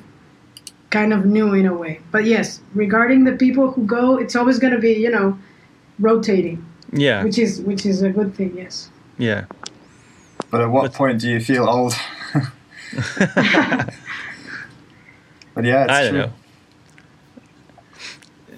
[0.90, 2.01] kind of new in a way.
[2.12, 5.39] But yes, regarding the people who go, it's always going to be you know
[5.98, 8.56] rotating, yeah, which is which is a good thing.
[8.56, 8.90] Yes.
[9.18, 9.44] yeah.
[10.51, 11.94] But at what But- point do you feel old?
[15.55, 16.18] but yeah, it's I don't true.
[16.22, 16.32] know.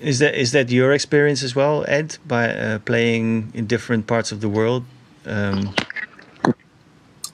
[0.00, 4.32] Is that is that your experience as well, Ed, by uh, playing in different parts
[4.32, 4.84] of the world?
[5.26, 5.74] Um,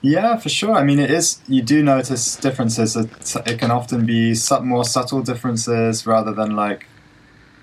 [0.01, 0.73] Yeah, for sure.
[0.73, 1.41] I mean, it is.
[1.47, 2.95] You do notice differences.
[2.95, 3.09] It,
[3.47, 6.85] it can often be su- more subtle differences rather than like.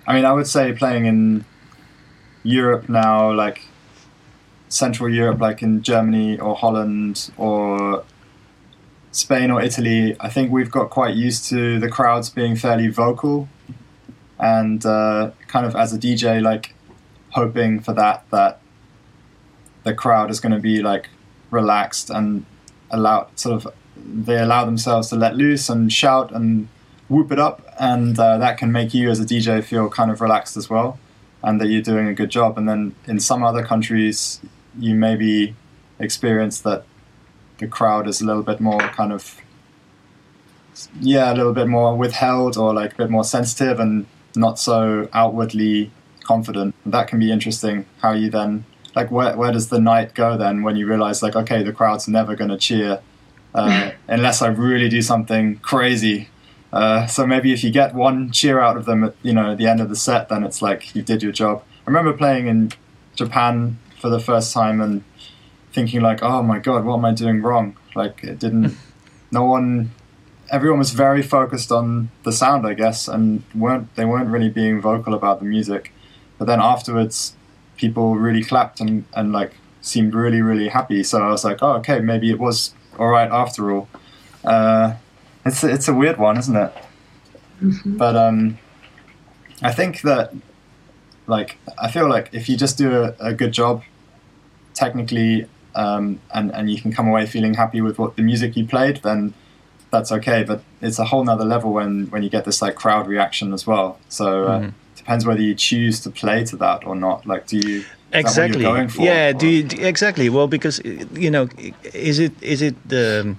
[0.06, 1.44] I mean, I would say playing in
[2.42, 3.62] Europe now, like
[4.68, 8.04] Central Europe, like in Germany or Holland or
[9.12, 13.48] Spain or Italy, I think we've got quite used to the crowds being fairly vocal,
[14.40, 16.74] and uh, kind of as a DJ, like
[17.30, 18.60] hoping for that that
[19.84, 21.08] the crowd is going to be like
[21.54, 22.44] relaxed and
[22.90, 26.68] allow sort of they allow themselves to let loose and shout and
[27.08, 30.20] whoop it up and uh, that can make you as a DJ feel kind of
[30.20, 30.98] relaxed as well
[31.42, 32.56] and that you're doing a good job.
[32.58, 34.40] And then in some other countries
[34.78, 35.54] you maybe
[35.98, 36.84] experience that
[37.58, 39.40] the crowd is a little bit more kind of
[41.00, 45.08] yeah a little bit more withheld or like a bit more sensitive and not so
[45.12, 45.90] outwardly
[46.24, 46.74] confident.
[46.84, 48.64] That can be interesting how you then
[48.94, 52.08] like where, where does the night go then when you realize like okay the crowd's
[52.08, 53.00] never going to cheer
[53.54, 56.28] uh, unless i really do something crazy.
[56.72, 59.58] Uh, so maybe if you get one cheer out of them at you know at
[59.58, 61.62] the end of the set then it's like you did your job.
[61.86, 62.72] I remember playing in
[63.14, 65.04] japan for the first time and
[65.72, 67.76] thinking like oh my god what am i doing wrong?
[67.94, 68.76] Like it didn't
[69.30, 69.92] no one
[70.50, 74.80] everyone was very focused on the sound i guess and weren't they weren't really being
[74.80, 75.92] vocal about the music.
[76.38, 77.36] But then afterwards
[77.76, 81.02] people really clapped and, and like seemed really really happy.
[81.02, 83.88] So i was like oh okay maybe it was all right after all.
[84.44, 84.94] Uh,
[85.46, 86.72] it's a, it's a weird one isn't it?
[87.86, 88.58] But um
[89.62, 90.34] i think that
[91.28, 93.82] like i feel like if you just do a, a good job
[94.74, 95.46] technically
[95.76, 98.96] um, and and you can come away feeling happy with what the music you played
[99.02, 99.32] then
[99.90, 100.42] that's okay.
[100.42, 103.64] But it's a whole nother level when when you get this like crowd reaction as
[103.66, 103.98] well.
[104.08, 104.72] So uh, Mhm.
[105.04, 107.26] Depends whether you choose to play to that or not.
[107.26, 107.84] Like, do you?
[108.12, 110.80] exactly going for, yeah or- do you exactly well because
[111.24, 111.48] you know
[111.92, 113.34] is it is it the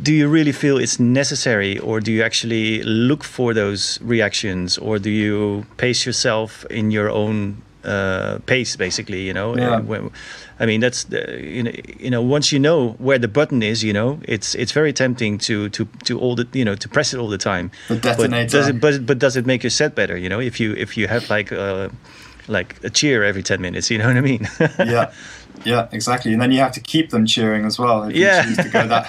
[0.00, 5.00] do you really feel it's necessary or do you actually look for those reactions or
[5.00, 9.56] do you pace yourself in your own uh, pace basically you know?
[9.56, 9.80] Yeah.
[9.80, 10.10] When-
[10.60, 11.20] i mean that's the,
[11.56, 11.72] you know
[12.04, 15.38] you know once you know where the button is you know it's it's very tempting
[15.38, 17.70] to to to all the you know to press it all the time.
[17.88, 20.40] The but does it but, but does it make your set better you know?
[20.40, 21.88] If you if you have like uh
[22.48, 24.48] like a cheer every 10 minutes you know what i mean?
[24.78, 25.12] Yeah,
[25.64, 26.32] yeah, exactly.
[26.32, 28.04] And then you have to keep them cheering as well.
[28.04, 28.40] If Yeah.
[28.48, 29.06] you choose to go that.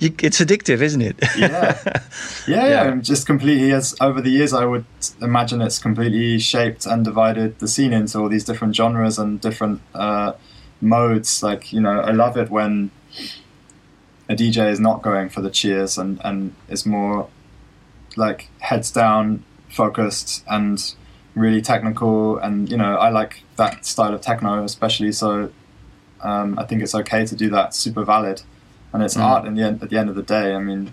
[0.00, 2.02] it's addictive isn't it yeah, yeah,
[2.46, 2.66] yeah.
[2.84, 2.94] Yeah.
[2.96, 4.84] Just completely as over the years, I would
[5.20, 9.80] imagine it's completely shaped and divided the scene into all these different genres and different
[9.94, 10.32] uh,
[10.80, 11.42] modes.
[11.42, 12.90] Like you know, I love it when
[14.28, 17.28] a DJ is not going for the cheers and and is more
[18.16, 20.94] like heads down, focused, and
[21.34, 22.38] really technical.
[22.38, 25.12] And you know, I like that style of techno especially.
[25.12, 25.50] So
[26.22, 27.74] um, I think it's okay to do that.
[27.74, 28.42] Super valid,
[28.92, 29.22] and it's Mm.
[29.24, 29.46] art.
[29.46, 30.92] In the end, at the end of the day, I mean,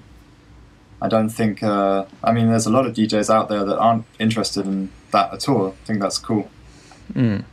[1.01, 1.61] I don't think.
[1.63, 5.33] Uh, I mean, there's a lot of DJs out there that aren't interested in that
[5.33, 5.67] at all.
[5.69, 6.49] I think that's cool.
[7.13, 7.43] Mm.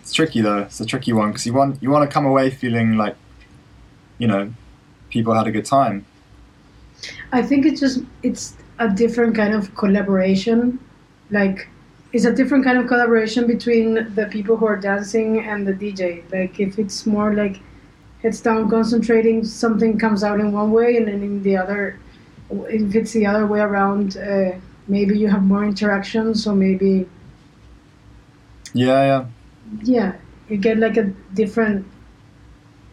[0.00, 0.58] It's tricky though.
[0.60, 3.14] It's a tricky one because you want you want to come away feeling like,
[4.18, 4.52] you know,
[5.10, 6.04] people had a good time.
[7.32, 10.78] I think it's just it's a different kind of collaboration.
[11.30, 11.68] Like
[12.12, 16.22] it's a different kind of collaboration between the people who are dancing and the DJ.
[16.32, 17.60] Like if it's more like
[18.22, 21.98] heads down concentrating, something comes out in one way and then in the other
[22.50, 24.52] if it's the other way around, uh,
[24.86, 27.06] maybe you have more interaction, so maybe
[28.72, 29.26] Yeah, yeah,
[29.82, 30.16] yeah,
[30.48, 31.04] you get like a
[31.34, 31.86] different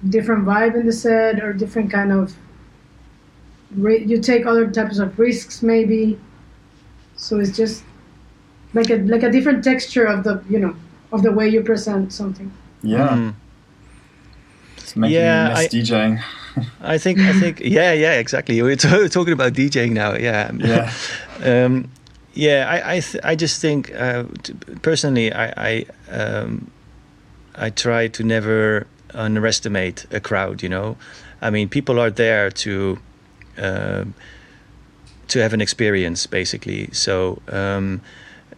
[0.09, 2.35] different vibe in the set or different kind of
[3.77, 6.19] you take other types of risks maybe
[7.15, 7.83] so it's just
[8.75, 10.75] like a like a different texture of the you know
[11.11, 12.51] of the way you present something
[12.83, 13.09] yeah.
[13.17, 13.33] Mm.
[14.77, 16.23] It's making Yeah, me miss I- DJing.
[16.81, 18.61] I think I think yeah yeah exactly.
[18.61, 20.13] We're t- talking about DJing now.
[20.15, 20.51] Yeah.
[20.53, 20.91] Yeah.
[21.65, 21.89] um,
[22.33, 22.67] yeah.
[22.69, 26.69] I I, th- I just think uh, t- personally I I um,
[27.55, 30.61] I try to never underestimate a crowd.
[30.63, 30.95] You know,
[31.41, 32.99] I mean people are there to.
[33.57, 34.13] Um,
[35.27, 37.99] to have an experience basically so um,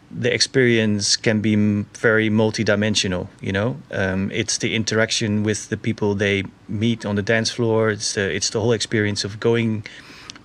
[0.10, 1.56] the experience can be
[2.00, 3.76] very multidimensional you know?
[3.92, 7.90] Um, it's the interaction with the people they meet on the dance floor.
[7.92, 9.84] It's the it's the whole experience of going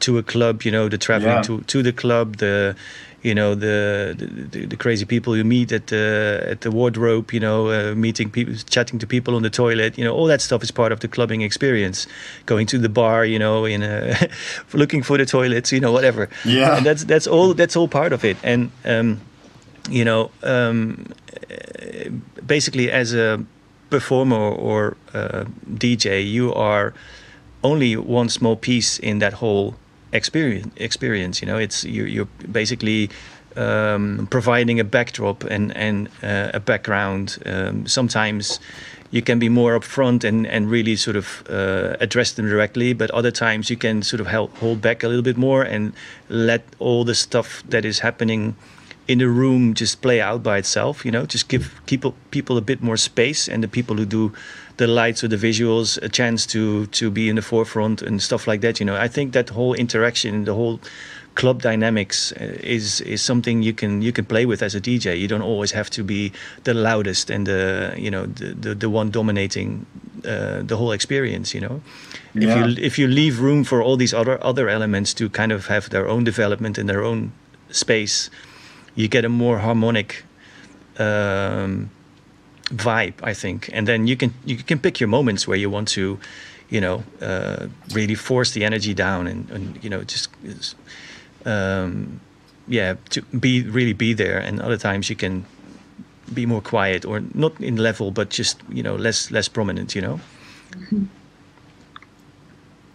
[0.00, 1.42] to a club you know the traveling Yeah.
[1.42, 2.74] to to the club the
[3.22, 4.16] you know the,
[4.50, 8.28] the the crazy people you meet at the at the wardrobe you know uh, meeting
[8.30, 10.98] people chatting to people on the toilet you know all that stuff is part of
[10.98, 12.08] the clubbing experience.
[12.46, 14.16] Going to the bar you know in a
[14.72, 16.28] looking for the toilets you know whatever.
[16.44, 16.76] Yeah.
[16.76, 18.36] and that's that's all that's all part of it.
[18.42, 19.20] And um
[19.90, 21.06] you know um
[22.46, 23.44] basically as a
[23.90, 25.44] performer or uh,
[25.74, 26.94] dj you are
[27.62, 29.74] only one small piece in that whole
[30.12, 31.58] experience experience you know?
[31.58, 33.10] It's you, you're basically
[33.56, 37.38] um, providing a backdrop and and uh, a background.
[37.44, 38.60] Um, sometimes
[39.10, 43.10] you can be more upfront and and really sort of uh, address them directly but
[43.10, 45.92] other times you can sort of help hold back a little bit more and
[46.28, 48.56] let all the stuff that is happening
[49.12, 52.60] in the room just play out by itself you know just give people people a
[52.60, 54.32] bit more space and the people who do
[54.76, 58.46] the lights or the visuals a chance to to be in the forefront and stuff
[58.46, 58.96] like that you know.
[58.96, 60.80] I think that whole interaction the whole
[61.34, 65.18] club dynamics uh, is is something you can you can play with as a dj
[65.18, 66.30] you don't always have to be
[66.64, 69.86] the loudest and the you know the the, the one dominating
[70.26, 71.80] uh, the whole experience you know.
[72.34, 75.66] If you if you leave room for all these other other elements to kind of
[75.66, 77.32] have their own development in their own
[77.70, 78.30] space
[78.94, 80.24] you get a more harmonic
[80.98, 81.90] um,
[82.66, 85.88] vibe, I think, and then you can you can pick your moments where you want
[85.88, 86.18] to,
[86.68, 90.30] you know, uh, really force the energy down and, and you know just,
[91.44, 92.20] um,
[92.68, 94.38] yeah, to be really be there.
[94.38, 95.44] And other times you can
[96.32, 99.94] be more quiet or not in level, but just you know less less prominent.
[99.94, 100.20] You know.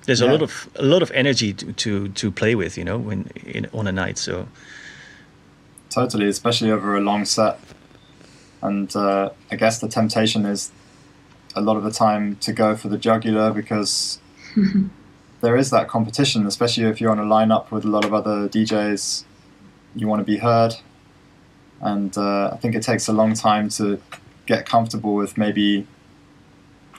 [0.05, 2.97] There's a lot of a lot of energy to, to, to play with, you know,
[2.97, 4.17] when in, on a night.
[4.17, 4.47] So
[5.97, 7.59] Totally, especially over a long set.
[8.61, 10.71] And uh, I guess the temptation is
[11.55, 14.19] a lot of the time to go for the jugular because
[15.41, 18.47] there is that competition, especially if you're on a lineup with a lot of other
[18.47, 19.23] DJs.
[19.95, 20.75] You want to be heard.
[21.81, 23.99] And uh, I think it takes a long time to
[24.45, 25.87] get comfortable with maybe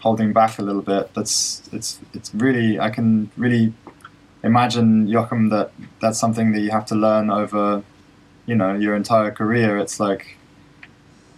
[0.01, 1.15] holding back a little bit.
[1.15, 3.75] That's it's it's really I can really
[4.43, 5.71] imagine Joachim that
[6.01, 7.85] that's something that you have to learn over
[8.49, 10.39] you know your entire career, it's like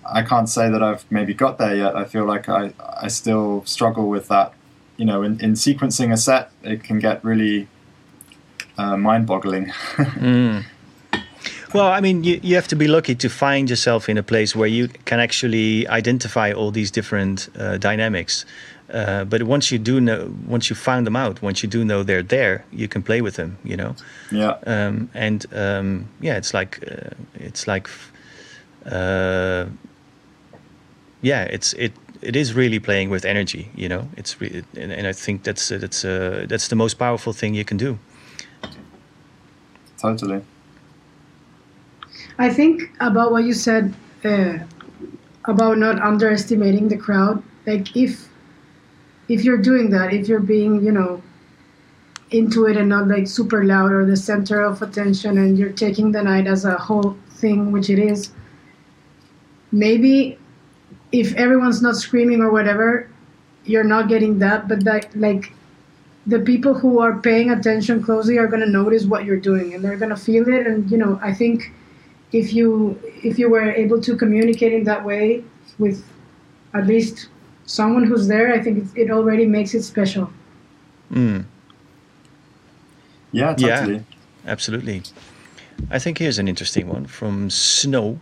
[0.07, 1.97] I can't say that I've maybe got there yet.
[1.97, 2.73] I feel like I
[3.03, 4.55] I still struggle with that.
[4.97, 7.69] You know, in, in sequencing a set, it can get really
[8.79, 9.73] uh, mind-boggling.
[10.21, 10.65] Mm.
[11.73, 14.57] Well, I mean, you, you have to be lucky to find yourself in a place
[14.57, 18.45] where you can actually identify all these different uh, dynamics.
[18.93, 22.03] Uh, but once you do know, once you found them out, once you do know
[22.03, 23.57] they're there, you can play with them.
[23.63, 23.95] You know.
[24.33, 27.89] yeah, Um, and um, yeah, it's like uh, it's like
[28.87, 29.67] uh,
[31.23, 33.71] yeah, it's it it is really playing with energy.
[33.77, 37.33] You know, it's re- and, and I think that's that's uh, that's the most powerful
[37.33, 37.97] thing you can do.
[40.01, 40.43] totally.
[42.41, 43.93] I think about what you said
[44.25, 44.61] uh,
[45.45, 47.43] about not underestimating the crowd.
[47.67, 48.31] Like if
[49.29, 51.23] if you're doing that, if you're being, you know,
[52.31, 56.13] into it and not like super loud or the center of attention, and you're taking
[56.13, 58.33] the night as a whole thing, which it is.
[59.71, 60.39] Maybe
[61.13, 63.11] if everyone's not screaming or whatever,
[63.67, 64.67] you're not getting that.
[64.67, 65.53] But that like
[66.27, 69.85] the people who are paying attention closely are going to notice what you're doing and
[69.85, 71.73] they're going to feel it and you know i think
[72.33, 75.43] if you if you were able to communicate in that way
[75.79, 76.05] with
[76.75, 77.29] at least
[77.65, 80.31] someone who's there i think it, it already makes it special
[81.13, 81.45] Mm.
[83.33, 83.99] Yeah, Yeah.
[84.47, 85.03] Absolutely.
[85.91, 88.21] I think here's an interesting one from Snow.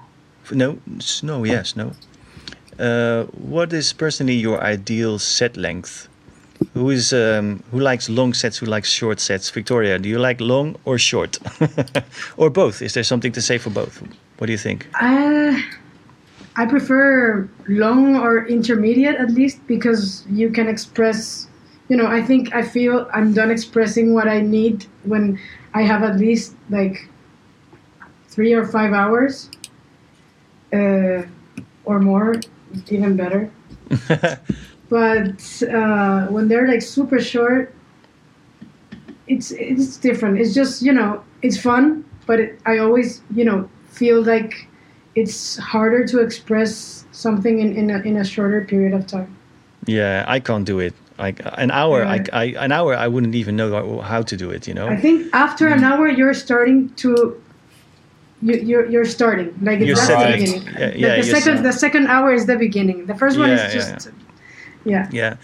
[0.51, 1.93] No, Snow, yes, Snow.
[2.79, 6.09] Uh, what is personally your ideal set length?
[6.75, 8.59] Who is um, who likes long sets?
[8.59, 9.51] Who likes short sets?
[9.51, 11.39] Victoria, do you like long or short,
[12.37, 12.83] or both?
[12.83, 14.03] Is there something to say for both?
[14.39, 14.87] What do you think?
[15.01, 15.55] uh,
[16.57, 21.47] i prefer long or intermediate at least because you can express
[21.89, 25.39] you know i think i feel i'm done expressing what i need when
[25.75, 27.09] i have at least like
[28.29, 29.51] three or five hours
[30.73, 31.23] uh,
[31.85, 32.35] or more
[32.91, 33.51] even better
[34.89, 37.75] but uh, when they're like super short
[39.27, 43.69] it's it's different it's just you know it's fun but it, i always you know
[43.89, 44.67] feel like
[45.15, 49.35] it's harder to express something in, in, a, in a shorter period of time
[49.87, 50.95] Yeah, I can't do it.
[51.19, 52.43] Like an hour, I, Yeah.
[52.43, 54.69] I an hour, I wouldn't even know how to do it.
[54.69, 54.87] You know.
[54.87, 57.11] i think after an hour you're starting to
[58.43, 61.73] you, you're, you're starting like You're that's the beginning Yeah, The- yeah, the, second the
[61.85, 64.11] second hour is the beginning the first one Yeah, is just
[64.89, 65.37] yeah, Yeah,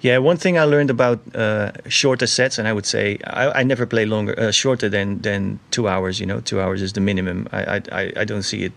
[0.00, 0.18] yeah.
[0.18, 3.86] One thing I learned about uh, shorter sets, and I would say I, I never
[3.86, 6.18] play longer, uh, shorter than than two hours.
[6.20, 7.46] You know, two hours is the minimum.
[7.52, 8.72] I I, I, I don't see it.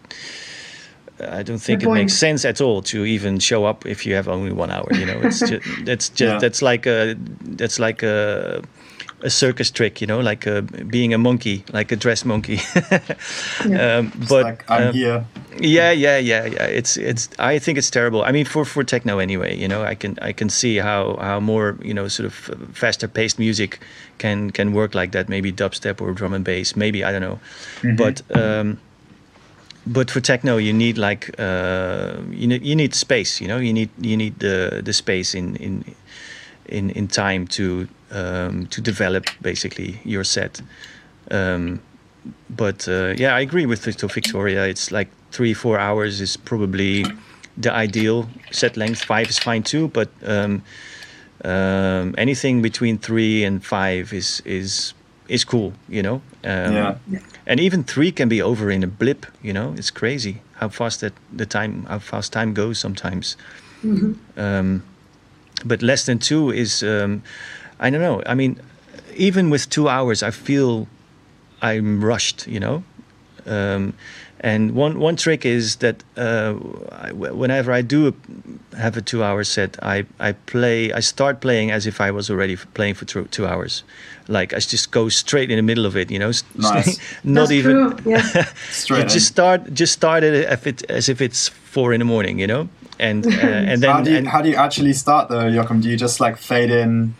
[1.19, 2.02] I don't think it point.
[2.02, 4.88] makes sense at all to even show up if you have only one hour.
[4.94, 6.38] You know, it's just that's just Yeah.
[6.39, 7.15] that's like a
[7.57, 8.61] that's like a
[9.22, 10.02] a circus trick.
[10.02, 12.60] You know, like uh being a monkey, like a dress monkey.
[13.65, 13.98] Yeah.
[13.98, 15.26] um, but like I'm um, here.
[15.60, 16.64] yeah, yeah, yeah, yeah.
[16.65, 17.30] It's it's.
[17.39, 18.23] I think it's terrible.
[18.23, 19.57] I mean, for for techno anyway.
[19.57, 22.34] You know, I can I can see how how more you know sort of
[22.73, 23.80] faster paced music
[24.18, 25.30] can can work like that.
[25.30, 26.76] Maybe dubstep or drum and bass.
[26.76, 27.39] Maybe I don't know.
[27.95, 28.77] But um,
[29.88, 33.41] but for techno, you need like uh, you need you need space.
[33.41, 35.95] You know, you need you need the the space in in
[36.65, 40.62] in in time to um, to develop basically your set.
[41.32, 41.82] Um,
[42.50, 44.66] but uh, yeah, I agree with Victor Victoria.
[44.68, 47.06] It's like three, four hours is probably
[47.58, 49.04] the ideal set length.
[49.04, 50.62] Five is fine too, but um,
[51.44, 54.94] um, anything between three and five is is
[55.28, 55.74] is cool.
[55.90, 56.22] You know.
[56.44, 57.20] Um, Yeah.
[57.46, 59.26] And even three can be over in a blip.
[59.42, 63.38] You know, it's crazy how fast that the time how fast time goes sometimes.
[64.38, 64.82] Um,
[65.66, 67.22] but less than two is um,
[67.80, 68.22] I don't know.
[68.26, 68.60] I mean,
[69.16, 70.88] even with two hours, I feel
[71.62, 72.84] I'm rushed, you know.
[73.45, 73.94] Um,
[74.40, 76.54] and one one trick is that uh,
[76.91, 78.14] I, whenever I do
[78.78, 80.91] have a two-hour set, I, I play.
[80.94, 83.84] I start playing as if I was already playing for two, two hours.
[84.28, 86.32] Like I just go straight in the middle of it, you know.
[86.56, 86.99] Nice.
[87.24, 87.72] Not That's even.
[87.98, 88.45] true, yeah.
[88.70, 92.06] Straight You just start just start it if it as if it's four in the
[92.06, 92.70] morning, you know.
[92.99, 93.30] And uh,
[93.72, 95.82] and then how do you and- how do you actually start though, Joachim?
[95.82, 97.16] Do you just like fade in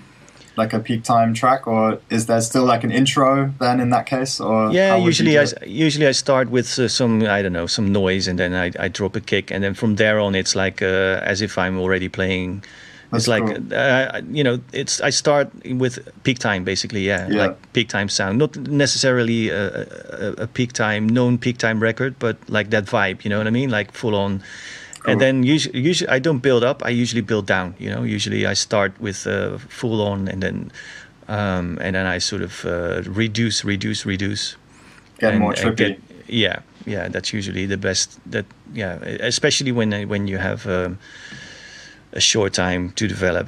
[0.58, 4.06] like a peak time track, or is there still like an intro then in that
[4.08, 4.40] case?
[4.40, 7.54] Or Yeah, how would you usually I usually I start with uh, some I don't
[7.54, 10.36] know some noise and then I, I drop a kick and then from there on
[10.36, 12.64] it's like uh, as if I'm already playing.
[13.10, 13.74] That's it's like cool.
[13.74, 17.46] uh, you know it's I start with peak time basically yeah, Yeah.
[17.46, 22.16] like peak time sound not necessarily a, a, a peak time known peak time record
[22.20, 24.42] but like that vibe you know what I mean like full on.
[25.08, 26.84] And then usually, usually I don't build up.
[26.86, 27.76] I usually build down.
[27.80, 30.72] You know, usually I start with uh, full on, and then
[31.28, 34.56] um, and then I sort of uh, reduce, reduce, reduce
[35.20, 35.76] get and- more trippy.
[35.78, 38.20] get- yeah, yeah, that's usually the best.
[38.32, 40.98] That yeah, especially when when you have um,
[42.12, 43.48] a short time to develop.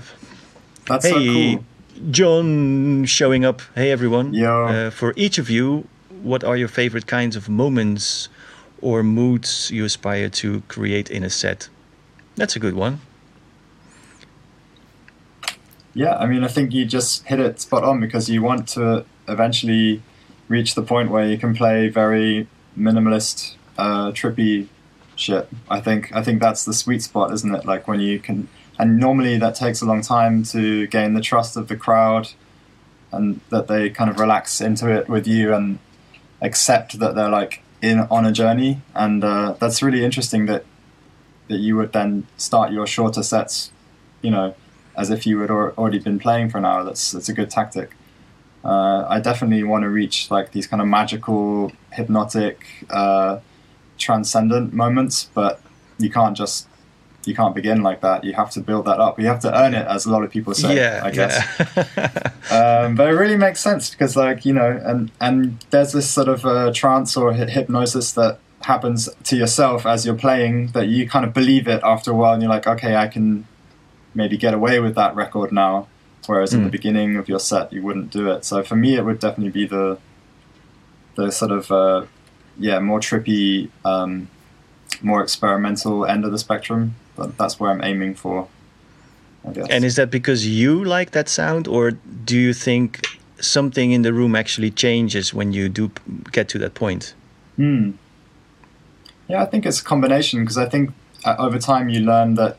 [0.88, 1.64] That's hey, so cool.
[2.12, 3.62] John, showing up.
[3.76, 4.34] Hey everyone.
[4.34, 4.66] Yo.
[4.66, 5.84] Uh, for each of you,
[6.24, 8.30] what are your favorite kinds of moments
[8.82, 11.70] or moods you aspire to create in a set?
[12.36, 13.02] That's a good one.
[15.94, 19.06] Yeah, I mean, I think you just hit it spot on because you want to
[19.28, 20.02] eventually
[20.48, 22.48] reach the point where you can play very
[22.78, 24.68] minimalist, uh, trippy
[25.16, 25.50] shit.
[25.70, 27.66] I think I think that's the sweet spot, isn't it?
[27.66, 28.48] Like when you can,
[28.78, 32.30] and normally that takes a long time to gain the trust of the crowd,
[33.12, 35.80] and that they kind of relax into it with you and
[36.42, 38.82] accept that they're like in on a journey.
[38.94, 40.66] And uh, that's really interesting that
[41.48, 43.72] that you would then start your shorter sets,
[44.22, 44.54] you know,
[44.96, 46.84] as if you had al- already been playing for an hour.
[46.84, 47.92] That's that's a good tactic.
[48.64, 53.40] Uh, I definitely want to reach like these kind of magical, hypnotic, uh,
[53.98, 55.62] transcendent moments, but
[55.98, 56.68] you can't just
[57.26, 58.24] you can't begin like that.
[58.24, 59.20] You have to build that up.
[59.20, 60.76] You have to earn it, as a lot of people say.
[60.76, 61.34] yeah, I guess.
[61.98, 62.32] yeah.
[62.86, 66.28] um, but it really makes sense because, like you know, and and there's this sort
[66.30, 71.08] of uh, trance or hy- hypnosis that happens to yourself as you're playing that you
[71.10, 73.46] kind of believe it after a while, and you're like, okay, I can
[74.16, 75.88] maybe get away with that record now.
[76.26, 76.72] Whereas at the Mm.
[76.72, 78.46] beginning of your set, you wouldn't do it.
[78.46, 79.98] So for me, it would definitely be the
[81.16, 82.06] the sort of uh,
[82.58, 84.30] yeah more trippy, um,
[85.02, 86.96] more experimental end of the spectrum.
[87.20, 88.48] But that's where I'm aiming for.
[89.48, 89.68] I guess.
[89.70, 93.06] and is that because you like that sound, or do you think
[93.40, 95.92] something in the room actually changes when you do
[96.32, 97.14] get to that point?
[97.56, 97.92] Hmm.
[99.28, 100.92] Yeah, I think it's a combination because I think
[101.24, 102.58] uh, over time you learn that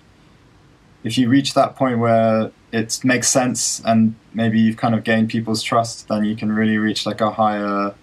[1.02, 5.28] if you reach that point where it makes sense and maybe you've kind of gained
[5.28, 7.94] people's trust, then you can really reach like a higher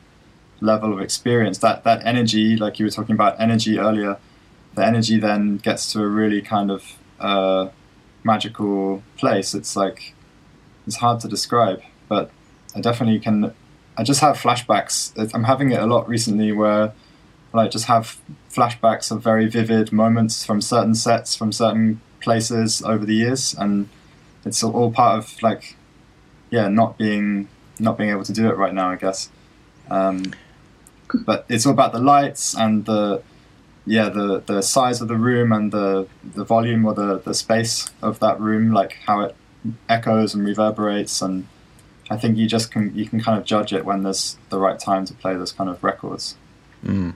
[0.60, 1.60] level of experience.
[1.60, 4.18] That that energy, like you were talking about energy earlier,
[4.78, 6.84] the energy then gets to a really kind of
[7.20, 7.70] uh,
[8.24, 9.56] magical place.
[9.56, 10.14] It's like
[10.86, 12.30] it's hard to describe, but
[12.76, 13.54] I definitely can.
[13.98, 15.12] I just have flashbacks.
[15.34, 16.94] I'm having it a lot recently where
[17.54, 18.18] like just have
[18.52, 23.90] flashbacks of very vivid moments from certain sets from certain places over the years and
[24.46, 25.76] it's all- part of like
[26.50, 27.48] yeah not being
[27.80, 29.30] not being able to do it right now i guess
[29.90, 30.34] um,
[31.26, 33.24] but it's all about the lights and the
[33.90, 37.90] yeah the the size of the room and the the volume or the the space
[38.02, 39.34] of that room like how it
[39.90, 41.48] echoes and reverberates and
[42.10, 44.80] i think you just can you can kind of judge it when there's the right
[44.80, 46.36] time to play those kind of records
[46.86, 47.14] Mm.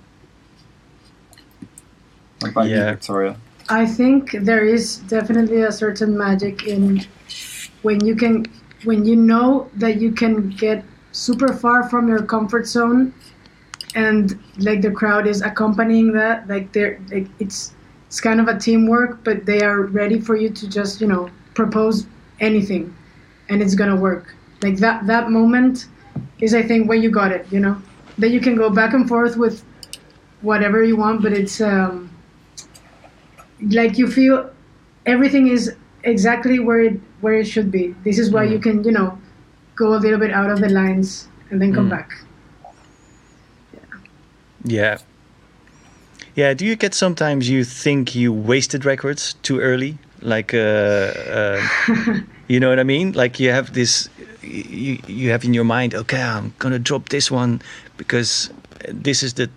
[2.39, 2.91] what about you Yeah.
[2.91, 3.35] victoria
[3.69, 7.05] I think there is definitely a certain magic in
[7.83, 8.45] when you can
[8.83, 13.13] when you know that you can get super far from your comfort zone
[13.95, 17.73] and like the crowd is accompanying that like they're like it's
[18.07, 21.29] it's kind of a teamwork but they are ready for you to just you know
[21.53, 22.05] propose
[22.39, 22.93] anything
[23.49, 25.87] and it's gonna work like that that moment
[26.39, 27.81] is i think when you got it you know
[28.17, 29.63] that you can go back and forth with
[30.41, 32.09] whatever you want but it's um
[33.69, 34.49] like you feel
[35.05, 37.93] everything is exactly where it where it should be.
[38.03, 38.51] This is why Mm.
[38.51, 39.17] you can you know
[39.75, 41.91] go a little bit out of the lines and then come Mm.
[41.97, 42.09] back.
[44.63, 44.99] Yeah.
[46.35, 46.53] Yeah.
[46.53, 49.97] Do you get sometimes you think you wasted records too early?
[50.21, 51.61] Like, uh, uh,
[52.47, 53.13] you know what I mean?
[53.13, 54.09] Like you have this,
[54.41, 57.61] you, you have in your mind, okay, I'm going to drop this one
[57.97, 58.51] because
[58.87, 59.49] this is the,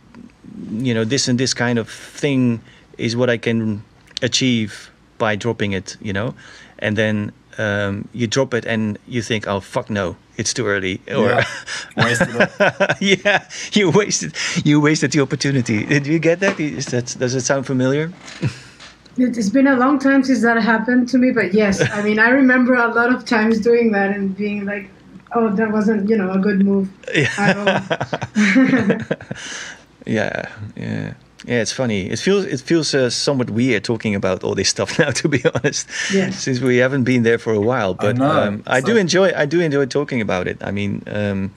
[0.70, 2.60] you know, this and this kind of thing
[2.96, 3.84] is what I can
[4.22, 6.34] achieve by dropping it, you know?
[6.78, 11.00] And then um, you drop it and you think, oh, fuck no, it's too early.
[11.08, 11.28] Or,
[11.96, 12.94] Yeah.
[13.00, 14.34] Yeah, you wasted
[14.64, 15.84] you wasted the opportunity.
[15.84, 16.58] Uh, Did you get that?
[16.60, 18.10] Is that does it sound familiar?
[19.16, 22.18] It- It's been a long time since that happened to me, but yes, I mean
[22.18, 24.88] I remember a lot of times doing that and being like,
[25.36, 26.88] oh, that wasn't you know a good move.
[27.38, 27.56] At
[30.06, 31.14] yeah, yeah,
[31.46, 31.60] yeah.
[31.62, 32.10] It's funny.
[32.10, 35.10] It feels it feels uh, somewhat weird talking about all this stuff now.
[35.10, 36.38] To be honest, Yes.
[36.42, 37.94] since we haven't been there for a while.
[37.94, 38.30] But know.
[38.30, 40.58] um, I It's do like- enjoy I do enjoy talking about it.
[40.62, 41.50] I mean, um,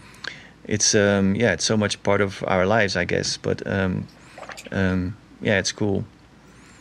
[0.66, 3.38] it's um, yeah, it's so much part of our lives, I guess.
[3.38, 4.08] But um,
[4.72, 6.04] um, yeah, it's cool.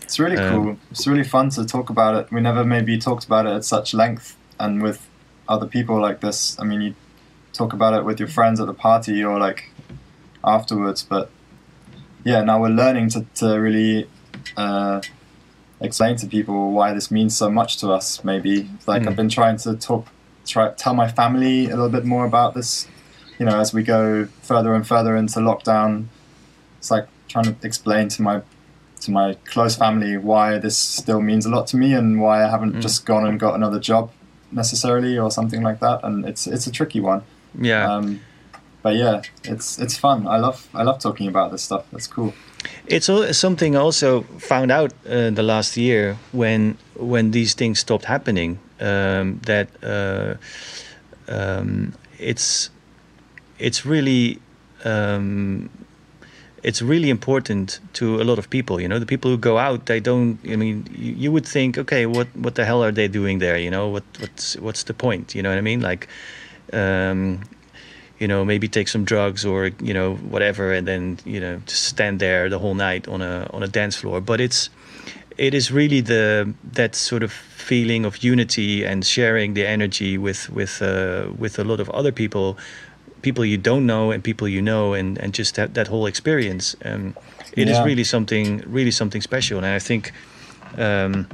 [0.02, 0.76] It's really Um, cool.
[0.90, 2.32] It's really fun to talk about it.
[2.32, 4.98] We never maybe talked about it at such length and with
[5.48, 6.56] other people like this.
[6.60, 6.94] I mean, you
[7.52, 9.70] talk about it with your friends at the party or like
[10.44, 11.30] afterwards, but
[12.30, 14.08] yeah, now we're learning to, to really
[14.56, 15.00] uh,
[15.80, 18.06] explain to people why this means so much to us.
[18.30, 18.54] Maybe
[18.90, 19.08] like Mm.
[19.08, 20.02] I've been trying to talk,
[20.52, 22.88] try tell my family a little bit more about this.
[23.38, 25.90] You know, as we go further and further into lockdown,
[26.78, 28.36] it's like trying to explain to my
[29.02, 32.48] to my close family why this still means a lot to me and why I
[32.54, 32.80] haven't Mm.
[32.86, 34.10] just gone and got another job
[34.50, 35.98] necessarily or something like that.
[36.06, 37.22] And it's it's a tricky one.
[37.70, 37.84] Yeah.
[37.92, 38.20] Um,
[38.86, 40.28] but yeah, it's it's fun.
[40.28, 41.84] I love I love talking about this stuff.
[41.90, 42.32] That's cool.
[42.86, 48.04] It's something I also found out uh, the last year when when these things stopped
[48.04, 48.60] happening.
[48.78, 50.34] Um, that uh,
[51.26, 52.70] um, it's
[53.58, 54.38] it's really
[54.84, 55.68] um,
[56.62, 58.80] it's really important to a lot of people.
[58.80, 60.38] You know, the people who go out, they don't.
[60.48, 63.58] I mean, you, you would think, okay, what what the hell are they doing there?
[63.58, 65.34] You know, what what's what's the point?
[65.34, 65.80] You know what I mean?
[65.80, 66.06] Like.
[66.72, 67.40] Um,
[68.18, 71.84] you know, maybe take some drugs or you know whatever, and then you know just
[71.84, 74.20] stand there the whole night on a on a dance floor.
[74.20, 74.70] But it's
[75.38, 80.48] it is really the that sort of feeling of unity and sharing the energy with
[80.50, 82.56] with uh, with a lot of other people,
[83.22, 86.76] people you don't know and people you know, and and just that that whole experience.
[86.84, 87.14] Um,
[87.52, 87.84] it is Yeah.
[87.86, 90.12] really something really something special, and I think.
[90.78, 91.26] Um,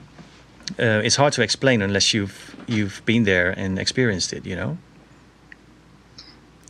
[0.79, 4.77] uh, it's hard to explain unless you've you've been there and experienced it, you know.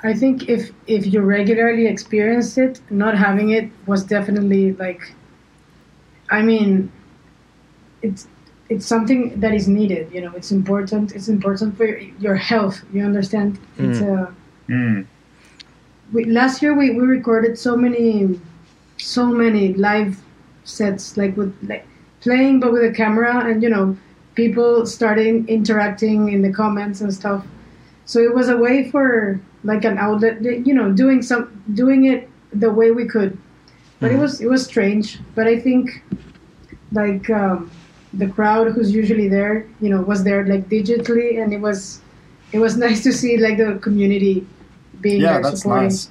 [0.04, 5.14] I think if if you regularly experience it, not having it was definitely like.
[6.30, 6.90] I mean,
[8.02, 8.26] it's
[8.68, 10.10] it's something that is needed.
[10.12, 11.12] You know, it's important.
[11.12, 12.82] It's important for your, your health.
[12.92, 13.58] You understand?
[13.78, 14.34] It's a.
[14.68, 15.06] Mm.
[16.12, 18.38] We, last year we, we recorded so many,
[18.98, 20.20] so many live
[20.64, 21.86] sets like with like
[22.20, 23.96] playing but with a camera and you know
[24.34, 27.44] people starting interacting in the comments and stuff.
[28.04, 32.28] So it was a way for like an outlet, you know, doing some doing it
[32.52, 33.38] the way we could.
[34.00, 34.20] But it Mhm.
[34.20, 35.18] was it was strange.
[35.34, 35.90] But I think
[36.92, 37.70] like um,
[38.12, 42.00] the crowd who's usually there, you know, was there like digitally, and it was
[42.52, 44.46] it was nice to see like the community
[45.00, 45.90] being Yeah, there that's supporting.
[45.90, 46.08] nice.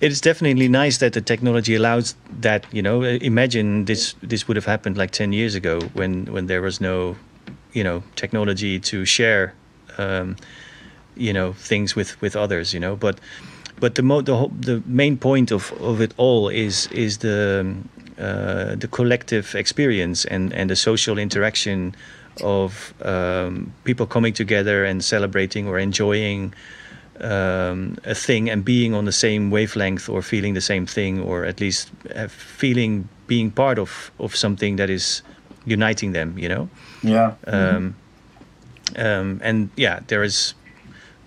[0.00, 2.66] It is definitely nice that the technology allows that.
[2.72, 6.46] You know, Uh, imagine this this would have happened like ten years ago when when
[6.46, 7.16] there was no,
[7.72, 9.54] you know, technology to share,
[9.98, 10.36] um,
[11.18, 12.72] you know, things with with others.
[12.72, 13.18] You know, but
[13.80, 17.74] but the mo- the whole, the main point of of it all is is the
[18.18, 21.94] uh, the collective experience and and the social interaction
[22.44, 26.54] of um, people coming together and celebrating or enjoying
[27.20, 31.44] um, a thing and being on the same wavelength or feeling the same thing or
[31.44, 35.22] at least uh, feeling being part of of something that is
[35.66, 36.68] uniting them you know
[37.02, 37.32] Yeah.
[37.46, 37.94] um,
[38.96, 40.54] um, and yeah there is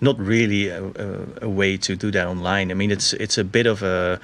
[0.02, 3.44] not really a, a, a way to do that online i mean it's it's a
[3.44, 4.18] bit of a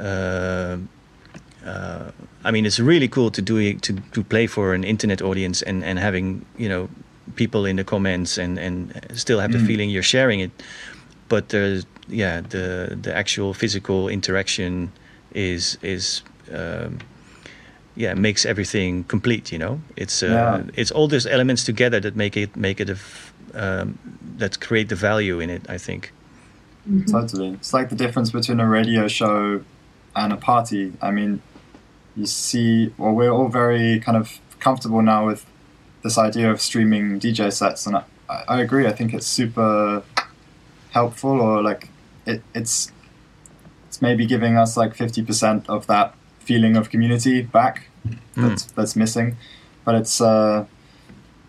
[0.00, 0.76] uh,
[1.64, 2.10] uh,
[2.44, 5.62] I mean, it's really cool to do it, to to play for an internet audience
[5.62, 6.88] and and having you know
[7.34, 9.66] people in the comments and and still have the Mm.
[9.66, 10.50] feeling you're sharing it.
[11.28, 14.90] But there's yeah the the actual physical interaction
[15.34, 16.22] is is
[16.52, 16.98] um,
[17.96, 19.50] yeah makes everything complete.
[19.52, 20.62] You know, it's uh, Yeah.
[20.74, 23.98] it's all those elements together that make it make it a f- um,
[24.38, 25.68] that create the value in it.
[25.68, 26.12] I think.
[27.10, 27.48] Totally.
[27.54, 29.62] It's like the difference between a radio show
[30.14, 30.92] and a party.
[31.02, 31.42] I mean,
[32.16, 35.44] you see, well, we're all very kind of comfortable now with
[36.02, 38.86] this idea of streaming DJ sets, and I, I agree.
[38.86, 40.02] I think it's super
[40.90, 41.88] helpful, or like
[42.24, 42.92] it, it's
[43.88, 47.88] it's maybe giving us like fifty percent of that feeling of community back
[48.36, 49.36] that's that's missing,
[49.84, 50.64] but it's uh,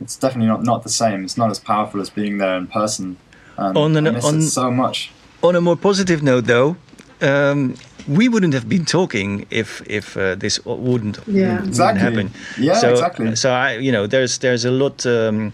[0.02, 1.24] it's definitely not not the same.
[1.24, 3.18] It's not as powerful as being there in person.
[3.58, 5.12] And On an- I miss on- it so much.
[5.44, 6.76] On a more positive note, though,
[7.22, 7.76] um,
[8.08, 11.54] we wouldn't have been talking if if uh, this wouldn't, Yeah.
[11.54, 12.02] wouldn't Exactly.
[12.02, 12.32] happen.
[12.60, 13.36] Yeah, so, exactly.
[13.36, 15.06] So I, you know, there's there's a lot.
[15.06, 15.52] Um,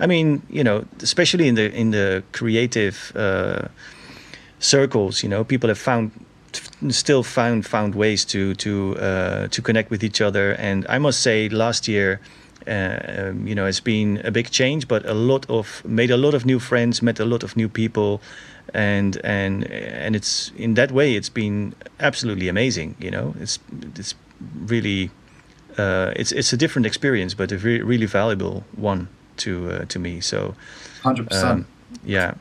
[0.00, 3.68] I mean, you know, especially in the in the creative uh,
[4.58, 6.10] circles, you know, people have found
[6.90, 10.52] still found found ways to to uh, to connect with each other.
[10.58, 12.20] And I must say, last year.
[12.66, 16.16] Uh, um, you know, it's been a big change, but a lot of made a
[16.16, 18.20] lot of new friends, met a lot of new people,
[18.72, 22.94] and and and it's in that way it's been absolutely amazing.
[22.98, 23.58] You know, it's
[23.96, 24.14] it's
[24.66, 25.10] really
[25.78, 29.08] uh, it's it's a different experience, but a re- really valuable one
[29.38, 30.20] to uh, to me.
[30.20, 30.54] So
[31.02, 31.50] Hundred percent.
[31.50, 31.66] um,
[32.04, 32.34] yeah.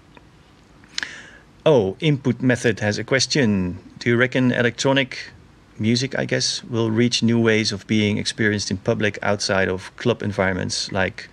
[1.66, 3.78] Oh, input method has a question.
[4.00, 5.33] Do you reckon electronic
[5.80, 10.24] music, I guess, will reach new ways of being experienced in public outside of club
[10.24, 11.30] environments, like,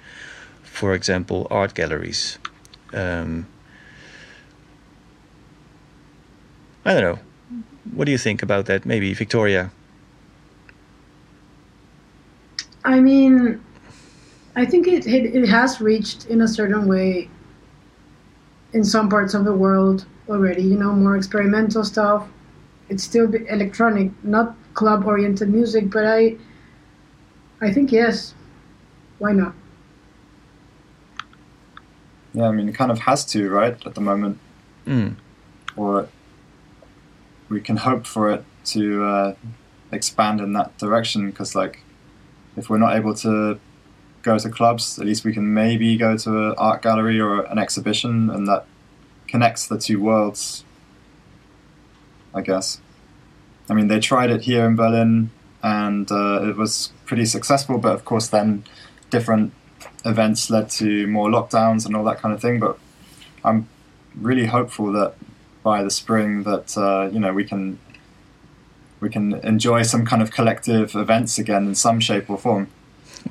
[0.63, 2.39] for example, art galleries?
[2.93, 3.47] Um,
[6.85, 7.19] I don't know.
[7.93, 8.87] What do you think about that?
[8.87, 9.71] Maybe Victoria.
[12.85, 13.63] I mean,
[14.57, 17.29] I think it, it it has reached in a certain way
[18.73, 20.63] in some parts of the world already.
[20.63, 22.27] You know, more experimental stuff,
[22.91, 25.91] it's still electronic, not club oriented music.
[25.91, 26.37] But I,
[27.61, 28.35] I think yes,
[29.19, 29.55] why not?
[32.33, 34.39] Yeah, I mean, it kind of has to, right, at the moment.
[34.87, 35.17] Mm.
[35.77, 36.09] Or
[37.49, 39.35] we can hope for it to uh,
[39.93, 41.83] expand in that direction because, like,
[42.57, 43.59] if we're not able to
[44.23, 47.59] go to clubs, at least we can maybe go to an art gallery or an
[47.59, 48.67] exhibition, and that
[49.27, 50.65] connects the two worlds,
[52.35, 52.81] I guess.
[53.69, 55.31] I mean, they tried it here in Berlin
[55.63, 58.65] and uh, it was pretty successful, but of course, then
[59.11, 59.53] different
[60.05, 62.59] events led to more lockdowns and all that kind of thing.
[62.61, 62.79] But
[63.45, 63.69] I'm
[64.17, 65.15] really hopeful that
[65.63, 67.79] by the spring that uh, you know we can
[69.01, 72.69] we can enjoy some kind of collective events again in some shape or form.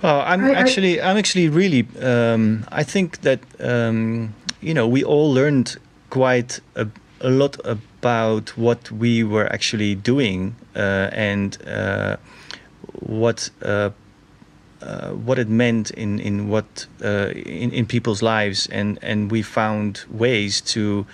[0.02, 1.88] Well, I'm I- I- actually, I'm actually really.
[2.02, 5.78] Um, I think that um, you know we all learned
[6.12, 6.88] quite a,
[7.22, 7.58] a lot
[8.00, 12.16] about what we were actually doing uh, and uh,
[13.02, 13.90] what uh,
[14.82, 19.42] uh, what it meant in in what uh, in in people's lives, and and we
[19.42, 21.06] found ways to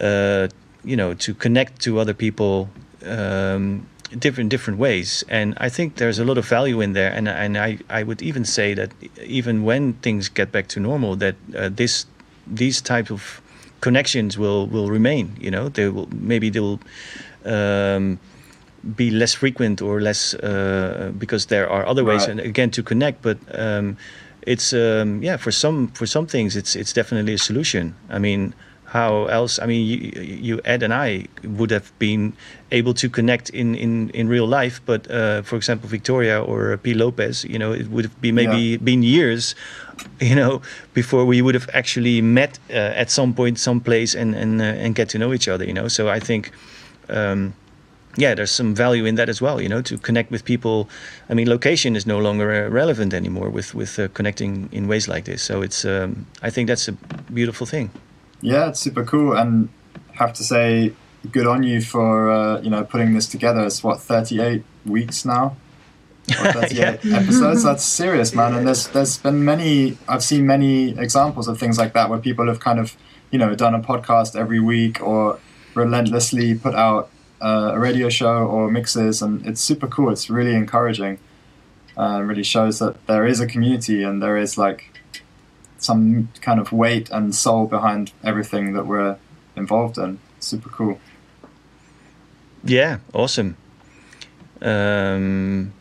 [0.00, 0.48] uh,
[0.84, 2.70] you know to connect to other people
[3.04, 3.86] um,
[4.18, 5.24] different different ways.
[5.28, 8.22] And I think there's a lot of value in there and and I, I would
[8.22, 8.90] even say that
[9.22, 11.36] even when things get back to normal that
[11.76, 12.06] this
[12.46, 13.42] these type of
[13.80, 16.80] connections will will remain you know they will maybe they will
[17.44, 18.18] um,
[18.96, 22.30] be less frequent or less uh, because there are other ways Right.
[22.30, 23.96] and again to connect but um,
[24.42, 28.54] it's um, yeah for some for some things it's it's definitely a solution I mean
[28.86, 32.32] how else I mean you, you Ed and I would have been
[32.70, 36.94] able to connect in in in real life but uh, for example Victoria or P
[36.94, 38.78] Lopez you know it would have been maybe Yeah.
[38.84, 39.54] been years
[40.20, 40.60] you know
[40.94, 44.94] before we would have actually met uh, at some point someplace and and uh, and
[44.94, 46.50] get to know each other you know so I think
[47.08, 47.52] um,
[48.16, 49.60] yeah, there's some value in that as well.
[49.60, 50.88] You know, to connect with people.
[51.30, 55.06] I mean, location is no longer uh, relevant anymore with with uh, connecting in ways
[55.08, 55.42] like this.
[55.42, 55.84] So it's.
[55.84, 56.92] Um, I think that's a
[57.32, 57.90] beautiful thing.
[58.42, 59.68] Yeah, it's super cool, and
[60.18, 60.92] have to say,
[61.30, 63.64] good on you for uh, you know putting this together.
[63.66, 65.56] It's what 38 weeks now,
[66.30, 67.62] or 38 episodes.
[67.62, 68.54] That's serious, man.
[68.54, 69.98] And there's there's been many.
[70.08, 72.96] I've seen many examples of things like that where people have kind of
[73.30, 75.38] you know done a podcast every week or
[75.74, 80.10] relentlessly put out uh, a radio show or mixes, and it's super cool.
[80.10, 81.18] It's really encouraging.
[81.96, 84.92] Uh, really shows that there is a community and there is like
[85.78, 89.16] some kind of weight and soul behind everything that we're
[89.56, 90.18] involved in.
[90.38, 91.00] Super cool.
[92.64, 93.56] Yeah, awesome.
[94.60, 95.72] Um,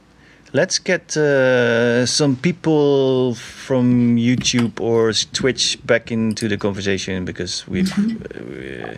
[0.53, 7.91] let's get uh, some people from YouTube or Twitch back into the conversation because we've.
[7.91, 8.97] Uh,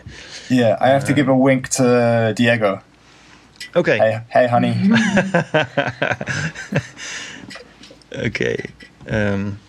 [0.50, 2.82] Yeah, I have to give a wink to Diego.
[3.76, 3.98] okay.
[3.98, 4.76] Hey, hey, honey.
[8.14, 8.58] okay.
[9.08, 9.60] Um,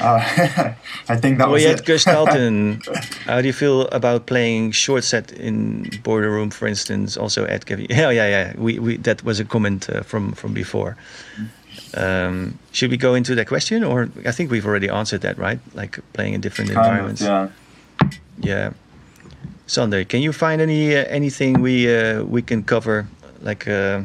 [0.00, 0.18] Uh,
[1.08, 1.84] I think that was it.
[1.84, 2.80] Gestalten,
[3.26, 7.16] how do you feel about playing short set in Border Room, for instance?
[7.16, 7.86] Also at Kevin.
[7.90, 8.52] Yeah, yeah, yeah.
[8.56, 10.96] We, we that was a comment uh, from from before.
[11.94, 15.58] Um, should we go into that question, or I think we've already answered that, right?
[15.74, 17.22] Like playing in different Kind of, environments.
[17.22, 17.48] yeah.
[18.42, 18.70] Yeah.
[19.66, 23.06] Sander, can you find any uh, anything we uh, we can cover?
[23.42, 24.02] Like uh,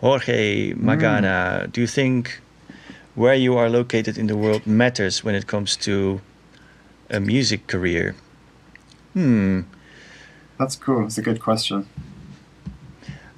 [0.00, 2.40] Jorge Magana, do you think
[3.14, 6.20] where you are located in the world matters when it comes to
[7.10, 8.14] a music career?
[9.12, 9.62] Hmm.
[10.58, 11.06] That's cool.
[11.06, 11.88] It's a good question.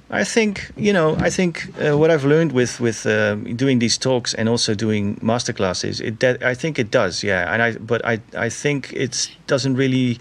[0.09, 1.15] I think you know.
[1.19, 5.17] I think uh, what I've learned with with uh, doing these talks and also doing
[5.17, 7.23] masterclasses, it that I think it does.
[7.23, 10.17] Yeah, and I but I I think it doesn't really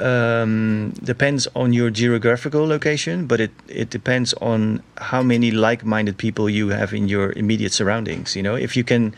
[0.00, 6.48] um, depends on your geographical location, but it it depends on how many like-minded people
[6.48, 8.36] you have in your immediate surroundings.
[8.36, 9.14] You know, if you can.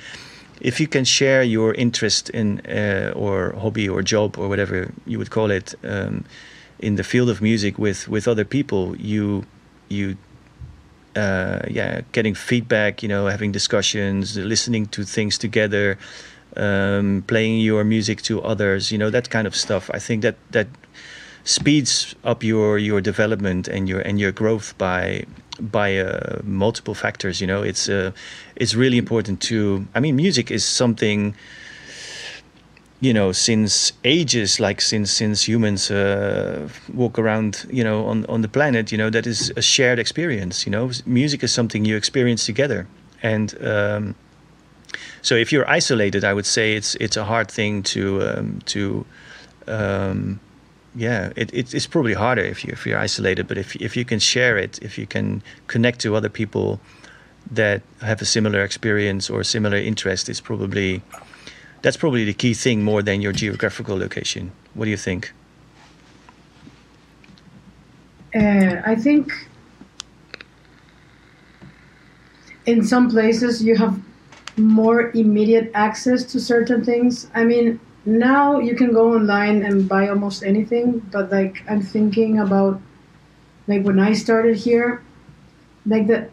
[0.62, 5.16] If you can share your interest in uh, or hobby or job or whatever you
[5.19, 6.27] would call it um,
[6.78, 9.47] in the field of music with with other people, you
[9.89, 10.19] you
[11.16, 15.97] uh, yeah getting feedback, you know, having discussions, listening to things together,
[16.56, 19.90] um, playing your music to others, you know, that kind of stuff.
[19.93, 20.66] I think that that
[21.44, 25.24] speeds up your your development and your and your growth by
[25.60, 27.40] by uh, multiple factors.
[27.40, 28.12] You know, it's uh,
[28.56, 29.86] it's really important to.
[29.94, 31.35] I mean, music is something.
[33.02, 38.43] You know, since ages, like since since humans uh, walk around, you know, on on
[38.43, 40.66] the planet, you know, that is a shared experience.
[40.66, 42.86] You know, music is something you experience together,
[43.22, 44.14] and um,
[45.22, 49.05] so if you're isolated, I would say it's it's a hard thing to um, to
[49.66, 50.40] um,
[50.94, 53.47] yeah, it, it, it's probably harder if you if you're isolated.
[53.47, 56.80] But if if you can share it, if you can connect to other people
[57.51, 61.02] that have a similar experience or similar interest, it's probably
[61.82, 64.52] that's probably the key thing more than your geographical location.
[64.74, 65.32] What do you think?
[68.34, 69.32] Uh, I think
[72.66, 74.01] in some places you have
[74.61, 77.28] more immediate access to certain things.
[77.35, 82.39] I mean, now you can go online and buy almost anything, but like I'm thinking
[82.39, 82.81] about
[83.69, 85.03] like when I started here,
[85.87, 86.31] like the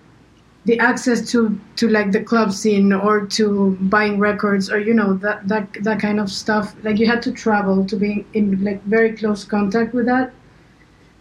[0.66, 5.14] the access to to like the club scene or to buying records or you know
[5.16, 8.84] that that that kind of stuff like you had to travel to be in like
[8.84, 10.34] very close contact with that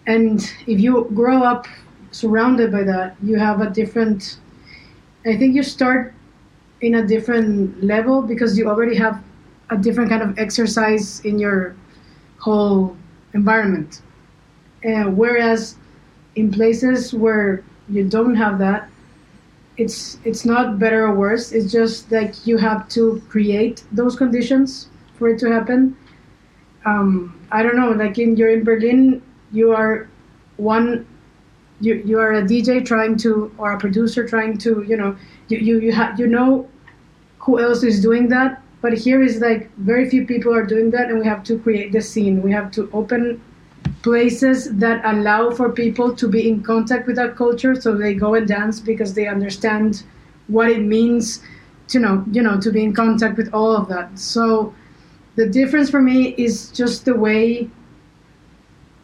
[0.07, 1.67] and if you grow up
[2.11, 4.39] surrounded by that you have a different
[5.27, 6.15] i think you start
[6.81, 9.23] in a different level because you already have
[9.71, 11.75] a different kind of exercise in your
[12.39, 12.97] whole
[13.35, 14.03] environment
[15.15, 15.77] whereas
[16.37, 18.89] in places where you don't have that
[19.77, 21.53] it's it's not better or worse.
[21.53, 25.97] It's just like you have to create those conditions for it to happen.
[26.85, 27.91] Um, I don't know.
[27.91, 29.23] Like in you're in Berlin,
[29.53, 30.09] you are
[30.57, 31.07] one.
[31.81, 35.17] You you are a DJ trying to or a producer trying to you know
[35.49, 36.69] you you you, have you know
[37.39, 38.63] who else is doing that.
[38.81, 41.93] But here is like very few people are doing that, and we have to create
[41.93, 42.43] the scene.
[42.43, 43.41] We have to open
[44.03, 48.35] places that allow for people to be in contact with that culture so they go
[48.35, 50.05] and dance because they understand
[50.47, 51.43] what it means
[51.89, 54.73] to know you know to be in contact with all of that so
[55.37, 57.69] the difference for me is just the way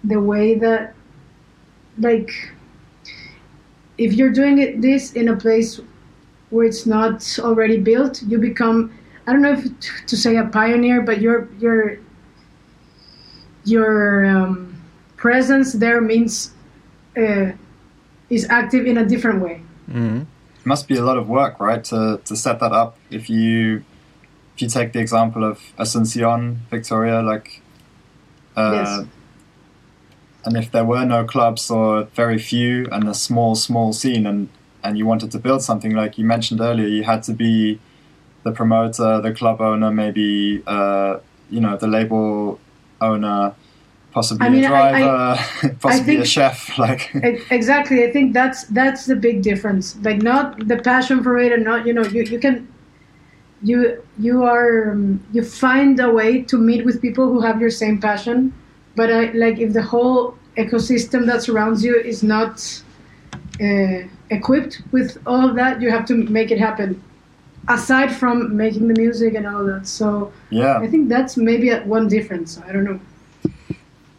[0.04, 0.94] the way that
[1.98, 2.30] like
[3.98, 5.80] if you're doing it this in a place
[6.50, 8.92] where it's not already built you become
[9.26, 9.64] i don't know if
[10.06, 11.98] to say a pioneer but you're you're
[13.64, 14.72] you're um,
[15.16, 16.52] presence there means
[17.16, 17.52] uh,
[18.28, 19.62] is active in a different way.
[19.88, 20.22] Mm-hmm.
[20.64, 22.96] Must be a lot of work, right, to, to set that up.
[23.10, 23.84] If you
[24.54, 27.62] if you take the example of Asuncion, Victoria, like,
[28.56, 29.06] uh, yes.
[30.44, 34.48] And if there were no clubs or very few and a small small scene, and
[34.82, 37.80] and you wanted to build something like you mentioned earlier, you had to be
[38.42, 41.18] the promoter, the club owner, maybe uh,
[41.50, 42.58] you know the label
[43.00, 43.54] owner
[44.12, 46.70] possibly I mean, a driver, I, I, possibly a chef.
[46.78, 47.10] Like
[47.50, 49.96] exactly, I think that's that's the big difference.
[50.02, 52.68] Like not the passion for it, and not you know you, you can
[53.62, 57.70] you you are um, you find a way to meet with people who have your
[57.70, 58.52] same passion.
[58.94, 62.82] But I like if the whole ecosystem that surrounds you is not
[63.60, 67.02] uh, equipped with all of that, you have to make it happen.
[67.68, 72.08] Aside from making the music and all that, so yeah, I think that's maybe one
[72.08, 72.58] difference.
[72.66, 73.00] I don't know.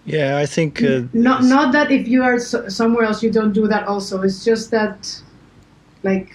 [0.06, 3.52] Yeah, I think uh, not not that if you are so, somewhere else you don't
[3.52, 4.22] do that also.
[4.22, 5.22] It's just that,
[6.04, 6.34] like,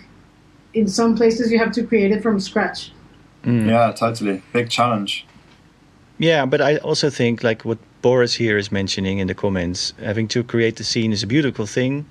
[0.74, 2.93] in some places you have to create it from scratch.
[3.43, 3.69] Mm.
[3.69, 4.43] Yeah, totally.
[4.52, 5.27] Big challenge.
[6.19, 10.29] Yeah, but I also think like what Boris here is mentioning in the comments, having
[10.29, 12.07] to create the scene is a beautiful thing.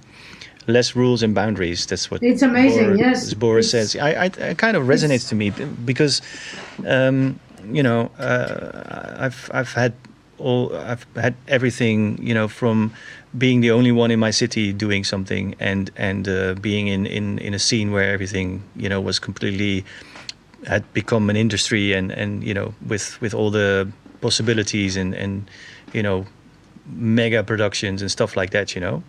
[0.67, 1.85] Less rules and boundaries.
[1.85, 2.87] That's what it's amazing.
[2.87, 3.95] Boris, yes, Boris says.
[3.95, 5.49] I, I, it kind of resonates to me
[5.85, 6.21] because,
[6.85, 7.39] um,
[7.71, 9.93] you know, uh, I've I've had
[10.37, 12.93] all I've had everything you know from
[13.37, 17.39] being the only one in my city doing something and and uh, being in, in
[17.39, 19.85] in a scene where everything you know was completely
[20.65, 23.87] had become an industry and and you know with with all the
[24.21, 25.49] possibilities and and
[25.93, 26.25] you know
[26.85, 29.03] mega productions and stuff like that you know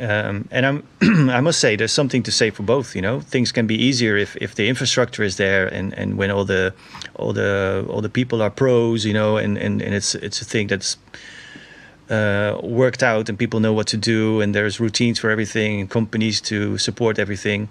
[0.00, 0.86] um, and I'm,
[1.30, 2.94] I must say, there's something to say for both.
[2.94, 6.30] You know, things can be easier if, if the infrastructure is there, and, and when
[6.30, 6.74] all the
[7.14, 9.04] all the all the people are pros.
[9.04, 10.98] You know, and, and, and it's it's a thing that's
[12.10, 15.90] uh, worked out, and people know what to do, and there's routines for everything, and
[15.90, 17.68] companies to support everything.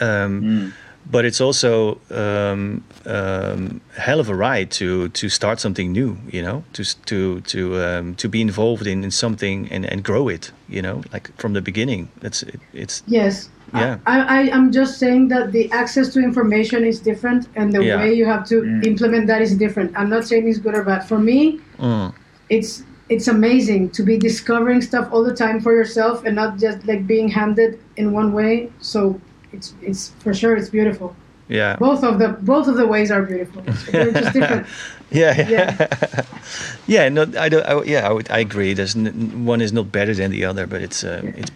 [0.00, 0.72] Um, mm
[1.10, 6.18] but it's also um, um, a hell of a ride to to start something new.
[6.30, 10.28] You know, to to to um, to be involved in, in something and, and grow
[10.28, 10.52] it.
[10.68, 12.08] You know, like from the beginning.
[12.20, 13.48] That's it, it's yes.
[13.74, 17.82] Yeah, I, I am just saying that the access to information is different, and the
[17.82, 17.96] yeah.
[17.96, 18.86] way you have to mm.
[18.86, 19.92] implement that is different.
[19.98, 21.06] I'm not saying it's good or bad.
[21.08, 22.14] For me, mm.
[22.48, 26.86] it's it's amazing to be discovering stuff all the time for yourself and not just
[26.86, 28.70] like being handed in one way.
[28.80, 29.20] So
[29.56, 31.14] it's it's for sure it's beautiful.
[31.48, 31.76] Yeah.
[31.76, 33.62] Both of the both of the ways are beautiful.
[33.90, 34.66] They're just different.
[35.10, 36.22] yeah, yeah, yeah.
[36.86, 37.08] yeah.
[37.08, 37.64] No, I don't.
[37.64, 38.74] I, yeah, I, would, I agree.
[38.74, 41.30] There's n- one is not better than the other, but it's uh, yeah.
[41.36, 41.50] it's.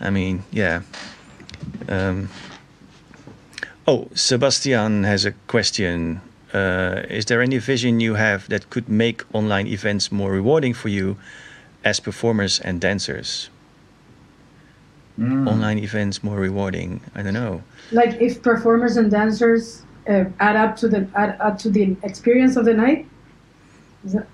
[0.00, 0.82] I mean, yeah.
[1.88, 2.28] Um,
[3.86, 6.20] oh, Sebastian has a question.
[6.52, 10.88] uh, is there any vision you have that could make online events more rewarding for
[10.88, 11.16] you
[11.84, 13.50] as performers and dancers?
[15.18, 15.48] Mm.
[15.48, 17.00] Online events more rewarding.
[17.14, 17.62] I don't know.
[17.90, 22.56] Like if performers and dancers uh, add up to the add up to the experience
[22.56, 23.06] of the night.
[24.04, 24.26] Is that,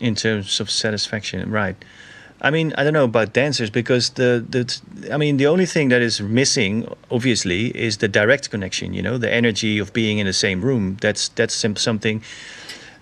[0.00, 1.76] in terms of satisfaction right
[2.40, 4.80] i mean i don't know about dancers because the the
[5.12, 9.18] i mean the only thing that is missing obviously is the direct connection you know
[9.18, 12.22] the energy of being in the same room that's that's something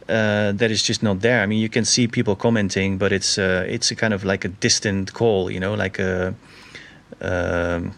[0.08, 3.38] uh, that is just not there i mean you can see people commenting but it's
[3.38, 6.34] uh, it's a kind of like a distant call you know like a
[7.20, 7.92] um,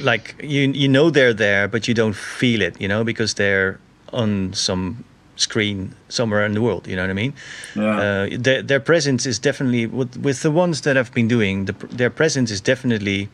[0.00, 3.78] like you you know they're there but you don't feel it you know because they're
[4.12, 5.04] on some
[5.36, 7.32] screen somewhere in the world you know what i mean
[7.74, 7.96] Yeah.
[7.98, 11.64] uh, their, their presence is definitely with, with the ones that I've been doing.
[11.66, 13.28] The, their presence is definitely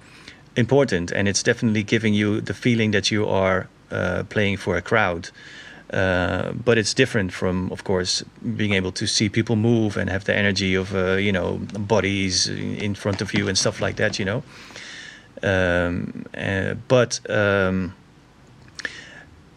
[0.56, 4.80] important, and it's definitely giving you the feeling that you are uh, playing for a
[4.82, 5.30] crowd.
[5.90, 8.22] Uh, but it's different from, of course,
[8.56, 12.46] being able to see people move and have the energy of, uh, you know, bodies
[12.48, 14.18] in front of you and stuff like that.
[14.18, 14.42] You know,
[15.42, 17.20] um, uh, but.
[17.30, 17.94] Um,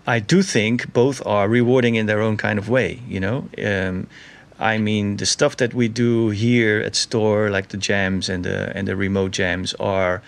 [0.08, 3.00] I do think both are rewarding in their own kind of way.
[3.08, 4.08] You know, um,
[4.60, 8.76] I mean, the stuff that we do here at store, like the jams and the
[8.76, 10.22] and the remote jams, are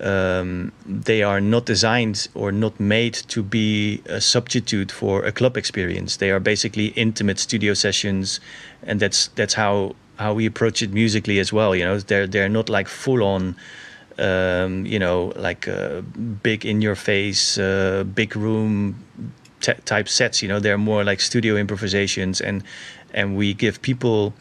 [0.00, 5.56] um, they are not designed or not made to be a substitute for a club
[5.56, 6.16] experience.
[6.16, 8.40] They are basically intimate studio sessions,
[8.82, 11.74] and that's that's how how we approach it musically as well.
[11.74, 13.56] You know, they're they're not like full on
[14.20, 16.02] um, you know, like uh,
[16.42, 19.02] big in your face, uh, big room
[19.60, 20.42] t- type sets.
[20.42, 22.62] You know, they're more like studio improvisations, and
[23.14, 24.34] and we give people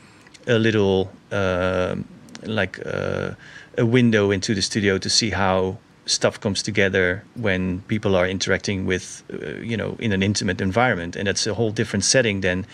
[0.48, 1.96] a little uh,
[2.44, 3.32] like uh,
[3.80, 8.86] a window into the studio to see how stuff comes together when people are interacting
[8.86, 12.66] with, uh, you know, in an intimate environment, and that's a whole different setting than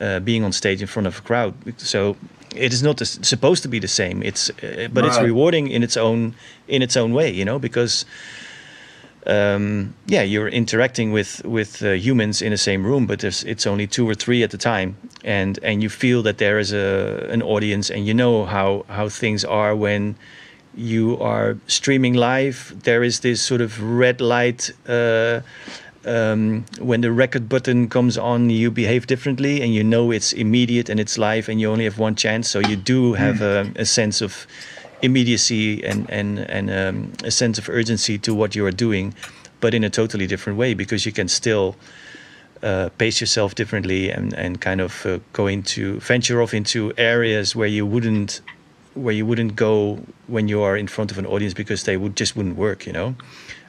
[0.00, 1.54] uh, being on stage in front of a crowd.
[1.78, 2.16] So
[2.54, 4.22] it is not the- supposed to be the same.
[4.22, 6.34] It's uh, but it's rewarding in its own
[6.68, 8.06] in its own way, you know, because
[9.26, 13.66] um, yeah, you're interacting with with uh, humans in the same room, but there's it's
[13.66, 17.26] only two or three at a time, and and you feel that there is a
[17.30, 20.14] an audience, and you know how how things are when
[20.76, 22.74] you are streaming live.
[22.84, 24.72] There is this sort of red light.
[24.86, 25.40] Uh,
[26.04, 30.88] um, when the record button comes on, you behave differently, and you know it's immediate
[30.88, 32.48] and it's live, and you only have one chance.
[32.48, 34.46] So you do have a, a sense of
[35.02, 39.14] immediacy and and and um, a sense of urgency to what you are doing,
[39.60, 41.74] but in a totally different way because you can still
[42.62, 47.56] uh, pace yourself differently and and kind of uh, go into venture off into areas
[47.56, 48.40] where you wouldn't
[48.96, 52.16] where you wouldn't go when you are in front of an audience because they would
[52.16, 53.14] just wouldn't work, you know,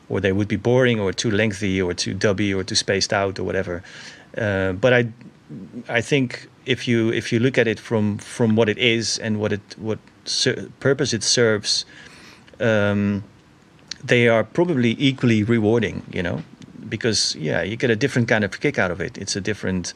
[0.10, 3.38] or they would be boring or too lengthy or too dubby or too spaced out
[3.38, 3.84] or whatever.
[4.38, 5.08] Uh, but I
[5.90, 9.40] I think if you if you look at it from from what it is and
[9.40, 11.86] what it what ser- purpose it serves,
[12.60, 13.24] um,
[14.04, 16.04] they are probably equally rewarding.
[16.12, 16.44] You know,
[16.90, 19.18] because yeah, you get a different kind of kick out of it.
[19.18, 19.94] It's a different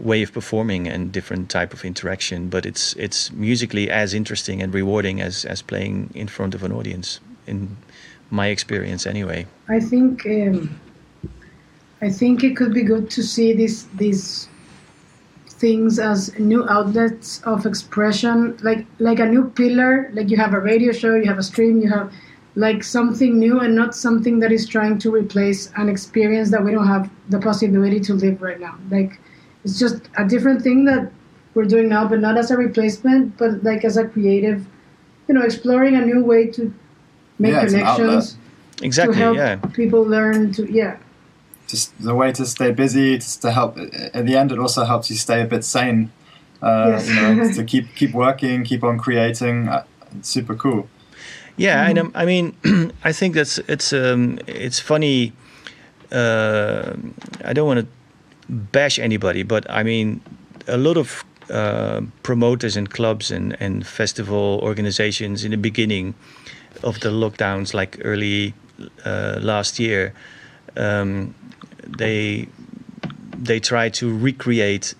[0.00, 4.74] way of performing and different type of interaction, but it's it's musically as interesting and
[4.74, 7.20] rewarding as as playing in front of an audience.
[7.46, 7.76] In
[8.30, 9.46] my experience, anyway.
[9.68, 10.80] I think um,
[12.00, 14.48] I think it could be good to see these these
[15.48, 20.10] things as new outlets of expression, like like a new pillar.
[20.14, 22.12] Like you have a radio show, you have a stream, you have
[22.56, 26.72] like something new and not something that is trying to replace an experience that we
[26.72, 28.76] don't have the possibility to live right now.
[28.90, 29.20] Like
[29.64, 31.10] it's just a different thing that
[31.54, 34.66] we're doing now, but not as a replacement, but like as a creative,
[35.28, 36.72] you know, exploring a new way to
[37.38, 37.98] make Yeah, it's an outlet.
[38.08, 38.36] connections
[38.82, 39.14] Exactly.
[39.14, 39.56] to help Yeah.
[39.74, 40.96] people learn to yeah
[41.68, 43.78] just the way to stay busy, just to help.
[44.12, 46.10] At the end, it also helps you stay a bit sane.
[46.62, 47.08] Uh, Yes.
[47.08, 49.68] You know, to keep keep working, keep on creating.
[49.68, 49.84] Uh,
[50.18, 50.88] it's super cool.
[51.56, 52.54] Yeah, and um, I mean,
[53.04, 55.32] I think that's it's um, it's funny.
[56.10, 56.94] Uh,
[57.44, 57.86] I don't want to
[58.50, 60.20] bash anybody, but I mean,
[60.66, 66.14] a lot of uh, promoters and clubs and, and festival organizations in the beginning
[66.82, 68.54] of the lockdowns, like early
[69.04, 70.12] uh, last year,
[70.76, 71.34] um,
[71.86, 72.48] they
[73.36, 74.94] they try to recreate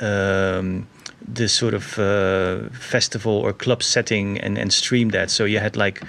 [0.00, 0.86] um,
[1.20, 5.30] this sort of uh, festival or club setting and, and stream that.
[5.30, 6.02] So you had like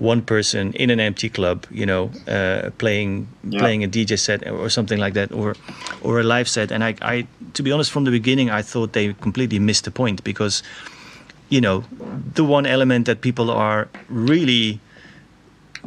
[0.00, 3.60] one person in an empty club, you know, uh, playing Yeah.
[3.60, 5.54] playing a DJ set or something like that, or
[6.02, 6.72] or a live set.
[6.72, 9.90] And I, I, to be honest, from the beginning, I thought they completely missed the
[9.90, 10.62] point because,
[11.50, 11.84] you know,
[12.34, 14.80] the one element that people are really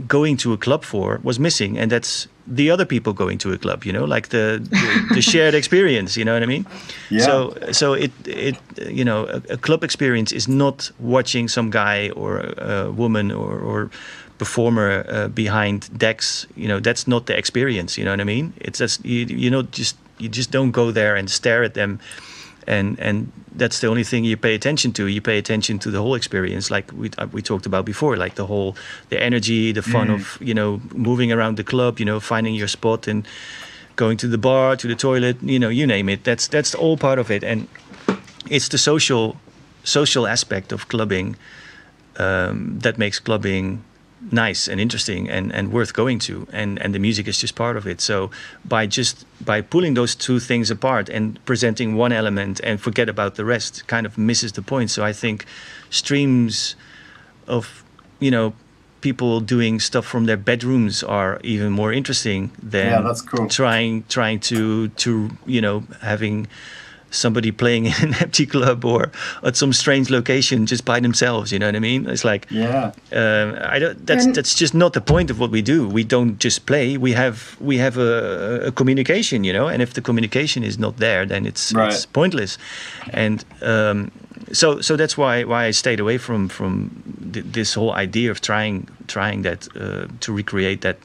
[0.08, 3.58] going to a club for was missing, and that's the other people going to a
[3.58, 3.86] club.
[3.86, 6.18] You know, like the the, the shared experience.
[6.18, 6.66] You know what I mean?
[7.10, 7.26] Yeah.
[7.26, 8.58] So so it it
[8.90, 13.32] you know a, a club experience is not watching some guy or a, a woman
[13.32, 13.90] or or
[14.38, 16.48] performer uh, behind decks.
[16.56, 17.98] You know, that's not the experience.
[17.98, 18.54] You know what I mean?
[18.58, 22.00] It's just you you know just you just don't go there and stare at them
[22.68, 25.06] and and that's the only thing you pay attention to.
[25.08, 28.36] You pay attention to the whole experience like we uh, we talked about before like
[28.36, 28.76] the whole
[29.10, 30.14] the energy the fun Mm.
[30.16, 33.26] of you know moving around the club you know finding your spot and
[33.96, 36.24] going to the bar to the toilet you know you name it.
[36.24, 37.44] That's that's all part of it.
[37.44, 37.68] And
[38.50, 39.36] it's the social
[39.84, 41.36] social aspect of clubbing
[42.20, 43.84] um, that makes clubbing
[44.32, 47.76] nice and interesting and, and worth going to and and the music is just part
[47.78, 48.32] of it so
[48.64, 53.36] by just by pulling those two things apart and presenting one element and forget about
[53.36, 55.46] the rest kind of misses the point so i think
[55.90, 56.76] streams
[57.48, 57.84] of
[58.20, 58.54] you know
[59.02, 63.48] people doing stuff from their bedrooms are even more interesting than Yeah, that's cool.
[63.50, 66.48] trying trying to to you know having
[67.14, 69.12] somebody playing in an empty club or
[69.44, 72.92] at some strange location just by themselves you know what i mean it's like Yeah.
[73.12, 74.06] um, I don't.
[74.08, 75.88] That's And- that's just not the point of what we do.
[75.88, 76.98] We don't just play.
[76.98, 79.68] We have we have a, a communication, you know.
[79.68, 82.58] And if the communication is not there, then it's it's pointless.
[83.14, 84.12] And um,
[84.52, 86.90] so so that's why why I stayed away from from
[87.34, 90.98] th- this whole idea of trying trying that uh, to recreate that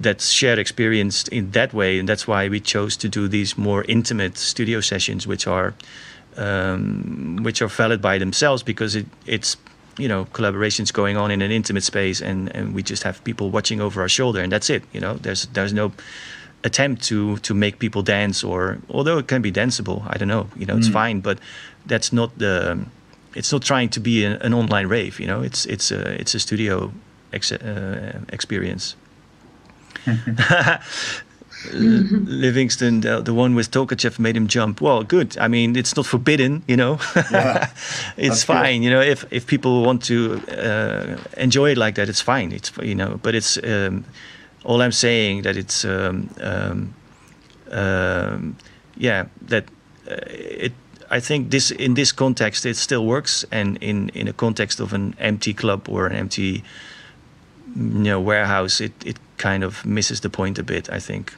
[0.00, 3.84] that shared experience in that way, and that's why we chose to do these more
[3.88, 5.74] intimate studio sessions, which are
[6.36, 9.56] um, which are valid by themselves because it, it's
[9.98, 13.50] you know collaborations going on in an intimate space, and, and we just have people
[13.50, 14.82] watching over our shoulder, and that's it.
[14.92, 15.92] You know, there's there's no
[16.64, 20.48] attempt to to make people dance, or although it can be danceable, I don't know.
[20.56, 21.38] You know, it's fine, but
[21.86, 22.78] that's not the
[23.34, 25.20] it's not trying to be an, an online rave.
[25.20, 26.92] You know, it's it's a it's a studio
[27.32, 28.94] ex- uh, experience.
[31.72, 34.80] Livingston, the, the one with Tokachev made him jump.
[34.80, 35.36] Well, good.
[35.38, 36.98] I mean, it's not forbidden, you know.
[37.30, 37.70] Yeah,
[38.16, 38.52] it's that's good.
[38.52, 39.00] fine, you know.
[39.00, 42.52] If if people want to uh, enjoy it like that, it's fine.
[42.52, 44.04] It's you know, but it's um,
[44.64, 46.94] all I'm saying that it's um, um,
[47.70, 48.56] um,
[48.96, 49.64] yeah that
[50.10, 50.72] uh, it.
[51.10, 54.92] I think this in this context it still works, and in in a context of
[54.92, 56.62] an empty club or an empty
[57.76, 60.90] you know warehouse, it it kind of misses the point a bit.
[60.90, 61.34] I think.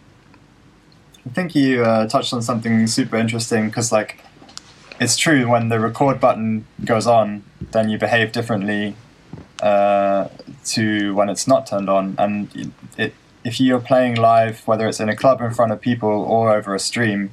[1.27, 4.24] I think you uh, touched on something super interesting because, like,
[4.98, 7.43] it's true when the record button goes on,
[7.73, 8.97] then you behave differently
[9.62, 10.28] uh,
[10.65, 12.15] to when it's not turned on.
[12.19, 13.12] And it,
[13.44, 16.74] if you're playing live, whether it's in a club in front of people or over
[16.74, 17.32] a stream,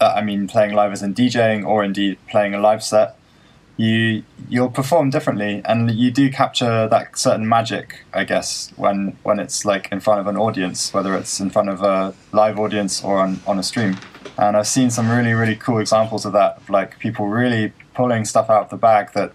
[0.00, 3.16] uh, I mean, playing live as in DJing or indeed playing a live set,
[3.82, 9.38] you you'll perform differently, and you do capture that certain magic, I guess, when when
[9.40, 13.02] it's like in front of an audience, whether it's in front of a live audience
[13.02, 13.96] or on on a stream.
[14.38, 18.48] And I've seen some really really cool examples of that, like people really pulling stuff
[18.48, 19.32] out of the bag that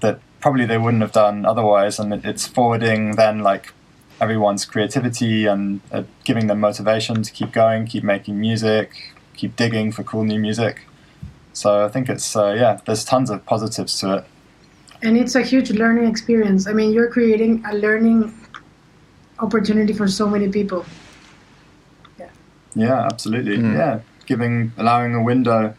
[0.00, 3.74] that probably they wouldn't have done otherwise, and it's forwarding then like
[4.20, 9.92] everyone's creativity and uh, giving them motivation to keep going, keep making music, keep digging
[9.92, 10.86] for cool new music.
[11.56, 14.24] So I think it's uh, yeah, there's tons of positives to it.
[15.02, 16.66] and it's a huge learning experience.
[16.66, 18.34] I mean, you're creating a learning
[19.38, 20.84] opportunity for so many people.
[22.18, 22.28] Yeah,
[22.74, 23.56] Yeah, absolutely.
[23.56, 23.74] Mm.
[23.74, 25.74] Yeah, giving allowing a window.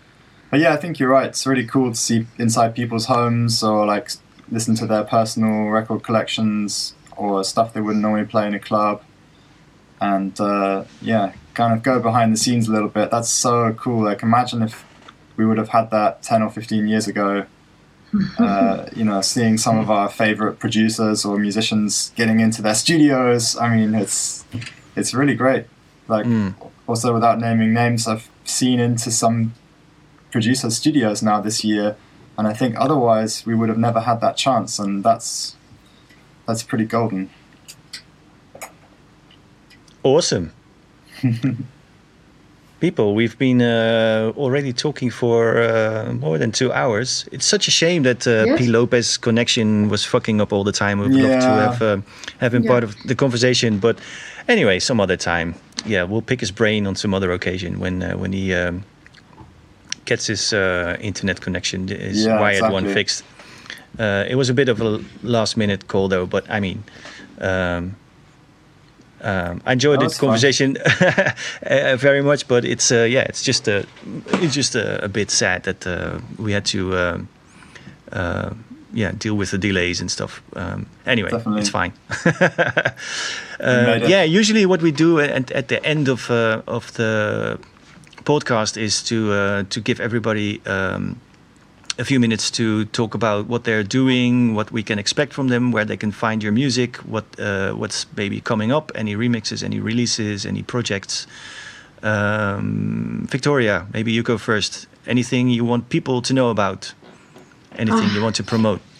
[0.49, 1.27] But yeah, I think you're right.
[1.27, 4.09] It's really cool to see inside people's homes or like
[4.49, 9.03] listen to their personal record collections or stuff they wouldn't normally play in a club.
[10.01, 13.11] And uh, yeah, kind of go behind the scenes a little bit.
[13.11, 14.05] That's so cool.
[14.05, 14.86] Like imagine if
[15.37, 17.45] we would have had that 10 or 15 years ago.
[18.39, 23.57] Uh, you know, seeing some of our favorite producers or musicians getting into their studios.
[23.57, 24.45] I mean, it's
[24.95, 25.65] it's really great.
[26.07, 26.53] Like Mm.
[26.87, 29.53] also without naming names, I've seen into some
[30.31, 31.97] producer studios now this year,
[32.37, 35.57] and I think otherwise we would have never had that chance, and that's
[36.47, 37.29] that's pretty golden.
[40.01, 40.53] Awesome.
[42.79, 47.27] People, we've been uh, already talking for uh, more than two hours.
[47.31, 48.59] It's such a shame that uh, Yes.
[48.59, 48.67] P.
[48.67, 50.99] Lopez connection was fucking up all the time.
[50.99, 51.97] We would love to have uh,
[52.39, 52.69] have him Yeah.
[52.71, 53.97] part of the conversation, but
[54.47, 55.55] anyway, some other time.
[55.87, 58.83] Yeah, we'll pick his brain on some other occasion when uh, when he um,
[60.05, 63.23] gets his uh, internet connection, his Yeah, wired one fixed.
[63.97, 66.83] Uh, it was a bit of a last minute call though, but I mean.
[67.41, 67.95] Um,
[69.21, 70.77] um, I enjoyed That the conversation
[71.63, 73.85] uh, very much, but it's uh, yeah, it's just a
[74.41, 77.27] it's just a, a bit sad that uh, we had to um
[78.11, 78.51] uh,
[78.93, 80.41] yeah deal with the delays and stuff.
[80.55, 81.61] Um, anyway, Definitely.
[81.61, 81.93] it's fine.
[82.25, 82.93] uh,
[83.59, 84.09] it.
[84.09, 87.59] yeah, usually what we do at, at the end of uh, of the
[88.23, 90.61] podcast is to uh, to give everybody.
[90.65, 91.19] Um,
[91.99, 95.71] a few minutes to talk about what they're doing, what we can expect from them,
[95.71, 99.79] where they can find your music, what uh, what's maybe coming up, any remixes, any
[99.79, 101.27] releases, any projects.
[102.03, 104.87] Um, Victoria, maybe you go first.
[105.07, 106.93] Anything you want people to know about?
[107.75, 108.81] Anything you want to promote?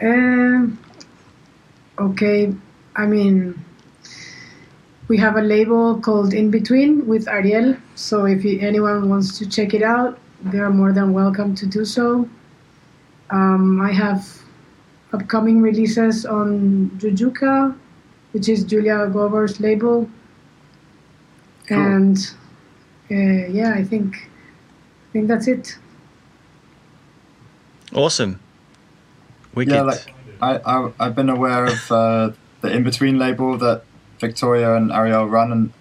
[0.00, 0.78] Um,
[1.98, 2.54] okay,
[2.94, 3.64] I mean,
[5.08, 7.76] we have a label called In Between with Ariel.
[7.96, 11.84] So if anyone wants to check it out, they are more than welcome to do
[11.84, 12.28] so.
[13.30, 14.26] Um, I have
[15.12, 17.76] upcoming releases on Jujuka,
[18.32, 20.08] which is Julia Govor's label.
[21.66, 21.78] Cool.
[21.78, 22.16] And
[23.10, 25.78] uh, yeah, I think I think that's it.
[27.94, 28.40] Awesome.
[29.54, 29.72] Wicked.
[29.74, 33.82] Yeah, like I, I I've been aware of uh, the in between label that
[34.20, 35.72] Victoria and Ariel run, and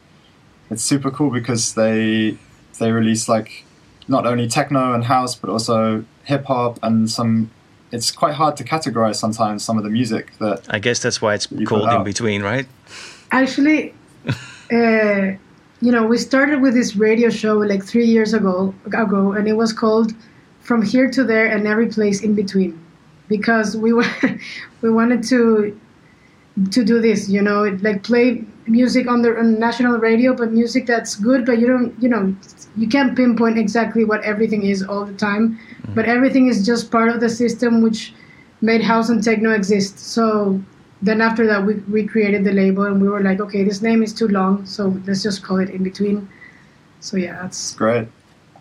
[0.69, 2.37] it's super cool because they
[2.79, 3.65] they release like
[4.07, 7.51] not only techno and house but also hip hop and some.
[7.89, 11.35] It's quite hard to categorize sometimes some of the music that I guess that's why
[11.35, 12.67] it's called in between, right?
[13.31, 13.93] Actually,
[14.71, 15.31] uh,
[15.81, 19.53] you know, we started with this radio show like three years ago, ago, and it
[19.53, 20.13] was called
[20.59, 22.77] "From Here to There and Every Place in Between,"
[23.29, 24.11] because we were
[24.81, 25.79] we wanted to
[26.71, 30.85] to do this, you know, like play music on the on national radio, but music
[30.85, 32.35] that's good, but you don't, you know,
[32.75, 35.95] you can't pinpoint exactly what everything is all the time, mm.
[35.95, 38.13] but everything is just part of the system which
[38.61, 39.99] made house and techno exist.
[39.99, 40.61] So
[41.01, 44.03] then after that, we, we created the label and we were like, okay, this name
[44.03, 46.27] is too long, so let's just call it in between.
[46.99, 48.07] So yeah, that's great.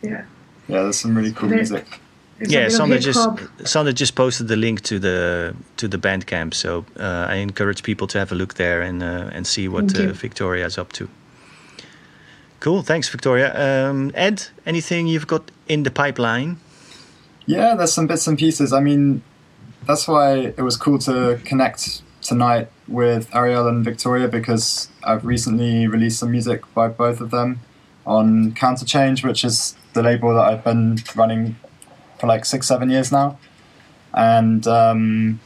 [0.03, 0.25] yeah.
[0.69, 2.01] Yeah, there's some really cool There- music.
[2.39, 3.95] It's yeah, bit of Sander just hip-hop.
[3.95, 8.19] Just posted the link to the to the Bandcamp, so uh, I encourage people to
[8.19, 11.09] have a look there and uh, and see what uh, Victoria is up to.
[12.61, 13.53] Cool, thanks, Victoria.
[13.55, 16.59] Um, Ed, anything you've got in the pipeline?
[17.47, 18.73] Yeah, there's some bits and pieces.
[18.73, 19.23] I mean,
[19.87, 25.87] that's why it was cool to connect tonight with Ariel and Victoria because I've recently
[25.87, 27.61] released some music by both of them
[28.05, 31.57] on Counterchange, which is the label that I've been running
[32.19, 33.39] for like six, seven years now.
[34.15, 35.41] And um,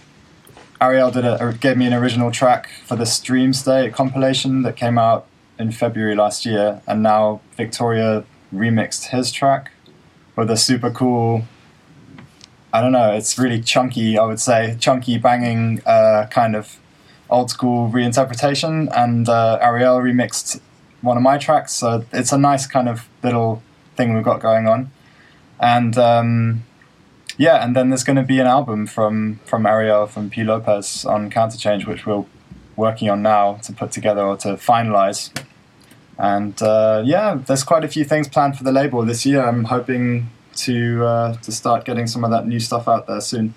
[0.80, 4.98] Ariel did a, gave me an original track for the Stream State compilation that came
[4.98, 5.26] out
[5.58, 8.24] in February last year, and now Victoria
[8.54, 9.72] remixed his track
[10.36, 11.44] with a super cool
[12.72, 16.78] I don't know, it's really chunky, I would say, chunky, banging uh, kind of
[17.28, 18.88] old school reinterpretation.
[18.96, 20.60] And uh, Ariel remixed
[21.00, 23.62] one of my tracks, so it's a nice kind of little
[23.96, 24.92] thing we've got going on.
[25.60, 26.64] And um,
[27.36, 30.42] yeah, and then there's going to be an album from, from Ariel, from P.
[30.42, 32.24] Lopez on Counterchange, which we're
[32.76, 35.30] working on now to put together or to finalize.
[36.18, 39.42] And uh, yeah, there's quite a few things planned for the label this year.
[39.46, 43.54] I'm hoping to uh, to start getting some of that new stuff out there soon.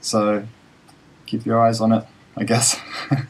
[0.00, 0.44] So
[1.26, 2.04] keep your eyes on it,
[2.36, 2.80] I guess.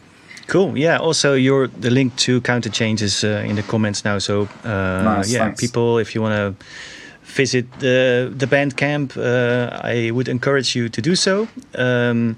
[0.46, 0.76] Cool.
[0.76, 0.98] Yeah.
[0.98, 4.18] Also, your the link to Counterchange is uh, in the comments now.
[4.18, 4.68] So uh,
[5.04, 5.60] Nice, yeah, thanks.
[5.60, 6.66] people, if you want to
[7.30, 11.48] visit the the Bandcamp, uh, I would encourage you to do so.
[11.74, 12.36] Um,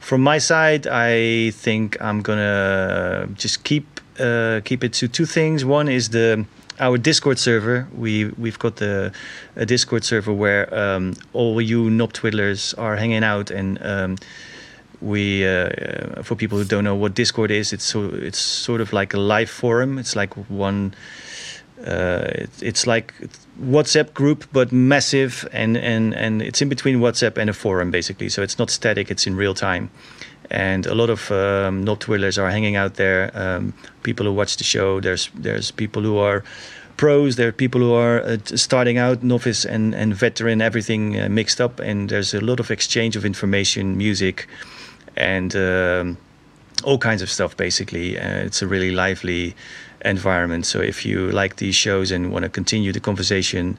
[0.00, 5.64] from my side, I think I'm gonna just keep uh, keep it to two things.
[5.64, 6.44] One is the
[6.80, 7.86] our Discord server.
[7.96, 9.12] We we've got the
[9.56, 13.78] a Discord server where um, all you knob twiddlers are hanging out and.
[13.82, 14.16] Um,
[15.02, 18.80] we uh, uh, for people who don't know what discord is it's so it's sort
[18.80, 20.94] of like a live forum it's like one
[21.86, 23.14] uh, it, it's like
[23.60, 28.28] whatsapp group but massive and and and it's in between whatsapp and a forum basically.
[28.28, 29.90] So it's not static it's in real time.
[30.50, 33.30] And a lot of um, knob twiddlers are hanging out there.
[33.34, 33.72] Um,
[34.02, 36.44] people who watch the show there's there's people who are
[36.96, 41.28] pros there are people who are uh, starting out novice and and veteran everything uh,
[41.28, 41.80] mixed up.
[41.80, 44.48] And there's a lot of exchange of information music
[45.16, 46.16] and um,
[46.84, 48.18] all kinds of stuff basically.
[48.18, 49.54] Uh, it's a really lively
[50.04, 50.66] environment.
[50.66, 53.78] So if you like these shows and want to continue the conversation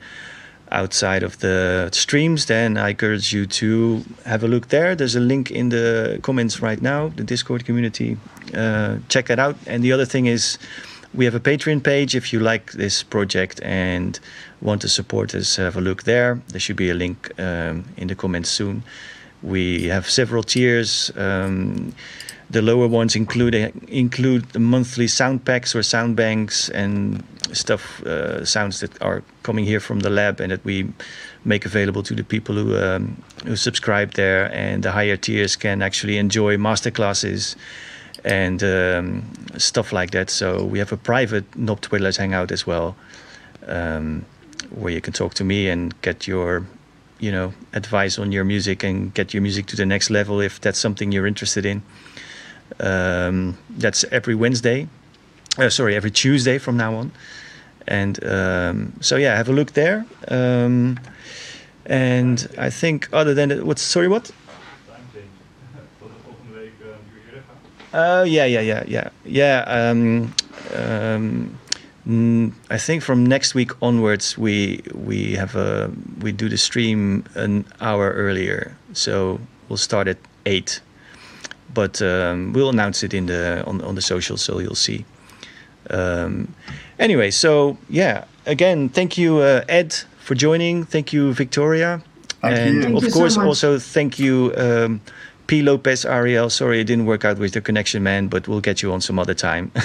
[0.72, 4.96] outside of the streams then i encourage you to have a look there.
[4.96, 8.18] There's a link in the comments right now the discord community.
[8.54, 9.56] Uh, check that out.
[9.68, 10.58] And the other thing is
[11.14, 14.20] we have a patreon page if you like this project and
[14.62, 16.42] want to support us have a look there.
[16.50, 18.84] There should be a link um, in the comments soon.
[19.44, 21.12] We have several tiers.
[21.16, 21.94] Um,
[22.54, 23.56] the lower ones include
[23.88, 29.66] include the monthly sound packs or sound banks and stuff uh, sounds that are coming
[29.66, 30.88] here from the lab and that we
[31.46, 34.54] make available to the people who um, who subscribe there.
[34.54, 37.56] And the higher tiers can actually enjoy masterclasses
[38.24, 39.24] and um,
[39.58, 40.30] stuff like that.
[40.30, 42.96] So we have a private Knob Twiddlers hangout as well,
[43.68, 44.26] um,
[44.70, 46.66] where you can talk to me and get your
[47.20, 50.62] you know advice on your music and get your music to the next level if
[50.62, 51.82] that's something you're interested in.
[52.80, 54.88] Um, that's every Wednesday,
[55.58, 57.12] uh, sorry, every Tuesday from now on.
[57.88, 60.06] And um, so yeah, have a look there.
[60.28, 61.00] Um,
[61.86, 64.32] and I think other than it, what's sorry what?
[67.94, 69.64] Uh, yeah, yeah, yeah, yeah, yeah.
[69.68, 70.34] Um,
[70.74, 71.60] um,
[72.70, 77.66] I think from next week onwards, we we have a we do the stream an
[77.80, 79.40] hour earlier, so
[79.70, 80.82] we'll start at eight.
[81.74, 85.06] But um, we'll announce it in the on on the social, so you'll see.
[85.90, 86.48] Um,
[87.00, 90.86] anyway, so yeah, again, thank you, uh, Ed, for joining.
[90.86, 92.02] Thank you, Victoria.
[92.42, 92.82] Thank and you.
[92.84, 93.46] Thank of you so course, much.
[93.48, 95.02] also thank you, um,
[95.48, 95.62] P.
[95.62, 96.50] Lopez Ariel.
[96.50, 99.20] Sorry, it didn't work out with the connection, man, but we'll get you on some
[99.20, 99.72] other time.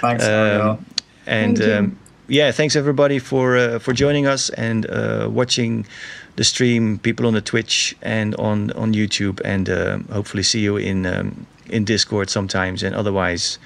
[0.00, 0.78] Thanks, Um, Ariel.
[1.26, 1.74] and Thank you.
[1.74, 1.98] um,
[2.28, 5.84] yeah, thanks everybody for uh, for joining us and uh, watching
[6.36, 6.98] the stream.
[6.98, 11.46] People on the Twitch and on on YouTube, and uh, hopefully see you in um,
[11.70, 13.58] in Discord sometimes, and otherwise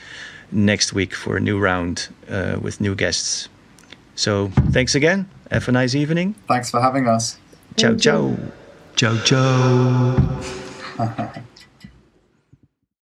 [0.51, 3.49] next week for a new round uh, with new guests.
[4.15, 5.29] So thanks again.
[5.51, 6.35] Have a nice evening.
[6.49, 7.39] Thanks for having us.
[7.77, 8.37] Ciao Thank you.
[8.97, 9.17] ciao.
[9.25, 10.39] Ciao
[10.99, 11.43] ciao.